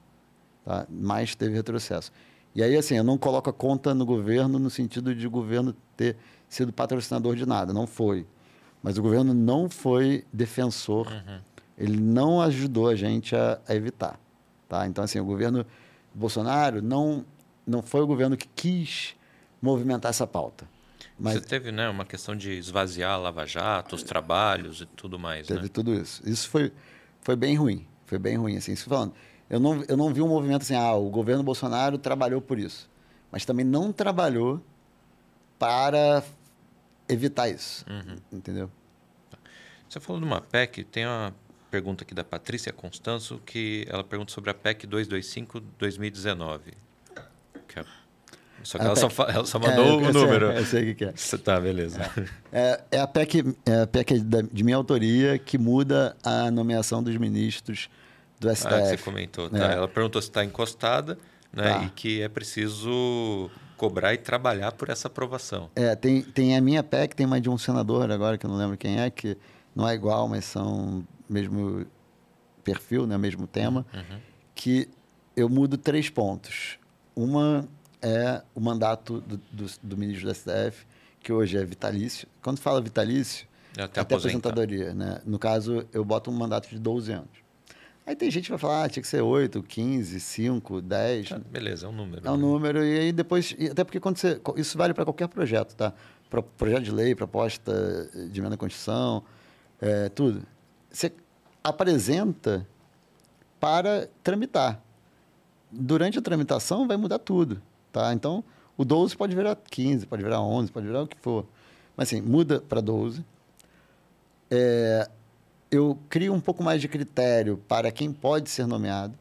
[0.65, 0.87] Tá?
[0.91, 2.13] Mais teve retrocesso.
[2.55, 5.75] E aí, assim, eu não coloco a conta no governo no sentido de o governo
[5.97, 6.17] ter
[6.49, 7.73] sido patrocinador de nada.
[7.73, 8.27] Não foi.
[8.83, 11.07] Mas o governo não foi defensor.
[11.07, 11.41] Uhum.
[11.79, 14.21] Ele não ajudou a gente a, a evitar.
[14.69, 14.87] Tá?
[14.87, 15.65] Então, assim, o governo
[16.15, 17.25] Bolsonaro não,
[17.67, 19.15] não foi o governo que quis
[19.61, 20.69] movimentar essa pauta.
[21.19, 25.19] Mas Você teve né, uma questão de esvaziar a Lava Jato, os trabalhos e tudo
[25.19, 25.47] mais.
[25.47, 25.69] Teve né?
[25.69, 26.23] tudo isso.
[26.29, 26.73] Isso foi,
[27.21, 27.87] foi bem ruim.
[28.07, 28.57] Foi bem ruim.
[28.57, 29.15] Assim, falando.
[29.49, 32.91] Eu não, eu não vi um movimento assim, ah, o governo Bolsonaro trabalhou por isso.
[33.31, 34.61] Mas também não trabalhou
[35.59, 36.23] para
[37.09, 37.85] evitar isso.
[37.89, 38.17] Uhum.
[38.33, 38.71] Entendeu?
[39.89, 41.35] Você falou de uma PEC, tem uma
[41.73, 46.61] pergunta aqui da Patrícia Constanço, que ela pergunta sobre a PEC 225-2019.
[47.17, 47.85] É...
[48.63, 49.11] Só que ela, PEC...
[49.11, 50.49] só, ela, só, mandou é, o número.
[50.49, 51.15] Sei, eu sei o que é.
[51.43, 51.99] Tá, beleza.
[52.53, 54.21] É, é a PEC, é a PEC
[54.53, 57.89] de minha autoria que muda a nomeação dos ministros
[58.39, 58.75] do STF.
[58.75, 59.49] Ah, você comentou.
[59.49, 59.73] Tá.
[59.73, 59.77] É.
[59.77, 61.19] Ela perguntou se está encostada
[61.51, 61.85] né, tá.
[61.85, 65.71] e que é preciso cobrar e trabalhar por essa aprovação.
[65.75, 68.59] É, tem, tem a minha PEC, tem uma de um senador agora, que eu não
[68.59, 69.39] lembro quem é, que
[69.75, 71.87] não é igual, mas são mesmo
[72.63, 74.19] perfil, né, mesmo tema, uhum.
[74.55, 74.89] que
[75.37, 76.79] eu mudo três pontos.
[77.15, 77.69] Uma
[78.01, 80.87] é o mandato do, do, do, ministro da STF,
[81.21, 82.27] que hoje é vitalício.
[82.43, 83.47] Quando fala vitalício,
[83.77, 84.93] é até, até aposentadoria.
[84.93, 85.21] Né?
[85.25, 87.43] No caso, eu boto um mandato de 12 anos.
[88.05, 91.33] Aí tem gente que vai falar, ah, tinha que ser 8, 15, 5, 10.
[91.33, 92.27] Ah, beleza, é um número.
[92.27, 92.43] É um né?
[92.43, 92.85] número.
[92.85, 95.93] E aí depois, até porque quando você, isso vale para qualquer projeto, tá?
[96.29, 99.23] Pro, projeto de lei, proposta de emenda à Constituição,
[99.81, 100.43] é, tudo.
[100.93, 101.13] Você
[101.65, 102.67] apresenta
[103.59, 104.83] para tramitar.
[105.71, 108.13] Durante a tramitação vai mudar tudo, tá?
[108.13, 108.45] Então,
[108.77, 111.47] o 12 pode virar 15, pode virar 11, pode virar o que for.
[111.97, 113.25] Mas assim, muda para 12.
[114.51, 115.09] É,
[115.71, 119.19] eu crio um pouco mais de critério para quem pode ser nomeado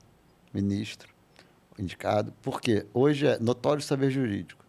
[0.53, 1.10] ministro.
[1.80, 2.34] indicado.
[2.41, 2.85] Por quê?
[2.93, 4.61] Hoje é notório saber jurídico.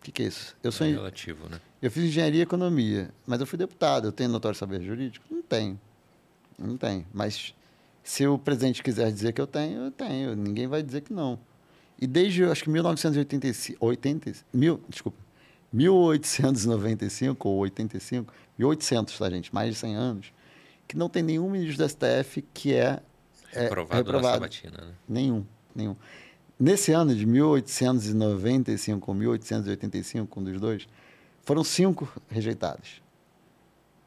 [0.00, 0.56] O que, que é isso?
[0.62, 1.60] Eu sou é relativo, né?
[1.82, 4.06] Eu fiz engenharia e economia, mas eu fui deputado.
[4.06, 5.26] Eu tenho notório saber jurídico?
[5.30, 5.78] Não tenho.
[6.58, 7.06] Não tenho.
[7.12, 7.54] Mas
[8.02, 10.36] se o presidente quiser dizer que eu tenho, eu tenho.
[10.36, 11.38] Ninguém vai dizer que não.
[12.00, 15.18] E desde, acho que 1985, 80, mil, desculpa,
[15.72, 19.54] 1895 ou 85, 1800, tá, gente?
[19.54, 20.32] Mais de 100 anos,
[20.86, 23.00] que não tem nenhum ministro do STF que é,
[23.52, 24.34] é reprovado, reprovado.
[24.34, 24.92] Sabatina, né?
[25.08, 25.96] Nenhum, nenhum.
[26.58, 30.86] Nesse ano de 1895 ou 1885, um dos dois,
[31.42, 33.02] foram cinco rejeitados.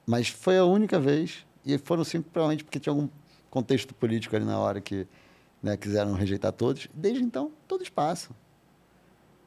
[0.06, 3.10] Mas foi a única vez, e foram cinco provavelmente porque tinha algum
[3.50, 5.08] contexto político ali na hora que
[5.62, 6.88] né, quiseram rejeitar todos.
[6.94, 8.36] Desde então, todos passam.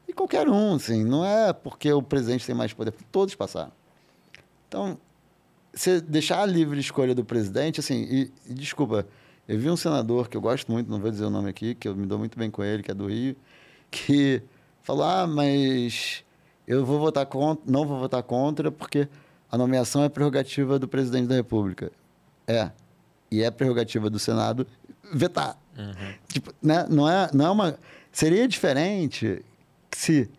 [0.07, 3.71] E qualquer um, assim, não é porque o presidente tem mais poder, todos passaram.
[4.67, 4.97] Então,
[5.73, 9.07] você deixar a livre escolha do presidente, assim, e, e, desculpa,
[9.47, 11.87] eu vi um senador que eu gosto muito, não vou dizer o nome aqui, que
[11.87, 13.35] eu me dou muito bem com ele, que é do Rio,
[13.89, 14.41] que
[14.81, 16.23] falou: ah, mas
[16.67, 19.07] eu vou votar contra, não vou votar contra porque
[19.49, 21.91] a nomeação é prerrogativa do presidente da República.
[22.47, 22.71] É.
[23.29, 24.67] E é prerrogativa do Senado
[25.13, 25.57] vetar.
[25.77, 26.13] Uhum.
[26.27, 26.85] Tipo, né?
[26.89, 27.79] não, é, não é uma.
[28.11, 29.43] Seria diferente
[29.91, 30.29] se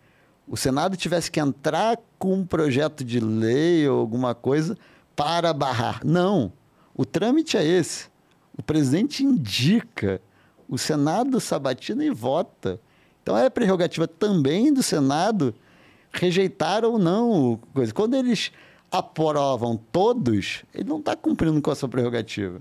[0.47, 4.77] o Senado tivesse que entrar com um projeto de lei ou alguma coisa
[5.17, 6.01] para barrar.
[6.05, 6.53] Não.
[6.95, 8.09] O trâmite é esse.
[8.57, 10.21] O presidente indica,
[10.69, 12.79] o Senado sabatina e vota.
[13.23, 15.55] Então é prerrogativa também do Senado
[16.13, 17.93] rejeitar ou não coisa.
[17.95, 18.53] Quando eles
[18.93, 22.61] aprovam todos, ele não está cumprindo com a sua prerrogativa.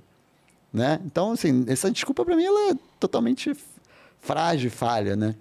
[0.71, 1.01] Né?
[1.05, 3.53] Então, assim, essa desculpa para mim ela é totalmente
[4.21, 5.35] frágil, falha, né?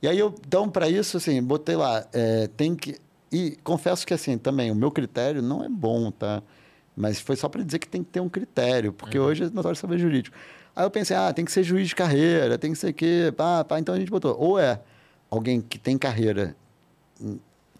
[0.00, 2.96] E aí eu, então, para isso, assim, botei lá, é, tem que.
[3.32, 6.42] E confesso que, assim, também, o meu critério não é bom, tá?
[6.96, 9.26] Mas foi só para dizer que tem que ter um critério, porque uhum.
[9.26, 10.36] hoje é notório saber jurídico.
[10.74, 13.64] Aí eu pensei, ah, tem que ser juiz de carreira, tem que ser quê, pá,
[13.64, 13.78] pá.
[13.78, 14.80] Então a gente botou, ou é
[15.28, 16.56] alguém que tem carreira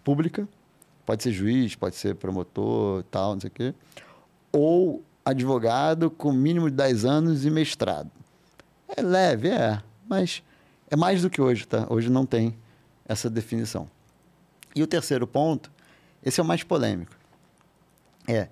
[0.05, 0.49] pública,
[1.05, 3.75] pode ser juiz, pode ser promotor, tal, não sei o quê,
[4.53, 8.11] ou advogado com mínimo de 10 anos e mestrado.
[8.89, 10.43] É leve, é, mas
[10.91, 11.87] é mais do que hoje, tá?
[11.89, 12.57] Hoje não tem
[13.05, 13.89] essa definição.
[14.75, 15.71] E o terceiro ponto,
[16.25, 17.15] esse é o mais polêmico.
[18.27, 18.49] É,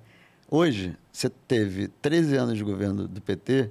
[0.51, 3.71] hoje você teve 13 anos de governo do PT,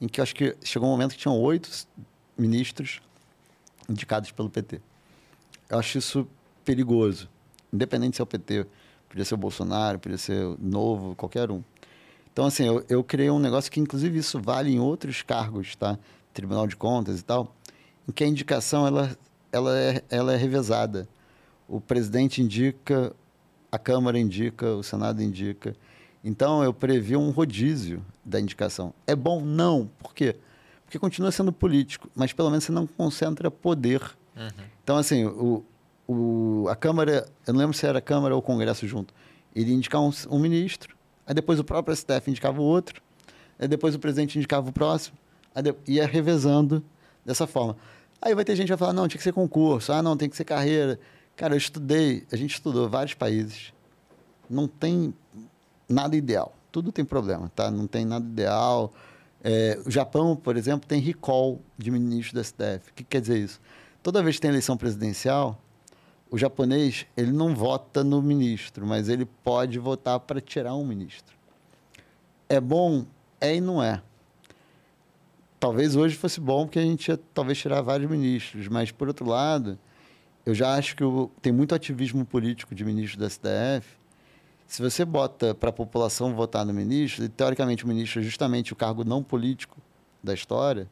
[0.00, 1.70] em que acho que chegou um momento que tinham oito
[2.36, 3.00] ministros
[3.88, 4.80] indicados pelo PT.
[5.68, 6.26] Eu acho isso
[6.64, 7.28] perigoso,
[7.72, 8.66] independente se é o PT,
[9.08, 11.62] podia ser o Bolsonaro, podia ser o Novo, qualquer um.
[12.32, 15.98] Então, assim, eu, eu criei um negócio que, inclusive, isso vale em outros cargos, tá?
[16.32, 17.54] Tribunal de Contas e tal,
[18.08, 19.16] em que a indicação ela,
[19.50, 21.08] ela, é, ela é revezada.
[21.66, 23.12] O presidente indica,
[23.72, 25.74] a Câmara indica, o Senado indica.
[26.22, 28.94] Então, eu previ um rodízio da indicação.
[29.06, 29.40] É bom?
[29.40, 29.90] Não.
[29.98, 30.36] Por quê?
[30.84, 34.00] Porque continua sendo político, mas pelo menos você não concentra poder.
[34.36, 34.64] Uhum.
[34.82, 35.64] Então, assim, o,
[36.08, 39.12] o, a Câmara, eu não lembro se era a Câmara ou o Congresso junto,
[39.54, 43.02] iria indicar um, um ministro, aí depois o próprio STF indicava o outro,
[43.58, 45.18] aí depois o presidente indicava o próximo,
[45.54, 46.82] aí de, ia revezando
[47.24, 47.76] dessa forma.
[48.22, 50.30] Aí vai ter gente que vai falar, não, tinha que ser concurso, ah, não, tem
[50.30, 50.98] que ser carreira.
[51.36, 53.72] Cara, eu estudei, a gente estudou vários países,
[54.48, 55.14] não tem
[55.86, 57.70] nada ideal, tudo tem problema, tá?
[57.70, 58.92] Não tem nada ideal.
[59.44, 62.90] É, o Japão, por exemplo, tem recall de ministro da STF.
[62.90, 63.60] O que quer dizer isso?
[64.02, 65.60] Toda vez que tem eleição presidencial,
[66.30, 71.36] o japonês ele não vota no ministro, mas ele pode votar para tirar um ministro.
[72.48, 73.04] É bom?
[73.40, 74.02] É e não é
[75.58, 79.26] talvez hoje fosse bom porque a gente ia talvez tirar vários ministros, mas por outro
[79.26, 79.78] lado,
[80.46, 81.04] eu já acho que
[81.42, 83.98] tem muito ativismo político de ministro da STF.
[84.66, 88.72] Se você bota para a população votar no ministro, e teoricamente o ministro é justamente
[88.72, 89.78] o cargo não político
[90.22, 90.88] da história,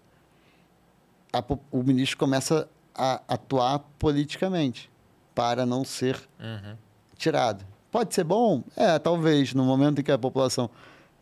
[1.33, 4.91] a, o ministro começa a atuar politicamente
[5.37, 6.75] para não ser uhum.
[7.19, 7.63] tirado.
[7.93, 8.65] Pode ser bom?
[8.75, 10.71] É, talvez, no momento em que a população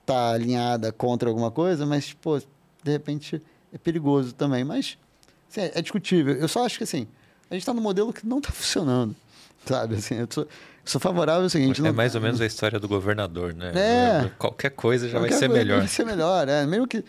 [0.01, 3.43] está alinhada contra alguma coisa, mas, pô, de repente
[3.73, 4.63] é perigoso também.
[4.63, 4.97] Mas
[5.51, 6.33] assim, é discutível.
[6.35, 7.09] Eu só acho que assim,
[7.51, 9.17] a gente está num modelo que não está funcionando.
[9.67, 10.47] Sabe, assim, eu sou,
[10.85, 11.81] sou favorável ao seguinte...
[11.81, 11.93] É não...
[11.93, 13.73] mais ou menos a história do governador, né?
[13.75, 14.31] É.
[14.39, 15.79] Qualquer coisa já Qualquer vai ser coisa melhor.
[15.79, 16.65] Vai ser melhor, é.
[16.67, 17.05] Mesmo que.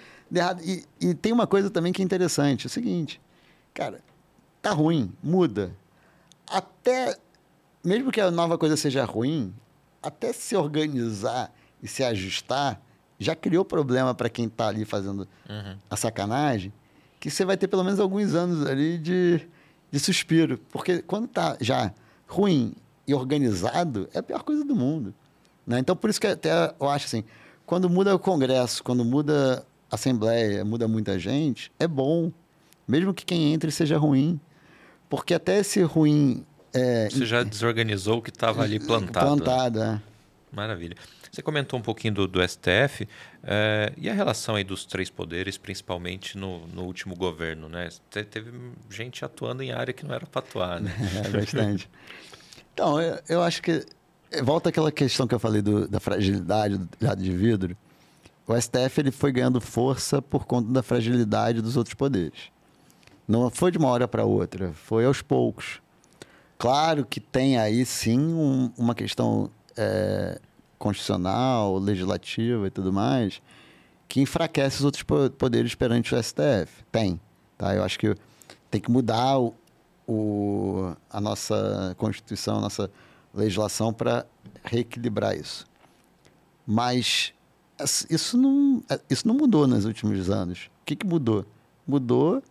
[0.64, 2.65] E, e tem uma coisa também que é interessante.
[2.65, 3.22] É o seguinte,
[3.76, 3.99] cara,
[4.60, 5.72] tá ruim, muda.
[6.48, 7.18] Até,
[7.84, 9.54] mesmo que a nova coisa seja ruim,
[10.02, 12.82] até se organizar e se ajustar,
[13.20, 15.78] já criou problema para quem está ali fazendo uhum.
[15.90, 16.72] a sacanagem,
[17.20, 19.42] que você vai ter pelo menos alguns anos ali de,
[19.92, 20.60] de suspiro.
[20.72, 21.94] Porque quando está já
[22.28, 22.74] ruim
[23.08, 25.14] e organizado, é a pior coisa do mundo.
[25.66, 25.80] Né?
[25.80, 27.24] Então, por isso que até eu acho assim,
[27.66, 32.32] quando muda o Congresso, quando muda a Assembleia, muda muita gente, é bom.
[32.88, 34.40] Mesmo que quem entre seja ruim.
[35.10, 36.45] Porque até esse ruim.
[36.73, 39.26] É, Você já desorganizou o que estava ali plantado.
[39.26, 40.02] Plantado, é.
[40.52, 40.95] Maravilha.
[41.36, 43.06] Você comentou um pouquinho do, do STF
[43.44, 47.90] é, e a relação aí dos três poderes, principalmente no, no último governo, né?
[48.10, 48.53] Te, teve
[48.90, 50.94] gente atuando em área que não era para atuar, né?
[51.26, 51.90] É, bastante.
[52.73, 53.86] então, eu, eu, acho que
[54.41, 57.76] volta aquela questão que eu falei do, da fragilidade do lado de vidro.
[58.48, 62.55] O STF ele foi ganhando força por conta da fragilidade dos outros poderes.
[63.27, 65.81] Não foi de uma hora para outra, foi aos poucos.
[66.57, 70.39] Claro que tem aí sim um, uma questão é,
[70.77, 73.41] constitucional, legislativa e tudo mais,
[74.07, 75.03] que enfraquece os outros
[75.38, 76.84] poderes perante o STF.
[76.91, 77.19] Tem.
[77.57, 77.76] Tá?
[77.76, 78.15] Eu acho que
[78.69, 79.53] tem que mudar o,
[80.07, 82.91] o a nossa Constituição, a nossa
[83.34, 84.26] legislação para
[84.64, 85.65] reequilibrar isso.
[86.65, 87.34] Mas
[88.10, 90.69] isso não, isso não mudou nos últimos anos.
[90.81, 91.45] O que, que mudou?
[91.85, 92.41] Mudou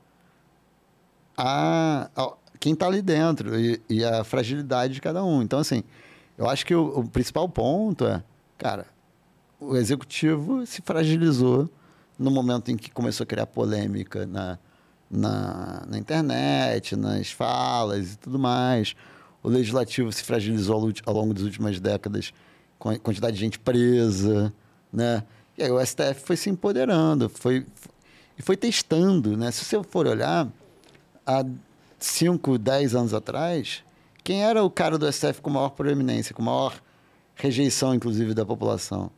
[1.36, 5.42] a, a quem está ali dentro e, e, a fragilidade de cada um.
[5.42, 5.82] Então, assim,
[6.38, 8.22] eu acho que o, o principal ponto é,
[8.56, 8.86] cara,
[9.60, 11.68] o executivo se fragilizou
[12.18, 14.58] no momento em que começou a criar polêmica na,
[15.10, 18.94] na, na internet, nas falas e tudo mais.
[19.42, 22.32] O legislativo se fragilizou ao, longo das últimas décadas
[22.78, 24.52] com a quantidade de gente presa,
[24.92, 25.22] né?
[25.56, 27.66] E aí o STF foi se empoderando, foi,
[28.38, 29.50] e foi testando, né?
[29.50, 30.48] Se você for olhar,
[31.26, 31.44] há
[31.98, 33.82] 5, 10 anos atrás,
[34.22, 36.80] quem era o cara do STF com maior proeminência, com maior
[37.34, 39.10] rejeição, inclusive, da população?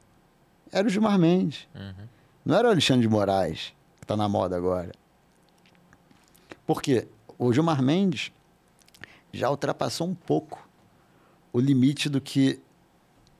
[0.72, 1.68] Era o Gilmar Mendes.
[1.74, 2.06] Uhum.
[2.44, 4.92] Não era o Alexandre de Moraes, que está na moda agora.
[6.66, 7.06] Por quê?
[7.38, 8.32] O Gilmar Mendes
[9.32, 10.68] já ultrapassou um pouco
[11.52, 12.60] o limite do que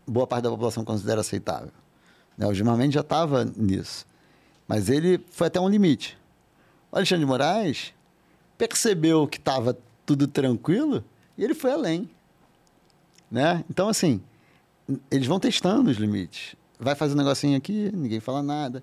[0.06, 1.72] boa parte da população considera aceitável.
[2.36, 2.47] Né?
[2.47, 4.06] O Gilmar Mendes já estava nisso.
[4.68, 6.18] Mas ele foi até um limite.
[6.90, 7.94] O Alexandre de Moraes
[8.59, 11.05] percebeu que estava tudo tranquilo
[11.37, 12.09] e ele foi além.
[13.31, 13.65] Né?
[13.69, 14.20] Então, assim,
[15.11, 16.55] eles vão testando os limites.
[16.78, 18.83] Vai fazer um negocinho aqui, ninguém fala nada.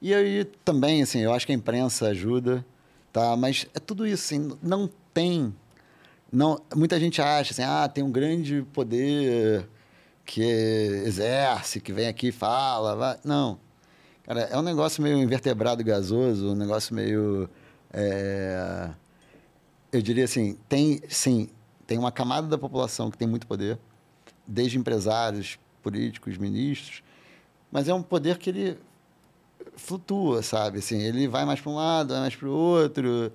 [0.00, 2.64] E aí também, assim, eu acho que a imprensa ajuda,
[3.12, 3.36] tá?
[3.36, 5.52] Mas é tudo isso, assim, não tem
[6.32, 9.68] não, muita gente acha assim, ah, tem um grande poder
[10.24, 12.94] que exerce, que vem aqui e fala.
[12.94, 13.18] Vai.
[13.24, 13.58] Não.
[14.24, 17.50] Cara, é um negócio meio invertebrado gasoso, um negócio meio.
[17.92, 18.90] É,
[19.92, 21.48] eu diria assim, tem sim,
[21.86, 23.78] tem uma camada da população que tem muito poder,
[24.46, 27.02] desde empresários, políticos, ministros,
[27.70, 28.78] mas é um poder que ele
[29.76, 30.78] flutua, sabe?
[30.78, 33.32] Assim, ele vai mais para um lado, vai mais para o outro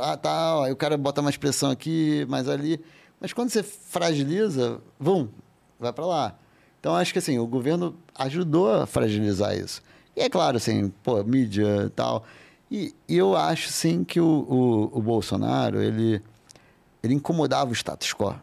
[0.00, 2.80] ah, tal, aí o cara bota mais pressão aqui, mais ali.
[3.20, 5.28] Mas quando você fragiliza, vum,
[5.78, 6.38] vai para lá.
[6.80, 9.82] Então, acho que assim, o governo ajudou a fragilizar isso.
[10.16, 12.24] E é claro, assim, pô, mídia tal.
[12.72, 16.22] E, eu acho, sim, que o, o, o, Bolsonaro, ele,
[17.02, 18.34] ele incomodava o status quo,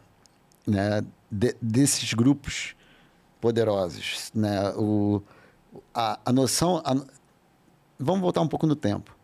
[0.64, 1.04] né?
[1.28, 2.76] De, desses grupos
[3.40, 4.70] poderosos, né?
[4.76, 5.20] O,
[5.92, 6.80] a, a noção...
[6.84, 6.94] A,
[7.98, 9.16] vamos voltar um pouco no tempo.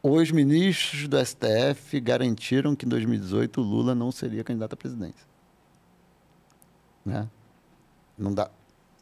[0.00, 5.26] Os ministros do STF garantiram que em 2018 o Lula não seria candidato à presidência.
[7.04, 7.28] Né?
[8.16, 8.48] Não dá.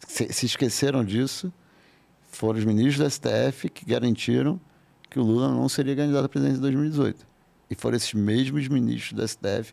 [0.08, 1.52] Se, se esqueceram disso,
[2.36, 4.60] foram os ministros do STF que garantiram
[5.10, 7.26] que o Lula não seria candidato à presidência em 2018.
[7.70, 9.72] E foram esses mesmos ministros do STF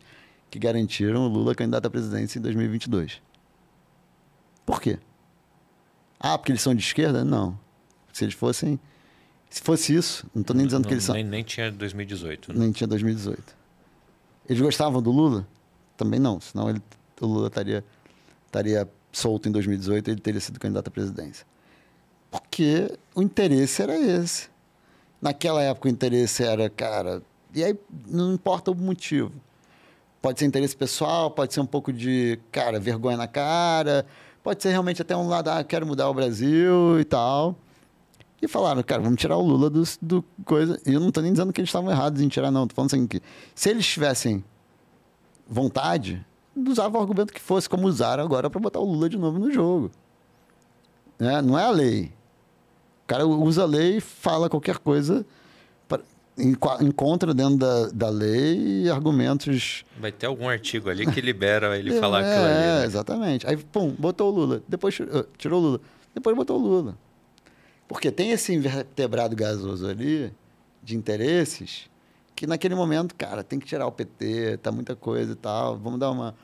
[0.50, 3.20] que garantiram o Lula candidato à presidência em 2022.
[4.64, 4.98] Por quê?
[6.18, 7.24] Ah, porque eles são de esquerda?
[7.24, 7.58] Não.
[8.12, 8.78] Se eles fossem
[9.52, 11.14] se fosse isso, não estou nem dizendo não, que eles são.
[11.14, 12.54] Nem, nem tinha 2018.
[12.54, 12.58] Né?
[12.58, 13.54] Nem tinha 2018.
[14.48, 15.46] Eles gostavam do Lula?
[15.94, 16.80] Também não, senão ele,
[17.20, 17.84] o Lula estaria,
[18.46, 21.46] estaria solto em 2018 e ele teria sido candidato à presidência.
[22.32, 24.48] Porque o interesse era esse.
[25.20, 27.22] Naquela época o interesse era, cara.
[27.54, 27.78] E aí
[28.08, 29.30] não importa o motivo.
[30.22, 34.06] Pode ser interesse pessoal, pode ser um pouco de, cara, vergonha na cara,
[34.42, 37.54] pode ser realmente até um lado, ah, quero mudar o Brasil e tal.
[38.40, 40.80] E falaram, cara, vamos tirar o Lula do, do coisa.
[40.86, 42.66] E eu não estou nem dizendo que eles estavam errados em tirar, não.
[42.66, 43.20] Tô falando assim que
[43.54, 44.42] se eles tivessem
[45.46, 46.24] vontade,
[46.56, 49.52] usavam o argumento que fosse, como usaram agora para botar o Lula de novo no
[49.52, 49.90] jogo.
[51.18, 51.42] Né?
[51.42, 52.12] Não é a lei.
[53.12, 55.26] O cara usa a lei e fala qualquer coisa,
[55.86, 56.00] pra,
[56.80, 59.84] encontra dentro da, da lei argumentos.
[60.00, 62.54] Vai ter algum artigo ali que libera ele é, falar aquilo ali.
[62.54, 62.84] É, né?
[62.86, 63.46] exatamente.
[63.46, 64.62] Aí, pum, botou o Lula.
[64.66, 64.98] Depois
[65.36, 65.80] tirou o Lula.
[66.14, 66.96] Depois botou o Lula.
[67.86, 70.32] Porque tem esse invertebrado gasoso ali
[70.82, 71.90] de interesses
[72.34, 76.00] que naquele momento, cara, tem que tirar o PT, tá muita coisa e tal, vamos
[76.00, 76.34] dar uma,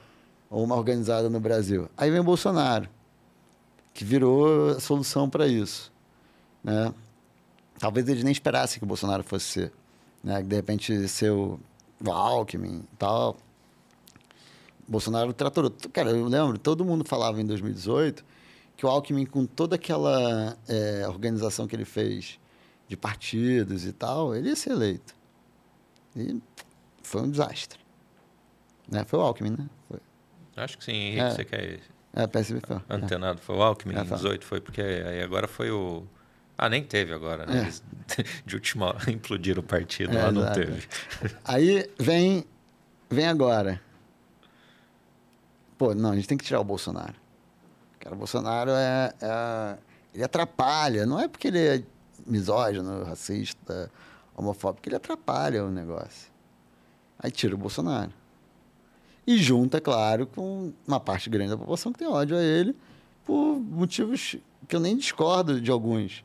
[0.50, 1.88] uma organizada no Brasil.
[1.96, 2.90] Aí vem o Bolsonaro,
[3.94, 5.90] que virou a solução para isso.
[6.70, 6.94] Né?
[7.78, 9.72] Talvez eles nem esperassem que o Bolsonaro fosse ser
[10.22, 10.42] né?
[10.42, 11.58] De repente ser o
[12.06, 13.36] Alckmin e tal.
[14.86, 15.72] Bolsonaro tratorou.
[15.92, 18.24] Cara, eu lembro, todo mundo falava em 2018
[18.76, 22.38] que o Alckmin, com toda aquela é, organização que ele fez
[22.86, 25.14] de partidos e tal, ele ia ser eleito.
[26.16, 26.40] E
[27.02, 27.78] foi um desastre.
[28.88, 29.04] Né?
[29.04, 29.68] Foi o Alckmin, né?
[29.88, 29.98] Foi.
[30.56, 31.30] Acho que sim, Henrique, é.
[31.30, 31.80] você quer...
[32.14, 32.80] É, PSB foi.
[32.88, 36.06] Antenado, foi o Alckmin é, em 18, foi porque aí agora foi o...
[36.58, 37.58] Ah, nem teve agora, né?
[37.58, 37.62] É.
[37.62, 37.82] Eles,
[38.44, 40.58] de última implodiram o partido, é, lá não exato.
[40.58, 40.88] teve.
[41.44, 42.44] Aí vem,
[43.08, 43.80] vem agora.
[45.78, 47.14] Pô, não, a gente tem que tirar o Bolsonaro.
[48.00, 49.78] Cara, o Bolsonaro é, é
[50.12, 51.82] ele atrapalha, não é porque ele é
[52.26, 53.88] misógino, racista,
[54.34, 56.28] homofóbico, ele atrapalha o negócio.
[57.20, 58.12] Aí tira o Bolsonaro.
[59.24, 62.74] E junta, claro, com uma parte grande da população que tem ódio a ele
[63.24, 64.36] por motivos
[64.66, 66.24] que eu nem discordo de alguns.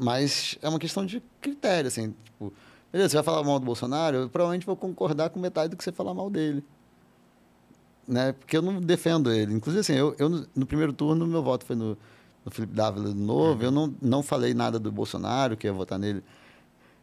[0.00, 2.14] Mas é uma questão de critério, assim.
[2.24, 2.50] Tipo,
[2.90, 5.84] beleza, você vai falar mal do Bolsonaro, eu provavelmente vou concordar com metade do que
[5.84, 6.64] você falar mal dele.
[8.08, 8.32] Né?
[8.32, 9.52] Porque eu não defendo ele.
[9.52, 11.98] Inclusive, assim, eu, eu no primeiro turno, meu voto foi no,
[12.42, 13.60] no Felipe Dávila de novo.
[13.60, 13.62] Uhum.
[13.62, 16.24] Eu não, não falei nada do Bolsonaro, que ia votar nele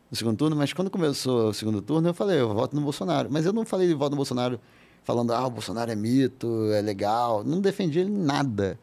[0.09, 3.29] no segundo turno, mas quando começou o segundo turno, eu falei, eu voto no Bolsonaro.
[3.31, 4.59] Mas eu não falei voto no Bolsonaro
[5.03, 7.43] falando, ah, o Bolsonaro é mito, é legal.
[7.43, 8.79] Não defendi ele nada.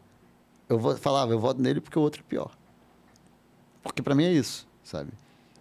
[0.69, 2.53] Eu falava, eu voto nele porque o outro é pior.
[3.85, 5.13] Porque para mim é isso, sabe?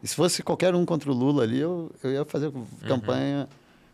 [0.01, 2.65] E se fosse qualquer um contra o Lula ali, eu, eu ia fazer uhum.
[2.87, 3.47] campanha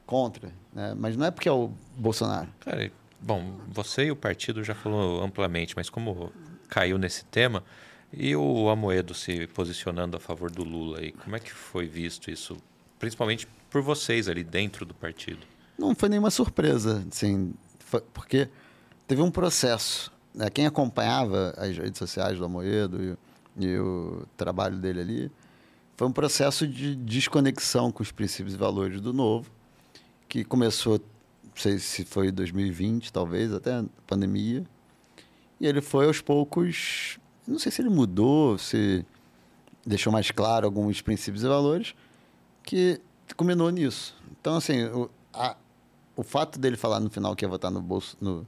[0.05, 0.49] contra.
[0.73, 0.95] Né?
[0.97, 2.47] Mas não é porque é o Bolsonaro.
[2.61, 6.31] Cara, bom, você e o partido já falou amplamente, mas como
[6.69, 7.63] caiu nesse tema,
[8.11, 12.31] e o Amoedo se posicionando a favor do Lula aí, como é que foi visto
[12.31, 12.57] isso,
[12.97, 15.45] principalmente por vocês ali dentro do partido?
[15.77, 17.53] Não foi nenhuma surpresa, assim,
[18.13, 18.49] porque
[19.07, 20.11] teve um processo.
[20.33, 20.49] Né?
[20.49, 23.17] Quem acompanhava as redes sociais do Amoedo e,
[23.59, 25.31] e o trabalho dele ali,
[25.97, 29.51] foi um processo de desconexão com os princípios e valores do novo,
[30.27, 34.63] que começou, não sei se foi 2020, talvez, até a pandemia,
[35.59, 37.19] e ele foi aos poucos
[37.49, 39.03] não sei se ele mudou, se
[39.85, 41.95] deixou mais claro alguns princípios e valores,
[42.63, 43.01] que
[43.35, 44.15] culminou nisso.
[44.39, 45.57] Então, assim, o, a,
[46.15, 48.45] o fato dele falar no final que ia votar no, bolso, no,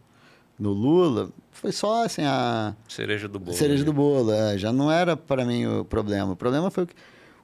[0.61, 3.57] no Lula foi só assim a cereja do bolo.
[3.57, 3.85] Cereja né?
[3.85, 6.33] do bolo, é, já não era para mim o problema.
[6.33, 6.93] O problema foi que,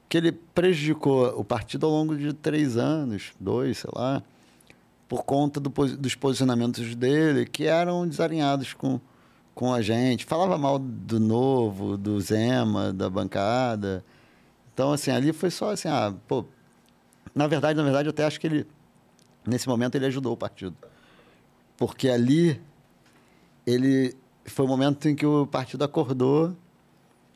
[0.08, 4.22] que ele prejudicou o partido ao longo de três anos, dois, sei lá,
[5.10, 9.00] por conta do, dos posicionamentos dele que eram desalinhados com
[9.56, 14.06] com a gente, falava mal do Novo, do Zema, da bancada.
[14.72, 16.46] Então, assim, ali foi só assim, ah, pô,
[17.34, 18.68] na verdade, na verdade, eu até acho que ele,
[19.44, 20.78] nesse momento, ele ajudou o partido.
[21.76, 22.62] Porque ali,
[23.68, 24.16] ele,
[24.46, 26.56] foi o momento em que o partido acordou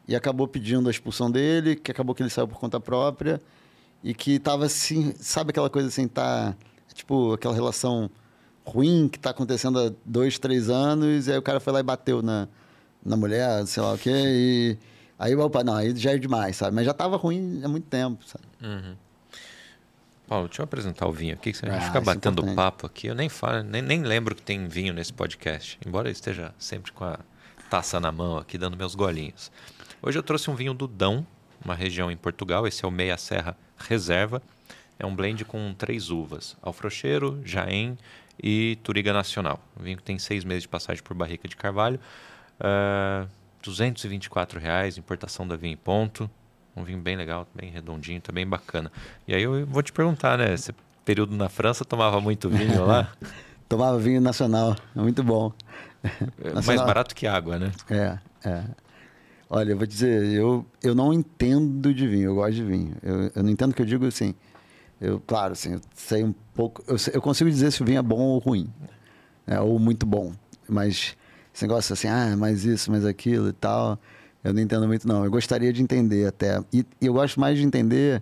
[0.08, 3.42] e acabou pedindo a expulsão dele, que acabou que ele saiu por conta própria
[4.02, 6.56] e que estava assim, sabe aquela coisa assim, tá,
[6.94, 8.10] tipo, aquela relação
[8.66, 11.84] ruim que está acontecendo há dois, três anos, e aí o cara foi lá e
[11.84, 12.48] bateu na,
[13.06, 14.78] na mulher, sei lá o quê, e
[15.20, 16.74] aí, opa, não, aí já é demais, sabe?
[16.74, 18.46] Mas já estava ruim há muito tempo, sabe?
[18.64, 18.96] Uhum.
[20.32, 23.08] Paulo, deixa eu apresentar o vinho aqui, que você ah, fica batendo é papo aqui.
[23.08, 26.94] Eu nem falo, nem, nem lembro que tem vinho nesse podcast, embora eu esteja sempre
[26.94, 27.20] com a
[27.70, 29.52] taça na mão aqui, dando meus golinhos.
[30.02, 31.28] Hoje eu trouxe um vinho do Dão,
[31.62, 34.42] uma região em Portugal, esse é o Meia Serra Reserva.
[34.98, 37.98] É um blend com três uvas, Alfrocheiro, Jaén
[38.42, 39.60] e Turiga Nacional.
[39.78, 42.00] O vinho que tem seis meses de passagem por barrica de carvalho.
[42.58, 43.28] Uh,
[43.62, 46.32] 224 reais, importação da vinho em ponto.
[46.82, 48.92] Um vinho bem legal, bem redondinho, tá bem bacana.
[49.28, 50.54] E aí eu vou te perguntar, né?
[50.54, 50.74] Esse
[51.06, 53.12] período na França tomava muito vinho lá?
[53.70, 55.54] tomava vinho nacional, é muito bom.
[56.44, 57.72] É mais barato que água, né?
[57.90, 58.64] É, é.
[59.50, 62.96] Olha, eu vou dizer, eu, eu não entendo de vinho, eu gosto de vinho.
[63.04, 64.34] Eu, eu não entendo o que eu digo assim.
[65.00, 66.84] Eu, claro, assim, eu sei um pouco.
[66.88, 68.72] Eu, eu consigo dizer se o vinho é bom ou ruim,
[69.46, 69.60] né?
[69.60, 70.34] ou muito bom.
[70.68, 71.18] Mas
[71.54, 74.00] esse negócio assim, ah, mais isso, mais aquilo e tal,
[74.44, 75.24] eu não entendo muito, não.
[75.24, 76.64] Eu gostaria de entender até.
[76.74, 78.22] E, eu gosto mais de entender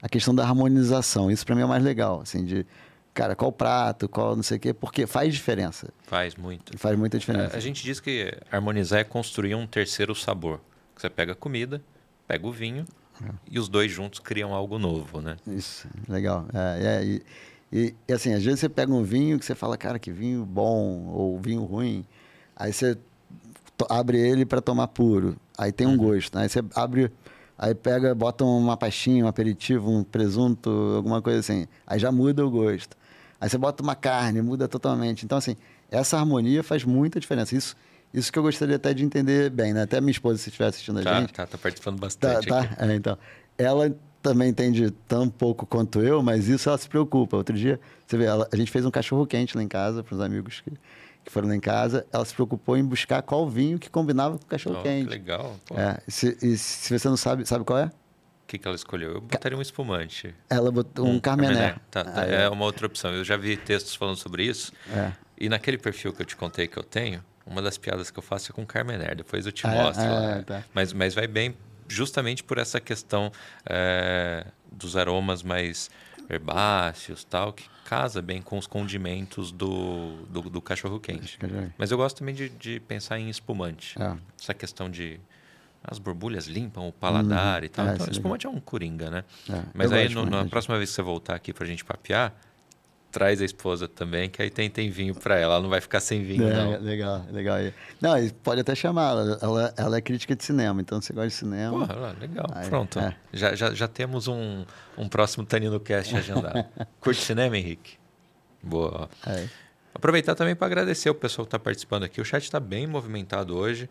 [0.00, 1.30] a questão da harmonização.
[1.30, 2.64] Isso para mim é mais legal, assim, de
[3.12, 5.92] cara, qual prato, qual não sei o quê, porque faz diferença.
[6.04, 6.78] Faz muito.
[6.78, 7.54] Faz muita diferença.
[7.54, 10.60] A, a gente diz que harmonizar é construir um terceiro sabor.
[10.96, 11.82] Você pega a comida,
[12.26, 12.86] pega o vinho
[13.50, 15.36] e os dois juntos criam algo novo, né?
[15.46, 16.46] Isso, legal.
[16.54, 17.22] É, é, e,
[17.72, 20.44] e, e, assim, às vezes você pega um vinho que você fala, cara, que vinho
[20.44, 22.04] bom ou vinho ruim.
[22.56, 22.96] Aí você
[23.88, 25.36] abre ele para tomar puro.
[25.58, 25.96] Aí tem um uhum.
[25.96, 26.36] gosto.
[26.36, 26.44] Né?
[26.44, 27.10] Aí você abre,
[27.58, 31.66] aí pega, bota uma pastinha, um aperitivo, um presunto, alguma coisa assim.
[31.86, 32.96] Aí já muda o gosto.
[33.40, 35.24] Aí você bota uma carne, muda totalmente.
[35.24, 35.56] Então, assim,
[35.90, 37.56] essa harmonia faz muita diferença.
[37.56, 37.76] Isso
[38.12, 39.82] isso que eu gostaria até de entender bem, né?
[39.82, 41.32] Até minha esposa, se estiver assistindo a tá, gente.
[41.34, 42.48] Tá, tá participando bastante.
[42.48, 42.86] Tá, tá.
[42.86, 43.18] É, então.
[43.58, 47.36] Ela, também entende tão pouco quanto eu, mas isso ela se preocupa.
[47.36, 50.14] Outro dia, você vê, ela, a gente fez um cachorro quente lá em casa para
[50.14, 50.72] os amigos que,
[51.24, 52.06] que foram lá em casa.
[52.12, 55.06] Ela se preocupou em buscar qual vinho que combinava com o cachorro quente.
[55.06, 55.56] Oh, legal.
[55.74, 57.86] É, se, e se você não sabe, sabe qual é?
[57.86, 59.12] O que, que ela escolheu?
[59.12, 60.34] Eu botaria um espumante.
[60.48, 61.76] Ela botou um, um Carmené.
[61.90, 63.12] Tá, tá, é, é uma outra opção.
[63.12, 64.72] Eu já vi textos falando sobre isso.
[64.90, 65.12] É.
[65.38, 68.22] E naquele perfil que eu te contei que eu tenho, uma das piadas que eu
[68.22, 69.14] faço é com Carmener.
[69.14, 70.04] Depois eu te ah, mostro.
[70.04, 70.64] É, tá.
[70.72, 71.54] mas, mas vai bem
[71.88, 73.32] justamente por essa questão
[73.68, 75.90] é, dos aromas mais
[76.28, 81.38] herbáceos tal, que casa bem com os condimentos do, do, do cachorro quente.
[81.78, 84.00] Mas eu gosto também de, de pensar em espumante.
[84.00, 84.16] É.
[84.38, 85.18] Essa questão de
[85.82, 87.86] as borbulhas limpam o paladar hum, e tal.
[87.86, 89.24] É, então, espumante é um coringa, né?
[89.48, 92.34] É, Mas aí, no, na próxima vez que você voltar aqui para a gente papear,
[93.10, 95.54] traz a esposa também, que aí tem, tem vinho para ela.
[95.54, 96.80] Ela não vai ficar sem vinho, é, não.
[96.80, 97.58] Legal, legal.
[98.00, 99.10] Não, pode até chamar.
[99.10, 101.86] Ela, ela, ela, é crítica de cinema, então você gosta de cinema.
[101.86, 102.46] Porra, legal.
[102.52, 102.98] Aí, Pronto.
[102.98, 103.16] É.
[103.32, 104.64] Já, já, já temos um,
[104.96, 106.64] um próximo Tanino Cast agendado.
[107.00, 107.98] Curte cinema, Henrique?
[108.62, 109.08] Boa.
[109.26, 109.48] É.
[109.94, 112.20] Aproveitar também para agradecer o pessoal que está participando aqui.
[112.20, 113.88] O chat está bem movimentado hoje.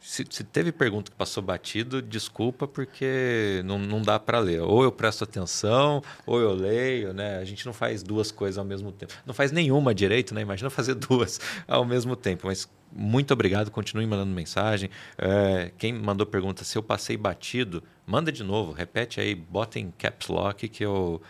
[0.00, 4.62] Se, se, teve pergunta que passou batido, desculpa, porque não, não dá para ler.
[4.62, 7.36] Ou eu presto atenção, ou eu leio, né?
[7.36, 9.12] A gente não faz duas coisas ao mesmo tempo.
[9.26, 10.40] Não faz nenhuma direito, né?
[10.40, 12.46] Imagina fazer duas ao mesmo tempo.
[12.46, 14.88] Mas muito obrigado, continue mandando mensagem.
[15.18, 19.90] É, quem mandou pergunta, se eu passei batido, manda de novo, repete aí, bota em
[19.90, 21.20] caps lock que eu,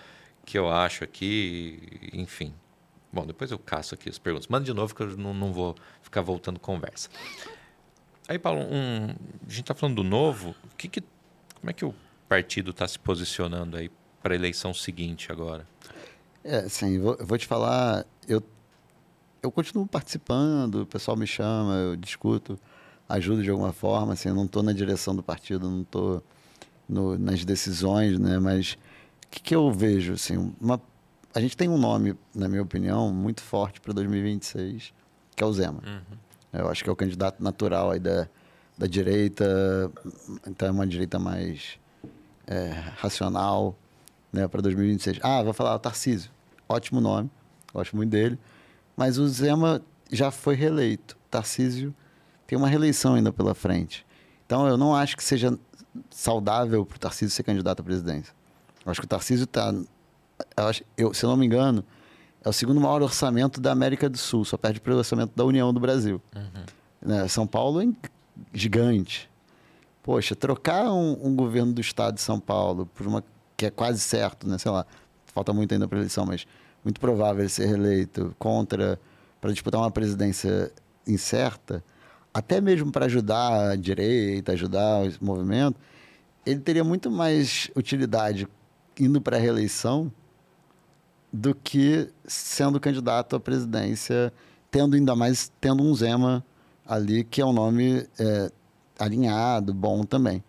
[0.47, 2.55] que eu acho aqui, enfim.
[3.13, 4.47] Bom, depois eu caço aqui as perguntas.
[4.47, 7.11] Manda de novo que eu não, não vou ficar voltando conversa.
[8.31, 9.07] Aí, Paulo, um,
[9.45, 10.55] a gente está falando do novo.
[10.79, 11.01] Que que,
[11.59, 11.93] como é que o
[12.29, 13.91] partido está se posicionando aí
[14.23, 15.67] para a eleição seguinte agora?
[16.45, 18.07] É, sim, vou, vou te falar.
[18.29, 18.41] Eu,
[19.43, 22.57] eu continuo participando, o pessoal me chama, eu discuto,
[23.09, 24.13] ajudo de alguma forma.
[24.13, 26.23] Assim, eu não estou na direção do partido, não estou
[27.19, 28.39] nas decisões, né?
[28.39, 28.79] Mas
[29.27, 30.13] o que, que eu vejo?
[30.13, 30.81] Assim, uma,
[31.35, 34.95] a gente tem um nome, na minha opinião, muito forte para 2026,
[35.35, 35.83] que é o Zema.
[35.85, 36.30] Uhum.
[36.53, 38.29] Eu acho que é o candidato natural aí da,
[38.77, 39.45] da direita,
[40.47, 41.79] então é uma direita mais
[42.47, 43.77] é, racional
[44.33, 45.21] né, para 2026.
[45.23, 46.31] Ah, vou falar o Tarcísio.
[46.69, 47.31] Ótimo nome,
[47.73, 48.39] gosto muito dele.
[48.97, 51.17] Mas o Zema já foi reeleito.
[51.31, 51.95] Tarcísio
[52.47, 54.05] tem uma reeleição ainda pela frente.
[54.45, 55.57] Então eu não acho que seja
[56.11, 58.35] saudável para o Tarcísio ser candidato à presidência.
[58.85, 59.73] Eu acho que o Tarcísio está.
[60.97, 61.85] Eu, se eu não me engano,
[62.45, 65.45] é o segundo maior orçamento da América do Sul, só perde para o orçamento da
[65.45, 66.21] União do Brasil.
[66.35, 66.65] Uhum.
[67.03, 67.29] Né?
[67.29, 67.89] São Paulo é
[68.53, 69.31] gigante.
[70.03, 73.23] Poxa, trocar um, um, governo do estado de São Paulo por uma
[73.57, 74.57] que é quase certo, né?
[74.57, 74.87] Sei lá,
[75.27, 76.47] falta muito ainda para a eleição, mas
[76.83, 78.99] muito provável ele ser reeleito contra
[79.39, 80.73] para disputar uma presidência
[81.07, 81.83] incerta,
[82.33, 85.79] até mesmo para ajudar a direita, ajudar o movimento,
[86.45, 88.47] ele teria muito mais utilidade
[88.99, 90.13] indo para a reeleição
[91.33, 94.33] do que sendo candidato à presidência,
[94.71, 96.45] tendo ainda mais tendo um Zema
[96.87, 98.51] ali que é um nome é,
[98.99, 100.43] alinhado, bom também.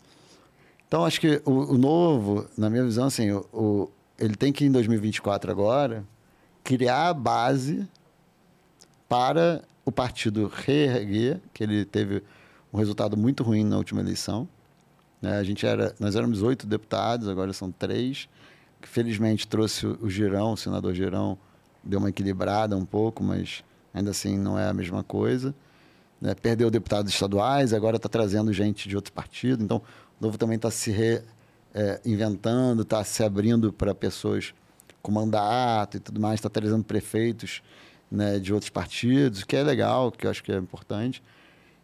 [0.87, 4.65] Então acho que o, o novo, na minha visão, assim, o, o, ele tem que
[4.65, 6.03] em 2024 agora
[6.63, 7.87] criar a base
[9.07, 12.23] para o partido reerguer, que ele teve
[12.73, 14.47] um resultado muito ruim na última eleição.
[15.21, 15.37] Né?
[15.37, 18.27] A gente era, nós éramos oito deputados, agora são três
[18.81, 21.37] que felizmente trouxe o Girão, o senador Girão,
[21.83, 23.63] deu uma equilibrada um pouco, mas
[23.93, 25.53] ainda assim não é a mesma coisa.
[26.19, 26.35] Né?
[26.35, 29.63] Perdeu deputados estaduais, agora está trazendo gente de outro partido.
[29.63, 34.53] Então, o Novo também está se reinventando, é, está se abrindo para pessoas
[35.01, 37.63] com mandato e tudo mais, está trazendo prefeitos
[38.09, 41.23] né, de outros partidos, que é legal, que eu acho que é importante.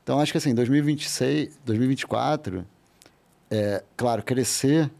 [0.03, 2.65] Então, acho que assim, 2026, 2024,
[3.49, 4.91] é, claro, crescer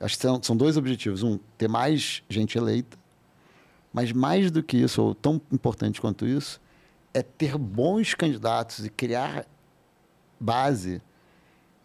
[0.00, 1.22] Acho que são, são dois objetivos.
[1.22, 2.98] Um, ter mais gente eleita,
[3.92, 6.60] mas mais do que isso, ou tão importante quanto isso,
[7.12, 9.46] é ter bons candidatos e criar
[10.38, 11.02] base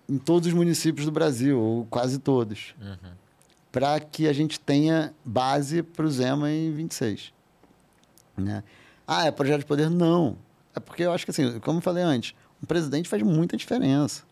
[0.07, 3.11] em todos os municípios do Brasil, ou quase todos, uhum.
[3.71, 7.33] para que a gente tenha base para o Zema em 26.
[8.37, 8.63] Né?
[9.07, 9.89] Ah, é projeto de poder?
[9.89, 10.37] Não.
[10.75, 14.23] É porque eu acho que, assim, como eu falei antes, um presidente faz muita diferença.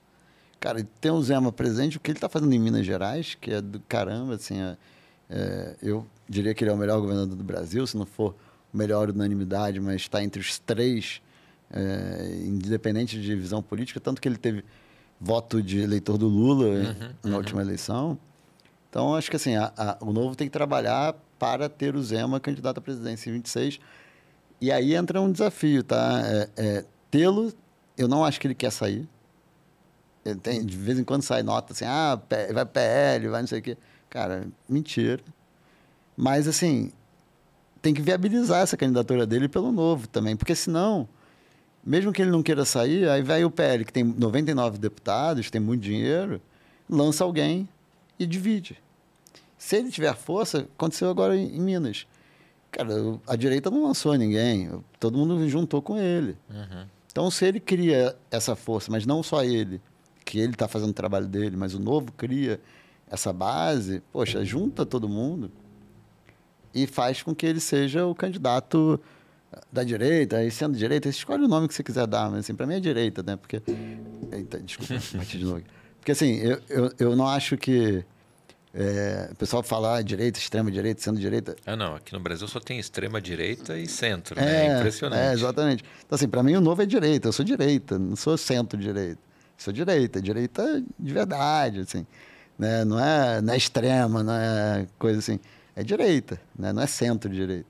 [0.63, 3.59] Cara, tem o Zema presente, o que ele está fazendo em Minas Gerais, que é
[3.59, 4.77] do caramba, assim, é,
[5.29, 8.33] é, eu diria que ele é o melhor governador do Brasil, se não for
[8.73, 11.21] o melhor unanimidade, mas está entre os três,
[11.69, 14.63] é, independente de visão política, tanto que ele teve
[15.19, 17.35] voto de eleitor do Lula uhum, na uhum.
[17.35, 18.17] última eleição.
[18.89, 22.39] Então, acho que assim, a, a, o Novo tem que trabalhar para ter o Zema
[22.39, 23.81] candidato à presidência em 26.
[24.61, 26.21] E aí entra um desafio, tá?
[26.23, 27.51] É, é, Tê-lo,
[27.97, 29.09] eu não acho que ele quer sair.
[30.41, 32.19] Tem, de vez em quando sai nota assim, ah,
[32.53, 33.77] vai PL, vai não sei o quê.
[34.09, 35.21] Cara, mentira.
[36.15, 36.91] Mas, assim,
[37.81, 41.07] tem que viabilizar essa candidatura dele pelo novo também, porque senão,
[41.83, 45.59] mesmo que ele não queira sair, aí vai o PL, que tem 99 deputados, tem
[45.59, 46.41] muito dinheiro,
[46.89, 47.67] lança alguém
[48.17, 48.81] e divide.
[49.57, 52.07] Se ele tiver força, aconteceu agora em, em Minas.
[52.71, 52.93] Cara,
[53.27, 54.69] a direita não lançou ninguém,
[54.99, 56.37] todo mundo juntou com ele.
[56.49, 56.85] Uhum.
[57.11, 59.81] Então, se ele cria essa força, mas não só ele,
[60.23, 62.59] que ele está fazendo o trabalho dele, mas o novo cria
[63.07, 65.51] essa base, poxa, junta todo mundo
[66.73, 68.99] e faz com que ele seja o candidato
[69.71, 72.65] da direita, e sendo direita, escolhe o nome que você quiser dar, mas assim, para
[72.65, 73.35] mim é direita, né?
[73.35, 73.61] Porque.
[74.31, 75.61] Eita, desculpa, bati de novo.
[75.99, 78.03] Porque assim, eu, eu, eu não acho que.
[78.75, 81.55] É, o pessoal falar direita, extrema direita, sendo direita.
[81.63, 81.93] Ah, não.
[81.93, 84.65] Aqui no Brasil só tem extrema direita e centro, é, né?
[84.65, 85.21] É impressionante.
[85.21, 85.83] É, exatamente.
[86.03, 87.27] Então, assim, para mim o novo é direita.
[87.27, 89.21] Eu sou direita, não sou centro-direita.
[89.63, 92.05] Sou direita, direita de verdade, assim.
[92.59, 92.83] Né?
[92.83, 95.39] Não, é, não é extrema, não é coisa assim
[95.75, 96.71] é direita, né?
[96.71, 97.69] não é centro-direita.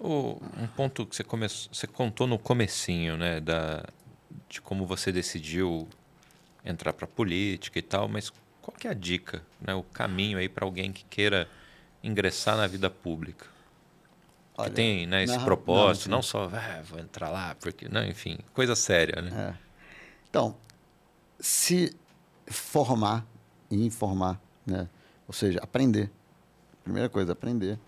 [0.00, 3.84] um ponto que você, começou, você contou no comecinho, né, da,
[4.48, 5.88] de como você decidiu
[6.64, 8.30] entrar para política e tal, mas
[8.60, 11.48] qual que é a dica, né, o caminho aí para alguém que queira
[12.02, 13.46] ingressar na vida pública?
[14.58, 17.88] Olha, que tem né, esse não, propósito, não, não só ah, vou entrar lá, porque,
[17.88, 19.54] não, enfim, coisa séria, né?
[19.62, 19.65] É.
[20.28, 20.56] Então,
[21.38, 21.94] se
[22.46, 23.26] formar
[23.70, 24.88] e informar, né?
[25.26, 26.10] Ou seja, aprender.
[26.84, 27.78] Primeira coisa, aprender.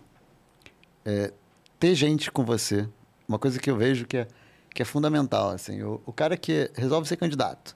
[1.05, 1.33] É,
[1.79, 2.87] ter gente com você.
[3.27, 4.27] Uma coisa que eu vejo que é,
[4.73, 5.51] que é fundamental.
[5.51, 7.75] Assim, o, o cara que resolve ser candidato.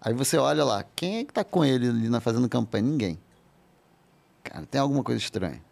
[0.00, 2.84] Aí você olha lá, quem é que está com ele ali na, fazendo campanha?
[2.84, 3.18] Ninguém.
[4.42, 5.62] Cara, tem alguma coisa estranha.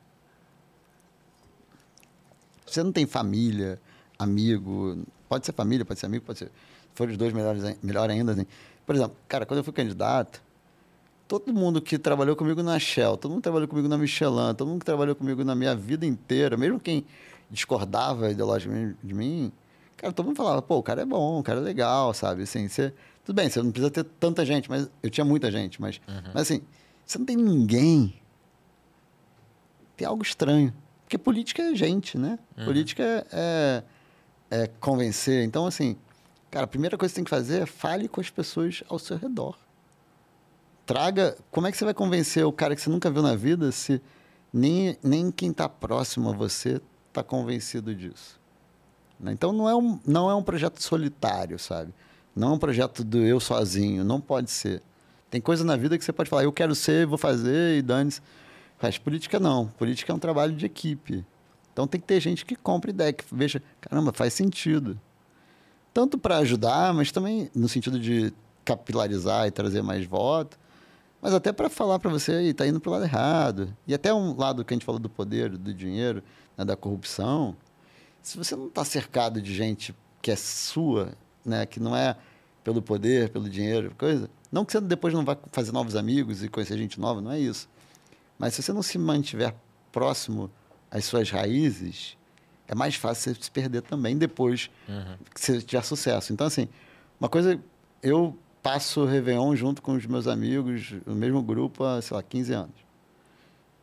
[2.65, 3.79] Você não tem família,
[4.19, 6.51] amigo, pode ser família, pode ser amigo, pode ser.
[6.93, 8.33] Se for os dois melhores, melhor ainda.
[8.33, 8.47] Assim.
[8.85, 10.43] Por exemplo, cara, quando eu fui candidato,
[11.27, 14.69] todo mundo que trabalhou comigo na Shell, todo mundo que trabalhou comigo na Michelin, todo
[14.69, 17.07] mundo que trabalhou comigo na minha vida inteira, mesmo quem
[17.51, 19.51] discordava ideologicamente de mim,
[19.97, 22.43] cara, todo mundo falava, pô, o cara é bom, o cara é legal, sabe?
[22.43, 22.93] Assim, você,
[23.25, 26.31] tudo bem, você não precisa ter tanta gente, mas eu tinha muita gente, mas, uhum.
[26.35, 26.61] mas assim,
[27.07, 28.15] você não tem ninguém,
[29.97, 30.73] tem algo estranho.
[31.05, 32.39] Porque política é gente, né?
[32.57, 32.65] Uhum.
[32.65, 33.25] Política é,
[34.51, 35.45] é, é convencer.
[35.45, 35.97] Então, assim,
[36.53, 39.01] cara, a primeira coisa que você tem que fazer é fale com as pessoas ao
[39.01, 39.57] seu redor
[40.87, 41.37] traga.
[41.51, 44.01] Como é que você vai convencer o cara que você nunca viu na vida se
[44.53, 48.39] nem, nem quem está próximo a você está convencido disso?
[49.19, 49.33] Né?
[49.33, 51.93] Então não é, um, não é um projeto solitário, sabe?
[52.35, 54.83] Não é um projeto do eu sozinho, não pode ser.
[55.31, 58.21] Tem coisa na vida que você pode falar, eu quero ser, vou fazer e dane-se.
[58.81, 59.69] Mas política não.
[59.69, 61.25] Política é um trabalho de equipe.
[61.73, 65.01] Então tem que ter gente que compre ideia, que veja, caramba, faz sentido.
[65.93, 68.33] Tanto para ajudar, mas também no sentido de
[68.65, 70.59] capilarizar e trazer mais votos,
[71.21, 73.77] mas até para falar para você, está indo para o lado errado.
[73.87, 76.23] E até um lado que a gente falou do poder, do dinheiro,
[76.57, 77.57] né, da corrupção.
[78.21, 81.13] Se você não está cercado de gente que é sua,
[81.45, 82.17] né, que não é
[82.65, 86.49] pelo poder, pelo dinheiro, coisa, não que você depois não vá fazer novos amigos e
[86.49, 87.69] conhecer gente nova, não é isso.
[88.37, 89.55] Mas se você não se mantiver
[89.93, 90.51] próximo
[90.91, 92.17] às suas raízes,
[92.69, 95.17] é mais fácil você se perder também depois uhum.
[95.35, 96.33] que você tiver sucesso.
[96.33, 96.69] Então, assim,
[97.21, 97.61] uma coisa,
[98.03, 102.23] eu passo o Réveillon junto com os meus amigos, no mesmo grupo há, sei lá,
[102.23, 102.83] 15 anos.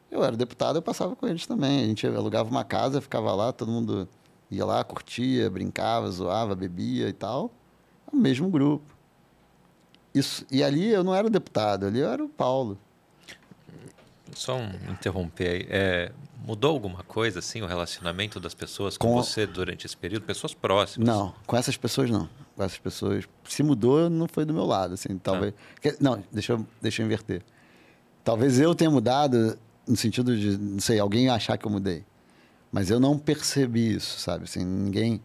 [0.10, 1.84] Eu era deputado, eu passava com eles também.
[1.84, 4.08] A gente alugava uma casa, ficava lá, todo mundo
[4.50, 7.52] ia lá, curtia, brincava, zoava, bebia e tal.
[8.12, 8.86] O mesmo grupo.
[10.14, 12.78] Isso, e ali eu não era deputado, ali eu era o Paulo.
[14.34, 15.68] Só um interromper aí.
[15.70, 16.12] É,
[16.46, 20.24] mudou alguma coisa, assim, o relacionamento das pessoas com, com, você durante esse período?
[20.24, 21.08] Pessoas próximas?
[21.08, 22.30] Não, com essas pessoas não.
[22.56, 23.26] Com essas pessoas.
[23.48, 25.54] Se mudou, não foi do meu lado, assim, talvez.
[25.86, 25.90] Ah.
[26.00, 27.42] Não, deixa eu, deixa eu inverter.
[28.24, 29.58] Talvez eu tenha mudado
[29.88, 32.04] no sentido de, não sei, alguém achar que eu mudei.
[32.72, 34.44] Mas eu não percebi isso, sabe?
[34.44, 35.22] Assim, ninguém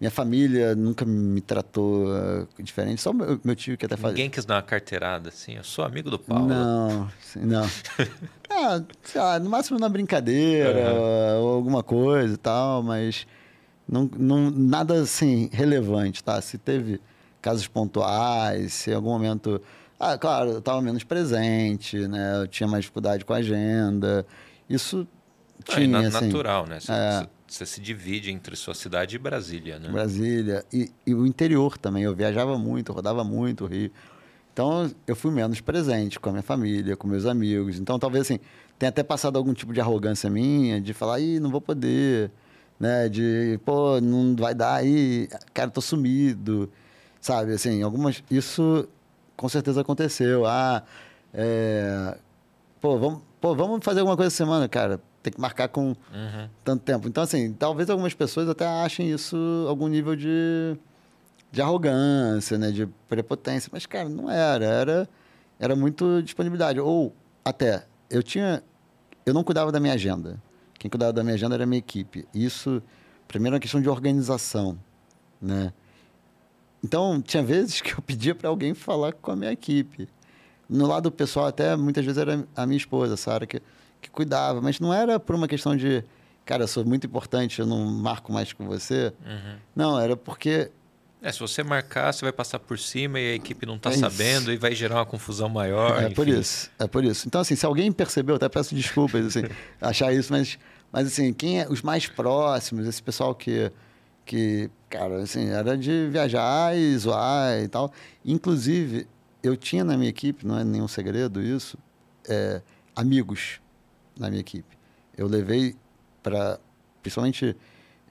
[0.00, 4.16] minha família nunca me tratou uh, diferente, só meu, meu tio que até fazia.
[4.16, 6.46] Ninguém quis dar uma carteirada assim, eu sou amigo do Paulo.
[6.46, 7.70] Não, não.
[8.48, 11.40] ah, sei lá, no máximo na brincadeira uhum.
[11.42, 13.26] ou alguma coisa e tal, mas
[13.86, 16.40] não, não, nada assim relevante, tá?
[16.40, 16.98] Se teve
[17.42, 19.60] casos pontuais, se em algum momento.
[19.98, 22.40] Ah, claro, eu estava menos presente, né?
[22.42, 24.24] Eu tinha mais dificuldade com a agenda.
[24.68, 25.06] Isso
[25.64, 25.98] tinha.
[25.98, 26.80] Ah, assim, natural, né?
[26.80, 29.88] Você, é, você se divide entre sua cidade e Brasília, né?
[29.88, 30.64] Brasília.
[30.72, 32.04] E, e o interior também.
[32.04, 33.90] Eu viajava muito, rodava muito o Rio.
[34.52, 37.78] Então, eu fui menos presente com a minha família, com meus amigos.
[37.78, 38.38] Então, talvez assim,
[38.78, 42.30] tenha até passado algum tipo de arrogância minha, de falar, ih, não vou poder,
[42.78, 43.08] né?
[43.08, 46.70] De, pô, não vai dar aí, cara, tô sumido.
[47.20, 48.22] Sabe, assim, algumas.
[48.30, 48.88] Isso
[49.36, 50.46] com certeza aconteceu.
[50.46, 50.82] Ah,
[51.32, 52.16] é,
[52.80, 55.00] pô, vamos, pô, vamos fazer alguma coisa essa semana, cara.
[55.22, 56.48] Tem que marcar com Uhum.
[56.64, 57.06] tanto tempo.
[57.08, 59.36] Então, assim, talvez algumas pessoas até achem isso
[59.68, 60.76] algum nível de,
[61.52, 62.70] de arrogância, né?
[62.70, 63.68] De prepotência.
[63.72, 64.64] Mas, cara, não era.
[64.64, 65.08] Era,
[65.58, 66.80] era muito disponibilidade.
[66.80, 67.14] Ou,
[67.44, 68.62] até, eu tinha...
[69.26, 70.40] Eu não cuidava da minha agenda.
[70.78, 72.26] Quem cuidava da minha agenda era a minha equipe.
[72.34, 72.82] Isso,
[73.28, 74.78] primeiro, é uma questão de organização,
[75.40, 75.72] né?
[76.82, 80.08] Então, tinha vezes que eu pedia para alguém falar com a minha equipe.
[80.66, 83.60] No lado pessoal, até muitas vezes era a minha esposa, Sara, que,
[84.00, 84.60] que cuidava.
[84.60, 86.04] Mas não era por uma questão de,
[86.44, 89.12] cara, eu sou muito importante, eu não marco mais com você.
[89.24, 89.56] Uhum.
[89.74, 90.70] Não, era porque.
[91.22, 93.94] É, se você marcar, você vai passar por cima e a equipe não está É
[93.94, 96.02] sabendo e vai gerar uma confusão maior.
[96.02, 96.40] é por enfim.
[96.40, 96.70] isso.
[96.78, 97.26] É por isso.
[97.28, 99.42] Então, assim, se alguém percebeu, até peço desculpas, assim,
[99.80, 100.58] achar isso, mas,
[100.90, 103.70] mas assim, quem é os mais próximos, esse pessoal que,
[104.24, 107.92] que, cara, assim, era de viajar e zoar e tal.
[108.24, 109.06] Inclusive,
[109.42, 111.76] eu tinha na minha equipe, não é nenhum segredo isso,
[112.26, 112.62] é,
[112.96, 113.60] amigos
[114.20, 114.78] na minha equipe.
[115.16, 115.74] Eu levei
[116.22, 116.60] para,
[117.02, 117.56] principalmente,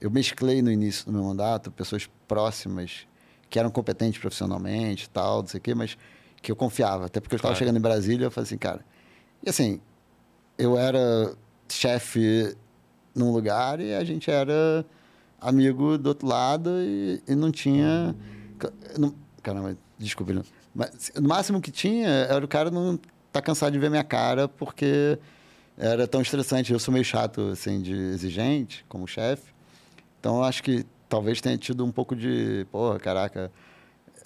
[0.00, 3.06] eu mesclei no início do meu mandato pessoas próximas
[3.48, 5.96] que eram competentes profissionalmente tal, não sei o quê, mas
[6.42, 7.06] que eu confiava.
[7.06, 7.58] Até porque eu estava Claro.
[7.58, 8.84] chegando em Brasília, eu falei assim, cara...
[9.44, 9.80] E assim,
[10.58, 11.34] eu era
[11.68, 12.54] chefe
[13.14, 14.84] num lugar e a gente era
[15.40, 18.14] amigo do outro lado e, e não tinha...
[18.98, 20.32] Não, caramba, desculpa.
[20.74, 22.98] Mas, no máximo que tinha era o cara não
[23.32, 25.18] tá cansado de ver minha cara porque
[25.80, 26.72] era tão estressante.
[26.72, 29.52] Eu sou meio chato, assim, de exigente como chefe.
[30.18, 32.66] Então, acho que talvez tenha tido um pouco de...
[32.70, 33.50] Porra, caraca,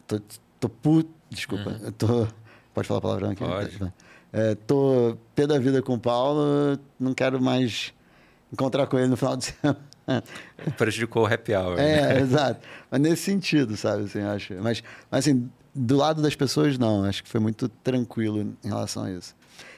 [0.07, 0.21] tô,
[0.59, 1.11] tô puto...
[1.31, 2.27] Desculpa, eu tô...
[2.75, 3.45] Pode falar palavrão aqui?
[3.45, 3.93] Pode.
[4.33, 7.95] É, tô pé da vida com o Paulo, não quero mais
[8.53, 9.79] encontrar com ele no final de semana.
[10.77, 11.77] Prejudicou o happy hour.
[11.77, 12.17] né?
[12.17, 12.67] É, exato.
[12.91, 14.05] Mas nesse sentido, sabe?
[14.05, 14.55] Assim, acho.
[14.55, 17.05] Mas, mas, assim, do lado das pessoas, não.
[17.05, 19.37] Acho que foi muito tranquilo em relação a isso.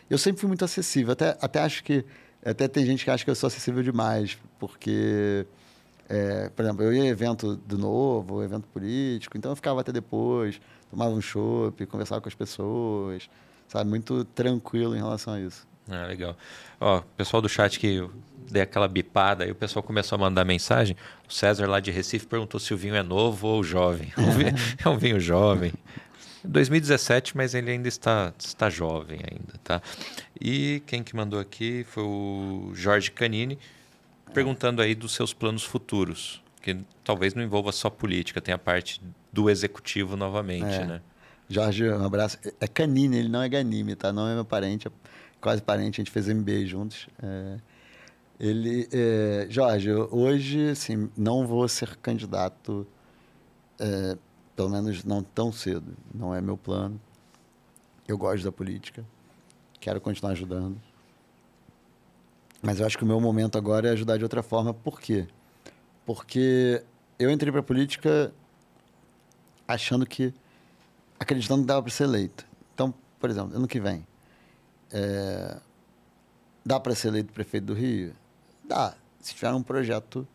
[0.09, 1.13] Eu sempre fui muito acessível.
[1.13, 2.05] Até, até acho que.
[2.45, 5.47] Até tem gente que acha que eu sou acessível demais, porque.
[6.09, 10.61] é, por exemplo, eu ia evento do novo, evento político, então eu ficava até depois,
[10.91, 13.29] tomava um chopp, conversava com as pessoas,
[13.69, 13.91] sabe?
[13.91, 15.67] Muito tranquilo em relação a isso.
[15.89, 16.37] Ah, legal.
[16.81, 18.09] Ó, pessoal do chat que
[18.51, 20.97] dei aquela bipada, aí o pessoal começou a mandar mensagem.
[21.29, 24.13] O César lá de Recife perguntou se o vinho é novo ou jovem.
[24.17, 24.55] É um vinho,
[24.85, 25.73] é um vinho jovem.
[26.47, 29.83] 2017, mas ele ainda está, está jovem ainda, tá?
[30.41, 33.59] E quem que mandou aqui foi o Jorge Canini,
[34.33, 39.01] perguntando aí dos seus planos futuros, que talvez não envolva só política, tem a parte
[39.33, 40.85] do executivo novamente, É.
[40.85, 41.01] né?
[41.49, 42.39] Jorge, um abraço.
[42.61, 44.13] É Canini, ele não é Ganime, tá?
[44.13, 44.91] Não é meu parente, é
[45.41, 47.07] quase parente, a gente fez MBA juntos.
[47.23, 47.57] É,
[48.41, 52.85] ele, é, Jorge, hoje, assim, não vou ser candidato,
[53.79, 54.17] é,
[54.57, 55.95] pelo menos não tão cedo.
[56.13, 56.99] Não é meu plano.
[58.09, 59.05] Eu gosto da política,
[59.79, 60.81] quero continuar ajudando.
[62.63, 64.73] Mas eu acho que o meu momento agora é ajudar de outra forma.
[64.73, 65.29] Por quê?
[66.07, 66.83] Porque
[67.19, 68.33] eu entrei para a política
[69.69, 70.33] achando que
[71.19, 72.47] acreditando que dava para ser eleito.
[72.75, 74.07] Então, por exemplo, ano que vem,
[74.91, 75.59] é,
[76.65, 78.15] dá para ser eleito prefeito do Rio?
[78.65, 80.27] Dá, se tiver um projeto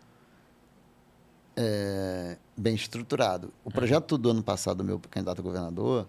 [1.55, 3.51] é, bem estruturado.
[3.65, 6.07] O projeto do ano passado, do meu candidato a governador,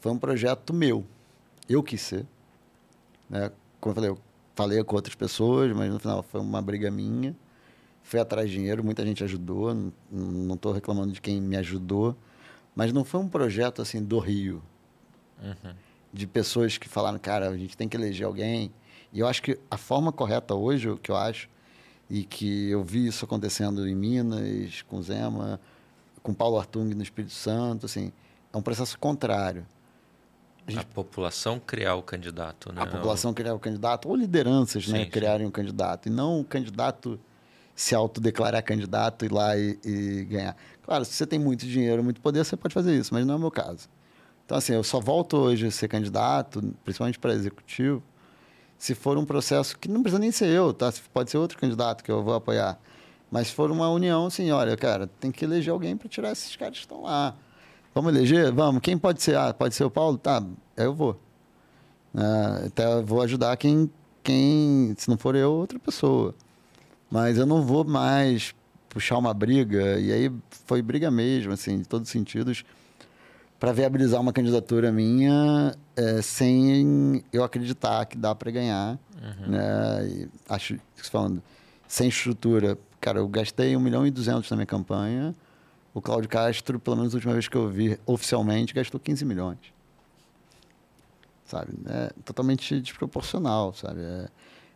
[0.00, 1.04] foi um projeto meu.
[1.68, 2.26] Eu quis ser.
[3.28, 3.52] Né?
[3.80, 4.18] Como eu falei, eu
[4.54, 7.36] falei com outras pessoas, mas no final foi uma briga minha.
[8.02, 12.16] Fui atrás de dinheiro, muita gente ajudou, não- não estou reclamando de quem me ajudou,
[12.74, 14.62] mas não foi um projeto assim do Rio,
[15.42, 15.74] Uhum.
[16.12, 18.72] de pessoas que falaram, cara, a gente tem que eleger alguém.
[19.12, 21.50] E eu acho que a forma correta hoje, o que eu acho,
[22.10, 25.60] e que eu vi isso acontecendo em Minas, com Zema,
[26.22, 28.12] com Paulo Artung no Espírito Santo, assim,
[28.52, 29.66] é um processo contrário.
[30.76, 32.82] A população criar o candidato, né?
[32.82, 35.10] A população criar o candidato, ou lideranças né, Sim, sim.
[35.10, 37.18] criarem um candidato, e não o candidato
[37.74, 40.56] se autodeclarar candidato, ir lá e, e ganhar.
[40.82, 43.36] Claro, se você tem muito dinheiro, muito poder, você pode fazer isso, mas não é
[43.36, 43.88] o meu caso.
[44.44, 48.02] Então, assim, eu só volto hoje a ser candidato, principalmente para executivo,
[48.78, 50.92] se for um processo que não precisa nem ser eu, tá?
[51.12, 52.78] Pode ser outro candidato que eu vou apoiar.
[53.30, 56.54] Mas se for uma união, assim, olha, cara, tem que eleger alguém para tirar esses
[56.56, 57.34] caras que estão lá.
[57.94, 58.52] Vamos eleger?
[58.52, 58.80] Vamos.
[58.80, 59.36] Quem pode ser?
[59.36, 60.16] Ah, pode ser o Paulo?
[60.16, 60.42] Tá,
[60.76, 61.20] eu vou.
[62.14, 63.90] Ah, até vou ajudar quem,
[64.22, 66.34] quem, se não for eu, outra pessoa.
[67.10, 68.54] Mas eu não vou mais
[68.88, 70.32] puxar uma briga, e aí
[70.66, 72.64] foi briga mesmo, assim, em todos os sentidos,
[73.58, 78.98] para viabilizar uma candidatura minha eh, sem eu acreditar que dá para ganhar.
[79.46, 80.08] Né?
[80.08, 81.42] E acho que você falando,
[81.88, 82.78] sem estrutura.
[83.00, 85.34] Cara, eu gastei 1 milhão e 200 na minha campanha.
[85.92, 89.58] o Cláudio Castro, pelo menos a última vez que eu vi oficialmente, gastou 15 milhões.
[91.44, 91.72] Sabe?
[91.86, 94.00] É totalmente desproporcional, sabe?
[94.02, 94.28] É,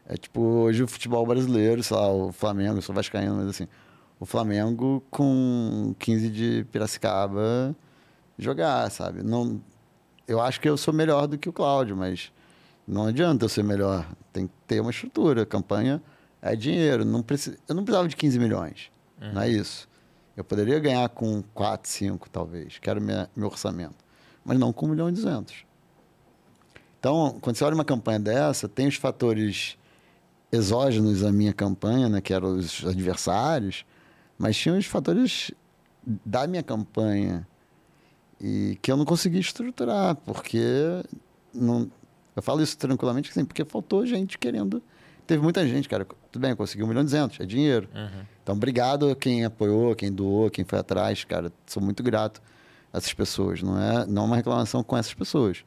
[0.08, 3.68] é tipo hoje o futebol brasileiro, sei lá, o Flamengo, eu sou vascaíno, mas assim,
[4.18, 7.76] o Flamengo com 15 de Piracicaba
[8.38, 9.22] jogar, sabe?
[9.22, 9.60] Não,
[10.26, 12.32] eu acho que eu sou melhor do que o Cláudio, mas
[12.86, 14.06] não adianta eu ser melhor.
[14.32, 15.44] Tem que ter uma estrutura.
[15.46, 16.02] Campanha
[16.40, 17.04] é dinheiro.
[17.04, 17.58] Não preci...
[17.68, 18.90] Eu não precisava de 15 milhões.
[19.20, 19.32] Uhum.
[19.34, 19.88] Não é isso.
[20.36, 24.04] Eu poderia ganhar com 4, 5, talvez, que era o meu orçamento.
[24.44, 25.64] Mas não com 1 milhão e 200.
[26.98, 29.76] Então, quando você olha uma campanha dessa, tem os fatores
[30.50, 33.84] exógenos à minha campanha, né, que eram os adversários,
[34.38, 35.50] mas tinha os fatores
[36.04, 37.46] da minha campanha
[38.42, 40.60] e que eu não consegui estruturar, porque
[41.54, 41.88] não,
[42.34, 44.82] eu falo isso tranquilamente, assim, porque faltou gente querendo.
[45.26, 46.04] Teve muita gente, cara.
[46.30, 47.88] Tudo bem, eu consegui um milhão e duzentos, é dinheiro.
[47.94, 48.24] Uhum.
[48.42, 51.52] Então, obrigado a quem apoiou, quem doou, quem foi atrás, cara.
[51.66, 52.42] Sou muito grato
[52.92, 53.62] a essas pessoas.
[53.62, 55.64] Não é, não é uma reclamação com essas pessoas.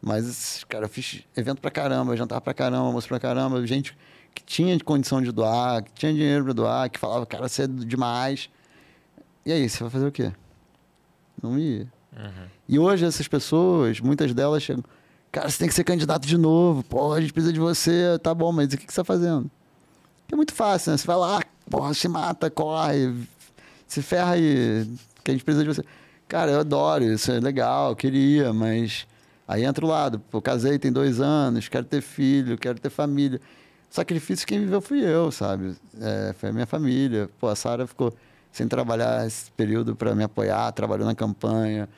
[0.00, 3.96] Mas, cara, eu fiz evento pra caramba, jantar pra caramba, almoço pra caramba, gente
[4.34, 7.66] que tinha condição de doar, que tinha dinheiro pra doar, que falava, cara, você é
[7.66, 8.48] demais.
[9.44, 10.32] E aí, você vai fazer o quê?
[11.42, 11.86] Não ia.
[12.16, 12.46] Uhum.
[12.68, 14.84] E hoje essas pessoas, muitas delas chegam,
[15.30, 18.34] cara, você tem que ser candidato de novo, pô, a gente precisa de você, tá
[18.34, 19.50] bom, mas o que, que você está fazendo?
[20.30, 20.96] É muito fácil, né?
[20.96, 23.14] Você vai lá, porra, se mata, corre,
[23.86, 24.86] se ferra aí,
[25.24, 25.84] que a gente precisa de você.
[26.26, 29.06] Cara, eu adoro, isso é legal, queria, mas
[29.46, 33.40] aí entra o lado, pô, casei, tem dois anos, quero ter filho, quero ter família.
[33.90, 35.74] Sacrifício quem viveu fui eu, sabe?
[35.98, 37.30] É, foi a minha família.
[37.40, 38.12] Pô, a Sara ficou
[38.52, 41.88] sem trabalhar esse período para me apoiar, trabalhou na campanha.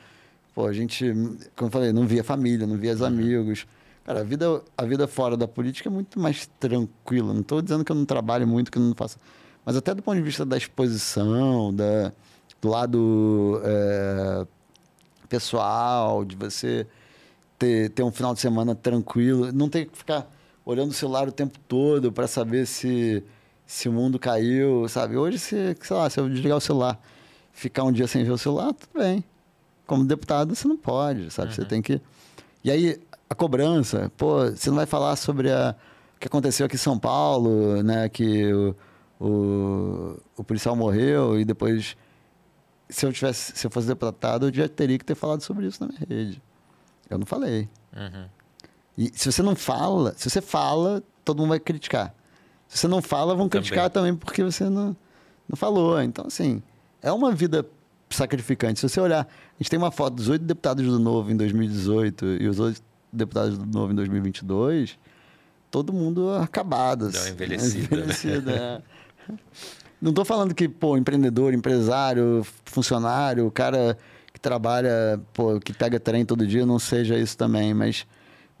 [0.53, 1.11] Pô, a gente,
[1.55, 3.07] como eu falei, não via família, não via os uhum.
[3.07, 3.65] amigos.
[4.05, 7.33] Cara, a vida, a vida fora da política é muito mais tranquila.
[7.33, 9.17] Não estou dizendo que eu não trabalho muito, que eu não faço.
[9.65, 12.11] Mas até do ponto de vista da exposição, da,
[12.59, 14.45] do lado é,
[15.29, 16.87] pessoal, de você
[17.57, 20.27] ter, ter um final de semana tranquilo, não ter que ficar
[20.65, 23.23] olhando o celular o tempo todo para saber se,
[23.71, 25.15] se o mundo caiu, sabe?
[25.17, 26.99] Hoje, se, sei lá, se eu desligar o celular,
[27.53, 29.23] ficar um dia sem ver o celular, tudo bem
[29.91, 31.49] como deputado, você não pode, sabe?
[31.49, 31.55] Uhum.
[31.55, 32.01] Você tem que.
[32.63, 32.97] E aí,
[33.29, 35.75] a cobrança, pô, você não vai falar sobre a,
[36.15, 38.07] o que aconteceu aqui em São Paulo, né?
[38.07, 38.75] Que o,
[39.19, 41.97] o, o policial morreu e depois.
[42.89, 45.81] Se eu, tivesse, se eu fosse deputado, eu já teria que ter falado sobre isso
[45.81, 46.41] na minha rede.
[47.09, 47.67] Eu não falei.
[47.93, 48.25] Uhum.
[48.97, 52.15] E se você não fala, se você fala, todo mundo vai criticar.
[52.71, 54.95] Se você não fala, vão criticar também, porque você não,
[55.47, 56.01] não falou.
[56.01, 56.63] Então, assim,
[57.01, 57.65] é uma vida
[58.09, 58.79] sacrificante.
[58.79, 62.25] Se você olhar, a gente tem uma foto dos oito deputados do Novo em 2018
[62.39, 62.81] e os oito
[63.11, 64.97] deputados do Novo em 2022,
[65.69, 67.09] todo mundo acabado.
[67.09, 67.83] Deu assim, envelhecida.
[67.83, 68.81] envelhecida né?
[69.29, 69.33] é.
[70.01, 73.97] Não estou falando que, pô, empreendedor, empresário, funcionário, o cara
[74.31, 78.07] que trabalha, pô, que pega trem todo dia, não seja isso também, mas...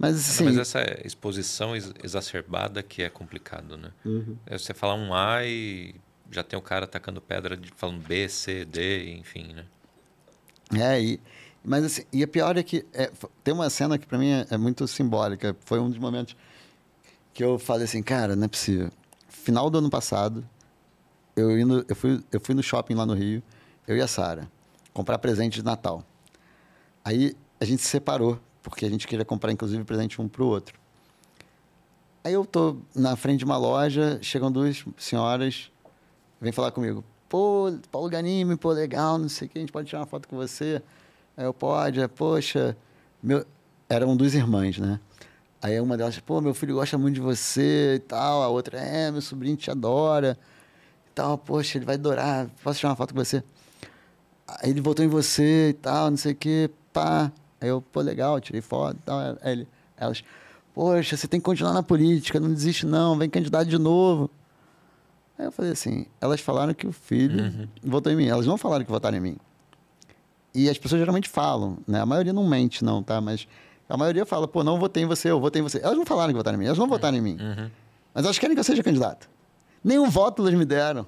[0.01, 0.45] Mas, assim...
[0.45, 3.91] mas essa exposição exacerbada que é complicado, né?
[4.03, 4.35] Uhum.
[4.47, 5.93] É você falar um A e
[6.31, 9.65] já tem o cara atacando pedra de, falando B, C, D, enfim, né?
[10.73, 11.21] É, e,
[11.63, 13.11] mas assim, e a pior é que é,
[13.43, 15.55] tem uma cena que para mim é, é, muito simbólica.
[15.65, 16.35] Foi um dos momentos
[17.31, 18.89] que eu falei assim, cara, não é possível.
[19.29, 20.43] Final do ano passado,
[21.35, 23.43] eu, indo, eu, fui, eu fui no shopping lá no Rio,
[23.87, 24.49] eu e a Sara,
[24.93, 26.03] comprar presente de Natal.
[27.05, 30.79] Aí a gente se separou, porque a gente queria comprar, inclusive, presente um pro outro.
[32.23, 35.71] Aí eu tô na frente de uma loja, chegam duas senhoras
[36.41, 37.03] vem falar comigo.
[37.29, 40.27] Pô, Paulo Ganime, pô, legal, não sei o que, a gente pode tirar uma foto
[40.27, 40.81] com você.
[41.37, 42.75] Aí eu, pode, poxa,
[43.21, 43.45] meu...
[43.87, 44.99] eram duas irmãs, né?
[45.61, 48.41] Aí uma delas, pô, meu filho gosta muito de você e tal.
[48.41, 50.37] A outra, é, meu sobrinho te adora
[51.07, 51.37] e tal.
[51.37, 53.43] Poxa, ele vai adorar, posso tirar uma foto com você?
[54.47, 57.31] Aí ele voltou em você e tal, não sei o que, pá.
[57.61, 59.19] Aí eu, pô, legal, tirei foto e tal.
[59.19, 60.23] Aí ele, elas,
[60.73, 64.29] poxa, você tem que continuar na política, não desiste não, vem candidato de novo.
[65.37, 67.67] Aí eu falei assim, elas falaram que o filho uhum.
[67.83, 68.27] votou em mim.
[68.27, 69.37] Elas não falaram que votaram em mim.
[70.53, 72.01] E as pessoas geralmente falam, né?
[72.01, 73.21] A maioria não mente, não, tá?
[73.21, 73.47] Mas
[73.87, 75.79] a maioria fala, pô, não votei em você, eu votei em você.
[75.81, 76.91] Elas não falaram que votaram em mim, elas não uhum.
[76.91, 77.37] votaram em mim.
[77.39, 77.69] Uhum.
[78.13, 79.29] Mas elas querem que eu seja candidato.
[79.83, 81.05] Nenhum voto elas me deram.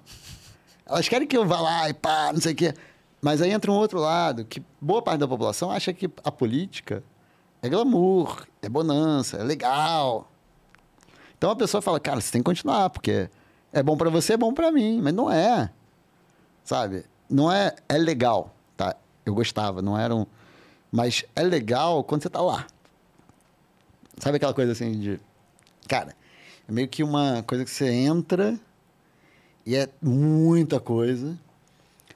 [0.86, 2.74] Elas querem que eu vá lá e pá, não sei o quê.
[3.24, 7.02] Mas aí entra um outro lado, que boa parte da população acha que a política
[7.62, 10.30] é glamour, é bonança, é legal.
[11.38, 13.30] Então a pessoa fala, cara, você tem que continuar, porque
[13.72, 15.72] é bom para você, é bom para mim, mas não é.
[16.66, 17.06] Sabe?
[17.30, 18.94] Não é é legal, tá?
[19.26, 20.26] Eu gostava, não era um
[20.92, 22.68] mas é legal quando você tá lá.
[24.18, 25.18] Sabe aquela coisa assim de
[25.88, 26.14] cara,
[26.68, 28.60] é meio que uma coisa que você entra
[29.66, 31.40] e é muita coisa.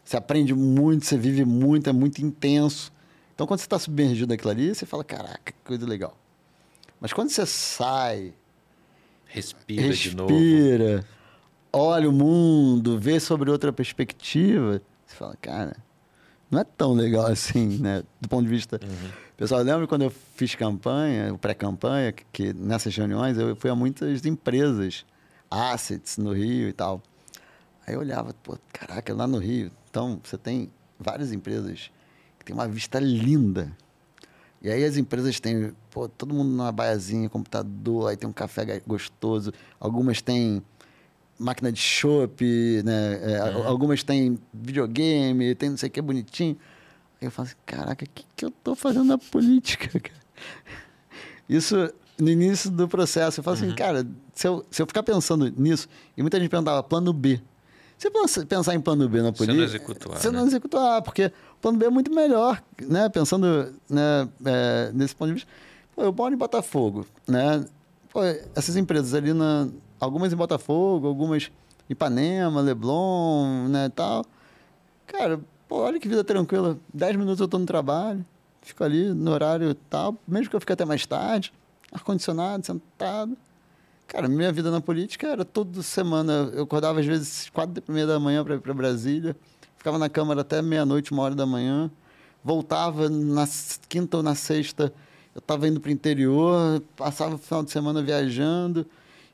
[0.08, 2.94] Você aprende muito, você vive muito, é muito intenso.
[3.36, 6.18] Então, quando você está submergido naquilo ali, você fala, caraca, que coisa legal.
[6.98, 8.34] Mas quando você sai,
[9.26, 11.06] Respira, respira, de novo.
[11.74, 15.76] olha o mundo, vê sobre outra perspectiva, você fala, cara,
[16.50, 18.02] não é tão legal assim, né?
[18.22, 18.80] Do ponto de vista.
[19.36, 23.70] Pessoal, eu lembro quando eu fiz campanha, o pré-campanha, que, que nessas reuniões eu fui
[23.70, 25.06] a muitas empresas,
[25.52, 27.04] assets no Rio e tal.
[27.86, 30.70] Aí eu olhava, pô, caraca, lá no Rio, então você tem
[31.00, 31.90] várias empresas
[32.38, 33.76] que tem uma vista linda.
[34.62, 38.80] E aí as empresas têm, pô, todo mundo numa baiazinha, computador, aí tem um café
[38.86, 39.52] gostoso.
[39.80, 40.62] Algumas têm
[41.40, 42.44] máquina de chopp,
[42.86, 43.32] né?
[43.34, 46.56] É, Algumas têm videogame, tem não sei o que bonitinho.
[47.20, 50.22] Aí eu falo assim, caraca, o que, que eu tô fazendo na política, cara?
[51.50, 51.76] Isso
[52.20, 53.40] no início do processo.
[53.40, 56.84] Eu falo assim, cara, se eu, se eu ficar pensando nisso, e muita gente perguntava,
[56.84, 57.42] plano B.
[57.98, 59.64] Se pensa- pensar em plano B na Você não política.
[59.64, 60.48] executa o A, Você não né?
[60.48, 63.10] executa o A, porque o plano B é muito melhor, né?
[63.10, 65.50] Pensando né, é, nesse ponto de vista.
[65.96, 67.66] Pô, eu moro em Botafogo, né?
[68.12, 68.22] Pô,
[68.56, 69.68] essas empresas ali, na,
[70.00, 71.50] algumas em Botafogo, algumas
[71.90, 74.24] em Ipanema, Leblon, né, tal.
[75.08, 76.78] Cara, pô, olha que vida tranquila.
[76.94, 78.24] Dez minutos eu tô no trabalho,
[78.62, 81.52] fico ali no horário tal, mesmo que eu fique até mais tarde,
[81.92, 83.36] ar-condicionado, sentado.
[84.08, 86.50] Cara, minha vida na política era toda semana.
[86.54, 89.36] Eu acordava às vezes quatro e meia da manhã para ir para Brasília,
[89.78, 91.92] ficava na Câmara até meia-noite, uma hora da manhã,
[92.44, 93.46] voltava na
[93.90, 94.94] quinta ou na sexta,
[95.36, 98.86] eu estava indo para o interior, passava o final de semana viajando,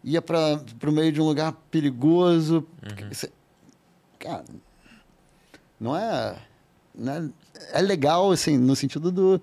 [0.04, 2.66] ia para o meio de um lugar perigoso.
[3.14, 3.32] você-
[4.20, 4.44] Cara,
[5.80, 6.38] não é,
[6.96, 7.30] não é.
[7.74, 9.42] É legal, assim, no sentido do,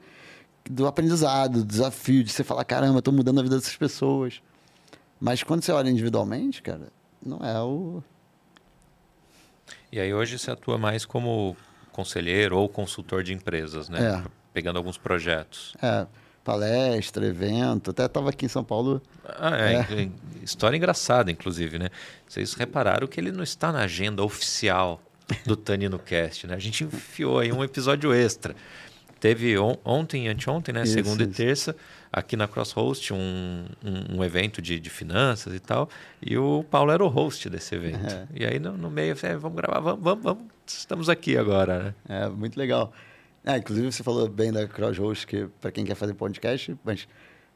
[0.69, 4.43] do aprendizado, do desafio, de você falar: caramba, estou mudando a vida dessas pessoas.
[5.21, 6.89] Mas quando você olha individualmente, cara,
[7.25, 8.03] não é o.
[9.93, 11.57] E aí hoje você atua mais como
[11.93, 14.23] conselheiro ou consultor de empresas, né?
[14.25, 14.31] É.
[14.53, 15.75] Pegando alguns projetos.
[15.83, 16.07] É,
[16.43, 17.91] palestra, evento.
[17.91, 19.03] Até estava aqui em São Paulo.
[19.25, 19.75] Ah, é,
[20.05, 20.11] é,
[20.43, 21.89] História engraçada, inclusive, né?
[22.27, 25.01] Vocês repararam que ele não está na agenda oficial
[25.45, 26.55] do Tanino Cast, né?
[26.55, 28.55] A gente enfiou aí um episódio extra.
[29.21, 30.83] Teve on- ontem e anteontem, né?
[30.85, 31.37] Isso, Segunda e isso.
[31.37, 31.77] terça,
[32.13, 35.89] aqui na Crosshost, um, um, um evento de, de finanças e tal.
[36.21, 38.13] E o Paulo era o host desse evento.
[38.13, 38.27] É.
[38.35, 40.45] E aí, no, no meio, eu falei, "É, vamos gravar, vamos, vamos, vamos.
[40.67, 41.95] Estamos aqui agora, né?
[42.09, 42.93] É muito legal.
[43.45, 47.09] É, inclusive, você falou bem da Crosshost, que para quem quer fazer podcast, mas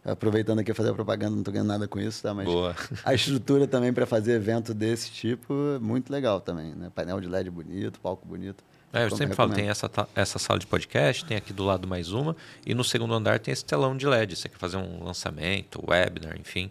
[0.04, 2.34] aproveitando aqui fazer a propaganda, não estou ganhando nada com isso, tá?
[2.34, 2.74] Mas Boa.
[3.04, 6.90] a estrutura também para fazer evento desse tipo é muito legal também, né?
[6.94, 8.62] Painel de LED bonito, palco bonito.
[8.94, 11.86] É, eu Recom- sempre falo, tem essa, essa sala de podcast, tem aqui do lado
[11.88, 14.36] mais uma, e no segundo andar tem esse telão de LED.
[14.36, 16.70] Você quer fazer um lançamento, webinar, enfim,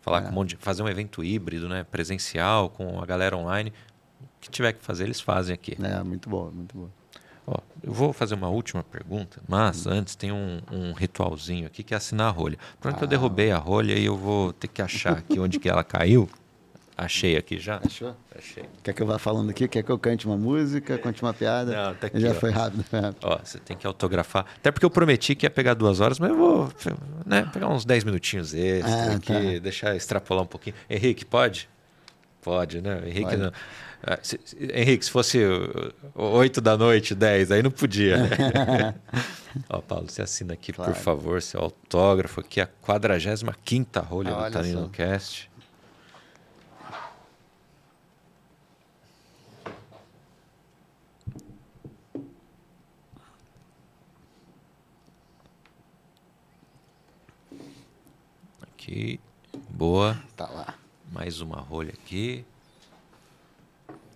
[0.00, 0.22] falar É.
[0.22, 3.72] com um monte de, fazer um evento híbrido, né, presencial, com a galera online.
[4.22, 5.76] O que tiver que fazer, eles fazem aqui.
[5.82, 6.90] É, muito boa, muito boa.
[7.46, 11.92] Ó, eu vou fazer uma última pergunta, mas antes tem um, um ritualzinho aqui que
[11.92, 12.56] é assinar a rolha.
[12.80, 13.06] Pronto, eu Ah.
[13.06, 16.28] derrubei a rolha e eu vou ter que achar aqui onde que ela caiu.
[16.96, 17.80] Achei aqui já.
[17.84, 18.14] Achou?
[18.38, 18.64] Achei.
[18.82, 19.66] Quer que eu vá falando aqui?
[19.66, 21.72] Quer que eu cante uma música, conte uma piada?
[21.88, 22.34] Não, tá aqui, Já ó.
[22.34, 22.84] foi rápido.
[22.92, 23.16] rápido.
[23.24, 24.46] Ó, você tem que autografar.
[24.56, 26.72] Até porque eu prometi que ia pegar duas horas, mas eu vou
[27.26, 29.58] né, pegar uns 10 minutinhos extra Ah, aqui, tá.
[29.60, 30.76] deixar extrapolar um pouquinho.
[30.88, 31.68] Henrique, pode?
[32.40, 33.00] Pode, né?
[33.06, 33.36] Henrique Pode.
[33.38, 33.52] não.
[34.06, 35.40] Ah, se- Henrique, se fosse
[36.14, 38.94] 8 da noite, 10, aí não podia, né?
[39.70, 40.92] Ó, Paulo, você assina aqui, Claro.
[40.92, 44.88] por favor, seu autógrafo aqui, a 45 rolha Ah, do Tanino.
[44.90, 45.50] Cast.
[58.86, 59.18] Aqui,
[59.70, 60.14] boa.
[60.36, 60.74] Tá lá.
[61.10, 62.44] Mais uma rolha aqui.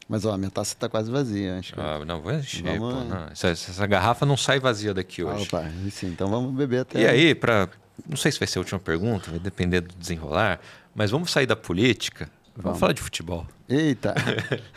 [0.07, 1.59] Mas, ó, minha taça tá quase vazia.
[1.59, 1.81] Acho que...
[1.81, 3.01] Ah, não, vou encher, Vamos- pô.
[3.05, 3.29] Não.
[3.29, 5.45] Essa, essa garrafa não sai vazia daqui Ah, hoje.
[5.45, 7.01] opa, aí sim, então vamos beber até.
[7.01, 7.67] E aí, para
[8.07, 10.61] não sei se vai ser a última pergunta, vai depender do desenrolar,
[10.95, 12.27] mas vamos sair da política.
[12.55, 12.79] Vamos, Vamos.
[12.81, 13.47] falar de futebol.
[13.67, 14.15] Eita!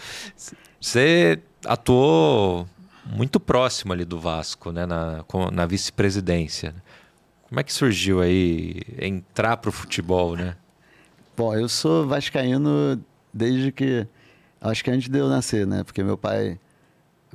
[0.80, 2.66] Você atuou
[3.06, 6.74] muito próximo ali do Vasco, né, na, na vice-presidência.
[7.52, 10.56] Como é que surgiu aí entrar pro futebol, né?
[11.36, 13.04] Bom, eu sou vascaíno
[13.34, 14.08] desde que.
[14.62, 15.84] Acho que antes de eu nascer, né?
[15.84, 16.58] Porque meu pai é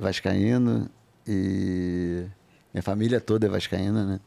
[0.01, 0.89] vascaíno
[1.27, 2.25] e
[2.73, 4.19] minha família toda é vascaína, né?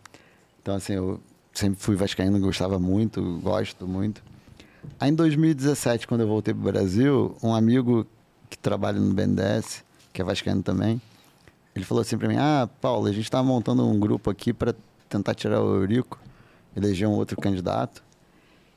[0.63, 1.21] Então, assim, eu
[1.53, 4.23] sempre fui vascaíno, gostava muito, gosto muito.
[5.01, 8.07] Aí, em 2017, quando eu voltei para o Brasil, um amigo
[8.49, 11.03] que trabalha no BNDES, que é vascaíno também,
[11.75, 14.73] ele falou assim para mim: Ah, Paulo, a gente está montando um grupo aqui para
[15.11, 16.19] tentar tirar o Eurico,
[16.77, 18.03] eleger um outro candidato.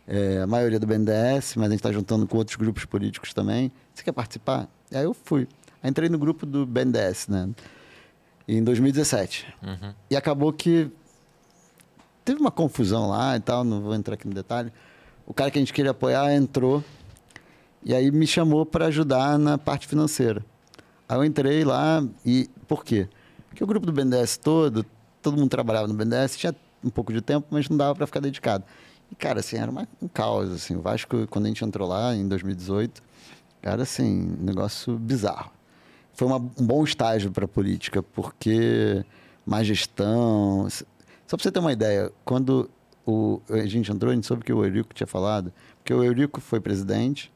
[0.06, 3.72] É, a maioria do BNDES, mas a gente está juntando com outros grupos políticos também.
[3.94, 4.68] Você quer participar?
[4.92, 5.48] E aí eu fui.
[5.82, 7.50] Aí entrei no grupo do BNDES, né?
[8.46, 9.54] Em 2017.
[9.62, 9.94] Uhum.
[10.10, 10.92] E acabou que
[12.26, 14.74] teve uma confusão lá e tal, não vou entrar aqui no detalhe.
[15.26, 16.84] O cara que a gente queria apoiar entrou
[17.84, 20.44] e aí me chamou para ajudar na parte financeira.
[21.08, 23.08] Aí eu entrei lá e por quê?
[23.48, 24.86] Porque o grupo do BNDES todo,
[25.24, 28.20] todo mundo trabalhava no BNDES, tinha um pouco de tempo, mas não dava para ficar
[28.20, 28.64] dedicado.
[29.12, 30.76] E cara, assim, era uma, um caos assim.
[30.76, 33.02] O Vasco quando a gente entrou lá em 2018,
[33.62, 35.52] era assim, um negócio bizarro.
[36.14, 39.04] Foi uma, um bom estágio para política, porque
[39.46, 42.70] má gestão, só para você ter uma ideia, quando
[43.06, 46.40] o, a gente entrou, a gente soube que o Eurico tinha falado, porque o Eurico
[46.40, 47.32] foi presidente,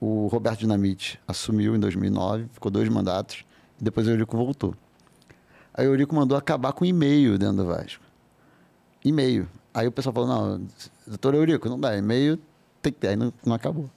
[0.00, 3.44] o Roberto Dinamite assumiu em 2009, ficou dois mandatos,
[3.80, 4.74] e depois o Eurico voltou.
[5.80, 8.04] Aí o Eurico mandou acabar com e-mail dentro do Vasco.
[9.02, 9.48] E-mail.
[9.72, 10.66] Aí o pessoal falou, não,
[11.06, 12.38] doutor Eurico, não dá, e-mail
[12.82, 13.88] tem que ter, aí não, não acabou.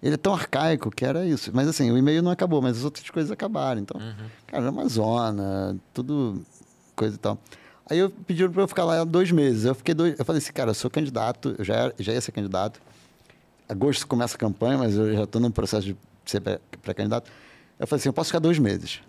[0.00, 1.50] Ele é tão arcaico que era isso.
[1.52, 3.80] Mas assim, o e-mail não acabou, mas as outras coisas acabaram.
[3.80, 4.26] Então, uhum.
[4.46, 6.40] cara, era uma zona, tudo
[6.94, 7.36] coisa e tal.
[7.90, 9.64] Aí eu pediram para eu ficar lá dois meses.
[9.64, 10.16] Eu fiquei dois.
[10.16, 12.80] Eu falei assim, cara, eu sou candidato, eu já, já ia ser candidato.
[13.68, 16.40] Agosto começa a campanha, mas eu já estou no processo de ser
[16.80, 17.28] pré-candidato.
[17.76, 19.00] Eu falei assim, eu posso ficar dois meses.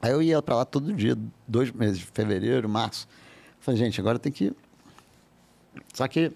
[0.00, 1.16] Aí eu ia para lá todo dia,
[1.46, 3.08] dois meses, fevereiro, março.
[3.60, 4.52] Falei, gente, agora tem que.
[5.92, 6.32] Só que